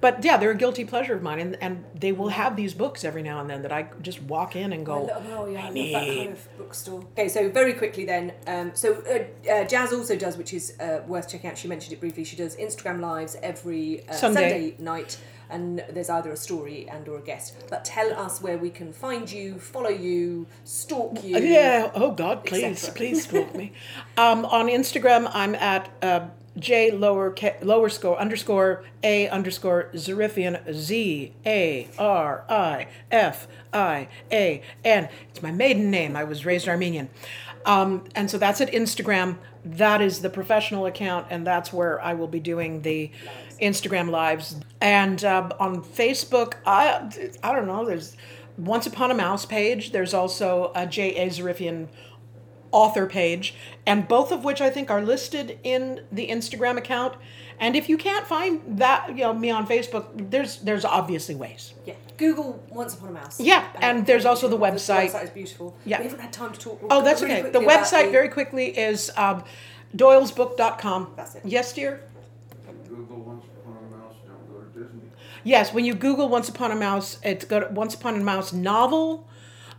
But 0.00 0.24
yeah, 0.24 0.38
they're 0.38 0.50
a 0.50 0.56
guilty 0.64 0.86
pleasure 0.86 1.14
of 1.14 1.22
mine, 1.22 1.40
and, 1.40 1.58
and 1.60 1.84
they 1.94 2.12
will 2.12 2.30
have 2.30 2.56
these 2.56 2.72
books 2.72 3.04
every 3.04 3.22
now 3.22 3.40
and 3.40 3.50
then 3.50 3.60
that 3.62 3.72
I 3.72 3.82
just 4.00 4.22
walk 4.22 4.56
in 4.56 4.72
and 4.72 4.86
go. 4.86 5.10
oh 5.12 5.46
yeah, 5.46 5.58
I, 5.58 5.62
I 5.62 5.64
love 5.66 5.74
that 5.74 5.74
need- 5.74 5.92
kind 6.24 6.32
of 6.32 6.58
bookstore. 6.58 7.00
Okay, 7.12 7.28
so 7.28 7.50
very 7.50 7.74
quickly 7.74 8.06
then, 8.06 8.32
um, 8.46 8.72
so 8.74 8.94
uh, 8.94 9.50
uh, 9.50 9.64
Jaz 9.66 9.92
also 9.92 10.16
does, 10.16 10.38
which 10.38 10.54
is 10.54 10.64
uh, 10.80 11.02
worth 11.06 11.28
checking 11.28 11.50
out. 11.50 11.58
She 11.58 11.68
mentioned 11.68 11.92
it 11.92 12.00
briefly. 12.00 12.24
She 12.24 12.36
does 12.36 12.56
Instagram 12.56 13.00
lives 13.00 13.36
every 13.42 14.08
uh, 14.08 14.12
Sunday. 14.14 14.40
Sunday 14.50 14.74
night, 14.78 15.18
and 15.54 15.84
there's 15.90 16.10
either 16.10 16.32
a 16.32 16.36
story 16.36 16.88
and 16.90 17.08
or 17.08 17.18
a 17.18 17.22
guest. 17.22 17.54
But 17.70 17.84
tell 17.84 18.12
us 18.12 18.42
where 18.42 18.58
we 18.58 18.70
can 18.70 18.92
find 18.92 19.30
you, 19.30 19.58
follow 19.58 19.88
you, 19.88 20.46
stalk 20.64 21.22
you. 21.22 21.38
Yeah. 21.38 21.90
Oh 21.94 22.10
God, 22.10 22.44
please, 22.44 22.88
please 22.90 23.24
stalk 23.24 23.54
me. 23.54 23.72
Um, 24.16 24.44
on 24.44 24.66
Instagram, 24.66 25.30
I'm 25.32 25.54
at 25.54 25.90
uh, 26.02 26.26
J 26.58 26.90
lower 26.90 27.30
K, 27.30 27.56
lower 27.62 27.88
score 27.88 28.18
underscore 28.18 28.84
A 29.02 29.28
underscore 29.28 29.90
Zarifian 29.94 30.72
Z 30.72 31.32
A 31.46 31.88
R 31.98 32.44
I 32.48 32.86
F 33.10 33.48
I 33.72 34.08
A 34.30 34.62
N. 34.84 35.08
It's 35.30 35.42
my 35.42 35.52
maiden 35.52 35.90
name. 35.90 36.16
I 36.16 36.24
was 36.24 36.44
raised 36.44 36.68
Armenian, 36.68 37.10
um, 37.64 38.04
and 38.14 38.30
so 38.30 38.38
that's 38.38 38.60
at 38.60 38.72
Instagram. 38.72 39.38
That 39.64 40.02
is 40.02 40.20
the 40.20 40.30
professional 40.30 40.84
account, 40.86 41.26
and 41.30 41.46
that's 41.46 41.72
where 41.72 42.00
I 42.00 42.14
will 42.14 42.28
be 42.28 42.40
doing 42.40 42.82
the 42.82 43.10
Instagram 43.60 44.10
lives. 44.10 44.56
And 44.80 45.24
uh, 45.24 45.50
on 45.60 45.82
Facebook, 45.82 46.54
I 46.66 47.10
I 47.42 47.52
don't 47.52 47.66
know. 47.66 47.84
There's 47.84 48.16
Once 48.58 48.86
Upon 48.86 49.10
a 49.10 49.14
Mouse 49.14 49.46
page. 49.46 49.92
There's 49.92 50.14
also 50.14 50.72
a 50.74 50.86
J 50.86 51.14
A 51.16 51.28
Zarifian 51.28 51.88
author 52.72 53.06
page, 53.06 53.54
and 53.86 54.08
both 54.08 54.32
of 54.32 54.44
which 54.44 54.60
I 54.60 54.68
think 54.70 54.90
are 54.90 55.00
listed 55.02 55.58
in 55.62 56.02
the 56.10 56.28
Instagram 56.28 56.76
account. 56.76 57.14
And 57.60 57.76
if 57.76 57.88
you 57.88 57.96
can't 57.96 58.26
find 58.26 58.60
that, 58.78 59.10
you 59.10 59.22
know, 59.22 59.32
me 59.32 59.48
on 59.50 59.66
Facebook, 59.66 60.06
there's 60.30 60.58
there's 60.58 60.84
obviously 60.84 61.34
ways. 61.36 61.72
Yeah. 61.86 61.94
Google 62.16 62.62
Once 62.70 62.94
Upon 62.94 63.08
a 63.08 63.12
Mouse. 63.12 63.40
Yeah, 63.40 63.64
and 63.80 64.06
there's 64.06 64.24
also 64.24 64.46
the 64.48 64.56
The 64.56 64.62
website. 64.64 65.10
website 65.10 65.24
is 65.24 65.30
beautiful. 65.30 65.76
Yeah. 65.84 65.98
We 65.98 66.04
haven't 66.04 66.20
had 66.20 66.32
time 66.32 66.52
to 66.52 66.58
talk. 66.60 66.80
Oh, 66.90 67.02
that's 67.02 67.22
really 67.22 67.40
okay. 67.40 67.50
The 67.50 67.58
website, 67.60 68.06
the- 68.06 68.10
very 68.12 68.28
quickly, 68.28 68.66
is 68.76 69.10
um, 69.16 69.42
doylesbook.com. 69.96 71.12
That's 71.16 71.34
it. 71.36 71.42
Yes, 71.44 71.72
dear? 71.72 72.00
Google 72.88 73.16
Once 73.18 73.44
Upon 73.46 73.76
a 73.76 73.96
Mouse, 73.96 74.14
don't 74.26 74.52
go 74.52 74.60
to 74.60 74.78
Disney. 74.84 75.08
Yes, 75.44 75.72
when 75.72 75.84
you 75.84 75.94
Google 75.94 76.28
Once 76.28 76.48
Upon 76.48 76.70
a 76.72 76.76
Mouse, 76.76 77.18
it's 77.22 77.44
got 77.44 77.72
Once 77.72 77.94
Upon 77.94 78.14
a 78.16 78.24
Mouse 78.24 78.52
novel. 78.52 79.28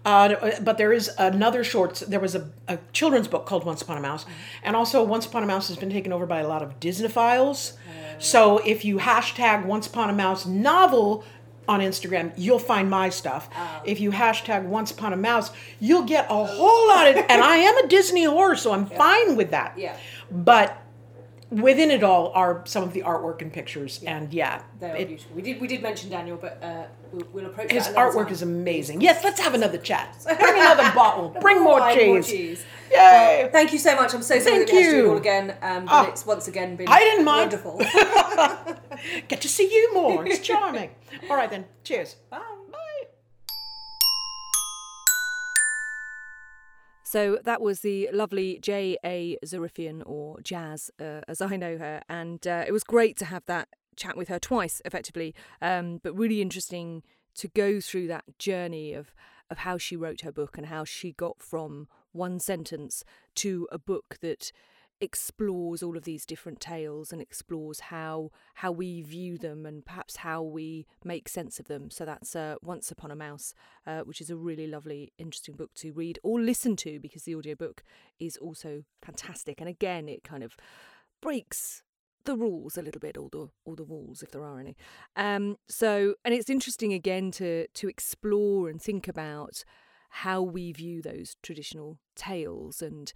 Uh, 0.06 0.52
but 0.62 0.78
there 0.78 0.94
is 0.94 1.10
another 1.18 1.64
short. 1.64 2.04
There 2.08 2.20
was 2.20 2.36
a, 2.36 2.48
a 2.68 2.78
children's 2.94 3.28
book 3.28 3.48
called 3.48 3.66
Once 3.66 3.82
Upon 3.82 3.98
a 3.98 4.02
Mouse, 4.02 4.28
and 4.64 4.76
also 4.76 5.04
Once 5.04 5.26
Upon 5.26 5.42
a 5.42 5.48
Mouse 5.48 5.68
has 5.70 5.78
been 5.78 5.90
taken 5.90 6.14
over 6.14 6.28
by 6.28 6.42
a 6.42 6.48
lot 6.48 6.62
of 6.62 6.80
Disneyphiles. 6.80 7.74
So 8.20 8.60
if 8.60 8.86
you 8.86 8.98
hashtag 9.00 9.66
Once 9.66 9.88
Upon 9.88 10.10
a 10.12 10.14
Mouse 10.14 10.46
novel 10.46 11.24
on 11.68 11.80
Instagram, 11.80 12.32
you'll 12.38 12.60
find 12.60 12.88
my 12.88 13.10
stuff. 13.10 13.50
If 13.84 14.00
you 14.00 14.12
hashtag 14.12 14.66
Once 14.66 14.92
Upon 14.92 15.12
a 15.12 15.18
Mouse, 15.18 15.50
you'll 15.80 16.04
get 16.04 16.28
a 16.30 16.46
whole 16.46 16.88
lot 16.88 17.08
of. 17.08 17.18
and 17.18 17.42
I 17.42 17.58
am 17.58 17.76
a 17.84 17.88
Disney 17.88 18.26
whore, 18.26 18.56
so 18.56 18.74
I'm 18.74 18.86
fine 18.86 19.36
with 19.36 19.50
that. 19.50 19.74
Yeah. 19.76 19.98
But 20.30 20.80
within 21.62 21.92
it 21.92 22.04
all 22.04 22.32
are 22.34 22.62
some 22.66 22.84
of 22.84 22.94
the 22.94 23.02
artwork 23.02 23.42
and 23.42 23.52
pictures, 23.52 24.02
and 24.06 24.34
yeah, 24.34 24.62
They 24.80 24.92
are 24.92 24.96
it- 24.96 25.08
beautiful. 25.08 25.36
We 25.36 25.42
did 25.42 25.62
we 25.62 25.68
did 25.68 25.82
mention 25.82 26.10
Daniel, 26.10 26.38
but 26.38 26.62
uh, 26.64 26.86
we'll, 27.12 27.28
we'll 27.34 27.46
approach 27.48 27.72
his 27.72 27.88
artwork 27.90 28.26
time. 28.26 28.34
is 28.34 28.42
amazing. 28.42 29.02
Yes, 29.02 29.24
let's 29.24 29.40
have 29.40 29.54
another 29.54 29.78
chat. 29.78 30.16
Bring 30.24 30.56
another 30.60 30.92
bottle. 30.96 31.30
Bring 31.42 31.64
more 31.64 31.80
cheese. 31.94 32.08
More 32.08 32.22
cheese. 32.22 32.66
Yay! 32.92 33.40
Well, 33.44 33.52
thank 33.52 33.74
you 33.74 33.80
so 33.80 33.96
much. 33.96 34.14
I'm 34.14 34.22
so 34.22 34.38
sorry 34.40 34.58
Thank 34.66 34.68
that 34.68 34.76
we 34.76 34.84
to 34.84 34.90
do 34.92 34.96
it 34.98 35.02
you. 35.04 35.10
all 35.12 35.18
again. 35.18 35.52
Um, 35.62 35.86
but 35.86 35.92
Ah. 35.92 36.08
it's 36.10 36.26
once 36.26 36.48
again 36.48 36.76
been 36.76 36.88
I 36.88 37.00
didn't 37.00 37.26
mind. 37.26 37.52
wonderful. 37.52 37.78
Get 39.28 39.42
to 39.42 39.50
see 39.50 39.68
you 39.74 39.94
more. 39.94 40.26
It's 40.26 40.40
charming. 40.40 40.92
All 41.30 41.36
right 41.36 41.50
then. 41.50 41.66
Cheers. 41.84 42.16
Bye. 42.30 42.42
So 47.16 47.40
that 47.46 47.62
was 47.62 47.80
the 47.80 48.10
lovely 48.12 48.60
J.A. 48.62 49.38
Zarifian, 49.46 50.04
or 50.06 50.36
Jaz, 50.40 50.90
uh, 51.00 51.22
as 51.30 51.40
I 51.50 51.56
know 51.56 51.78
her. 51.78 52.02
And 52.10 52.46
uh, 52.46 52.66
it 52.68 52.74
was 52.74 52.84
great 52.84 53.16
to 53.20 53.26
have 53.26 53.46
that 53.46 53.70
chat 53.96 54.18
with 54.18 54.28
her 54.28 54.38
twice, 54.38 54.82
effectively, 54.84 55.34
um, 55.62 56.02
but 56.04 56.14
really 56.14 56.42
interesting 56.42 57.04
to 57.36 57.48
go 57.48 57.80
through 57.80 58.08
that 58.08 58.26
journey 58.38 58.94
of 58.94 59.16
of 59.50 59.60
how 59.60 59.78
she 59.78 59.96
wrote 59.96 60.22
her 60.22 60.32
book 60.32 60.58
and 60.58 60.66
how 60.68 60.84
she 60.84 61.14
got 61.14 61.42
from 61.42 61.88
one 62.12 62.38
sentence 62.38 63.06
to 63.36 63.66
a 63.72 63.78
book 63.78 64.18
that 64.20 64.52
explores 65.02 65.84
all 65.84 65.98
of 65.98 66.04
these 66.04 66.26
different 66.26 66.60
tales 66.60 67.12
and 67.12 67.22
explores 67.22 67.80
how 67.82 68.32
how 68.56 68.72
we 68.72 69.02
view 69.02 69.38
them 69.38 69.66
and 69.66 69.86
perhaps 69.86 70.18
how 70.18 70.42
we 70.42 70.88
make 71.04 71.28
sense 71.28 71.60
of 71.60 71.68
them. 71.68 71.90
So 71.90 72.06
that's 72.06 72.36
uh, 72.36 72.56
Once 72.62 72.92
Upon 72.92 73.12
a 73.12 73.16
Mouse, 73.16 73.54
uh, 73.86 74.02
which 74.02 74.22
is 74.22 74.30
a 74.30 74.38
really 74.38 74.68
lovely, 74.68 75.12
interesting 75.18 75.56
book 75.56 75.74
to 75.76 75.92
read 75.92 76.20
or 76.24 76.40
listen 76.40 76.76
to 76.78 77.00
because 77.00 77.24
the 77.24 77.36
audiobook 77.36 77.84
is 78.20 78.38
also 78.38 78.84
fantastic. 79.02 79.60
And 79.60 79.70
again, 79.70 80.08
it 80.08 80.24
kind 80.24 80.44
of 80.44 80.56
breaks 81.22 81.84
the 82.24 82.36
rules 82.36 82.78
a 82.78 82.82
little 82.82 83.00
bit, 83.00 83.18
all 83.18 83.30
the 83.30 83.50
all 83.66 83.76
the 83.76 83.84
walls 83.84 84.24
if 84.24 84.32
there 84.32 84.44
are 84.44 84.60
any. 84.60 84.76
Um, 85.16 85.58
so 85.68 86.16
and 86.24 86.34
it's 86.34 86.50
interesting 86.50 86.94
again 86.94 87.32
to 87.32 87.68
to 87.68 87.90
explore 87.90 88.70
and 88.70 88.82
think 88.82 89.08
about 89.08 89.64
how 90.10 90.42
we 90.42 90.72
view 90.72 91.02
those 91.02 91.36
traditional 91.44 92.00
tales 92.16 92.82
and 92.82 93.12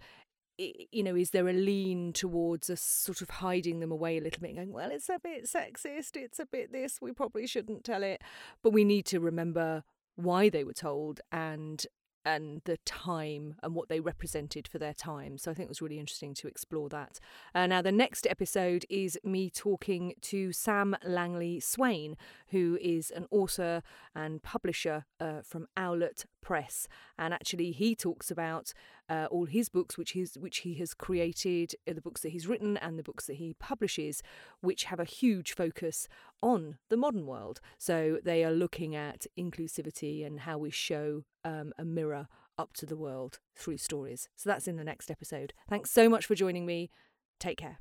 you 0.92 1.02
know, 1.02 1.16
is 1.16 1.30
there 1.30 1.48
a 1.48 1.52
lean 1.52 2.12
towards 2.12 2.70
us 2.70 2.82
sort 2.82 3.22
of 3.22 3.30
hiding 3.30 3.80
them 3.80 3.92
away 3.92 4.18
a 4.18 4.20
little 4.20 4.40
bit, 4.40 4.50
and 4.50 4.58
going, 4.58 4.72
well, 4.72 4.90
it's 4.90 5.08
a 5.08 5.18
bit 5.22 5.44
sexist, 5.44 6.16
it's 6.16 6.38
a 6.38 6.46
bit 6.46 6.72
this, 6.72 6.98
we 7.00 7.12
probably 7.12 7.46
shouldn't 7.46 7.84
tell 7.84 8.02
it. 8.02 8.22
But 8.62 8.72
we 8.72 8.84
need 8.84 9.06
to 9.06 9.20
remember 9.20 9.84
why 10.16 10.48
they 10.48 10.64
were 10.64 10.74
told 10.74 11.20
and 11.32 11.86
and 12.24 12.60
the 12.64 12.76
time 12.84 13.54
and 13.62 13.74
what 13.74 13.88
they 13.88 14.00
represented 14.00 14.68
for 14.68 14.78
their 14.78 14.92
time. 14.92 15.38
So 15.38 15.50
I 15.50 15.54
think 15.54 15.66
it 15.66 15.70
was 15.70 15.82
really 15.82 15.98
interesting 15.98 16.34
to 16.34 16.48
explore 16.48 16.88
that. 16.90 17.18
Uh, 17.54 17.66
now, 17.66 17.82
the 17.82 17.92
next 17.92 18.26
episode 18.26 18.84
is 18.90 19.18
me 19.24 19.50
talking 19.50 20.14
to 20.22 20.52
Sam 20.52 20.96
Langley 21.02 21.60
Swain, 21.60 22.16
who 22.48 22.78
is 22.80 23.10
an 23.10 23.26
author 23.30 23.82
and 24.14 24.42
publisher 24.42 25.06
uh, 25.18 25.40
from 25.42 25.66
Owlet 25.76 26.26
Press. 26.40 26.88
And 27.18 27.32
actually, 27.34 27.72
he 27.72 27.94
talks 27.94 28.30
about 28.30 28.72
uh, 29.08 29.26
all 29.30 29.46
his 29.46 29.68
books, 29.68 29.98
which 29.98 30.12
he's 30.12 30.34
which 30.34 30.58
he 30.58 30.74
has 30.74 30.94
created, 30.94 31.74
uh, 31.88 31.92
the 31.92 32.00
books 32.00 32.22
that 32.22 32.30
he's 32.30 32.46
written, 32.46 32.76
and 32.76 32.98
the 32.98 33.02
books 33.02 33.26
that 33.26 33.36
he 33.36 33.54
publishes, 33.54 34.22
which 34.60 34.84
have 34.84 35.00
a 35.00 35.04
huge 35.04 35.54
focus 35.54 36.08
on 36.42 36.78
the 36.88 36.96
modern 36.96 37.26
world. 37.26 37.60
So 37.78 38.18
they 38.24 38.44
are 38.44 38.52
looking 38.52 38.94
at 38.94 39.26
inclusivity 39.38 40.26
and 40.26 40.40
how 40.40 40.58
we 40.58 40.70
show 40.70 41.24
um, 41.44 41.72
a 41.78 41.84
mirror 41.84 42.28
up 42.58 42.72
to 42.74 42.86
the 42.86 42.96
world 42.96 43.40
through 43.56 43.78
stories. 43.78 44.28
So 44.36 44.50
that's 44.50 44.68
in 44.68 44.76
the 44.76 44.84
next 44.84 45.10
episode. 45.10 45.52
Thanks 45.68 45.90
so 45.90 46.08
much 46.08 46.26
for 46.26 46.34
joining 46.34 46.66
me. 46.66 46.90
Take 47.38 47.58
care. 47.58 47.78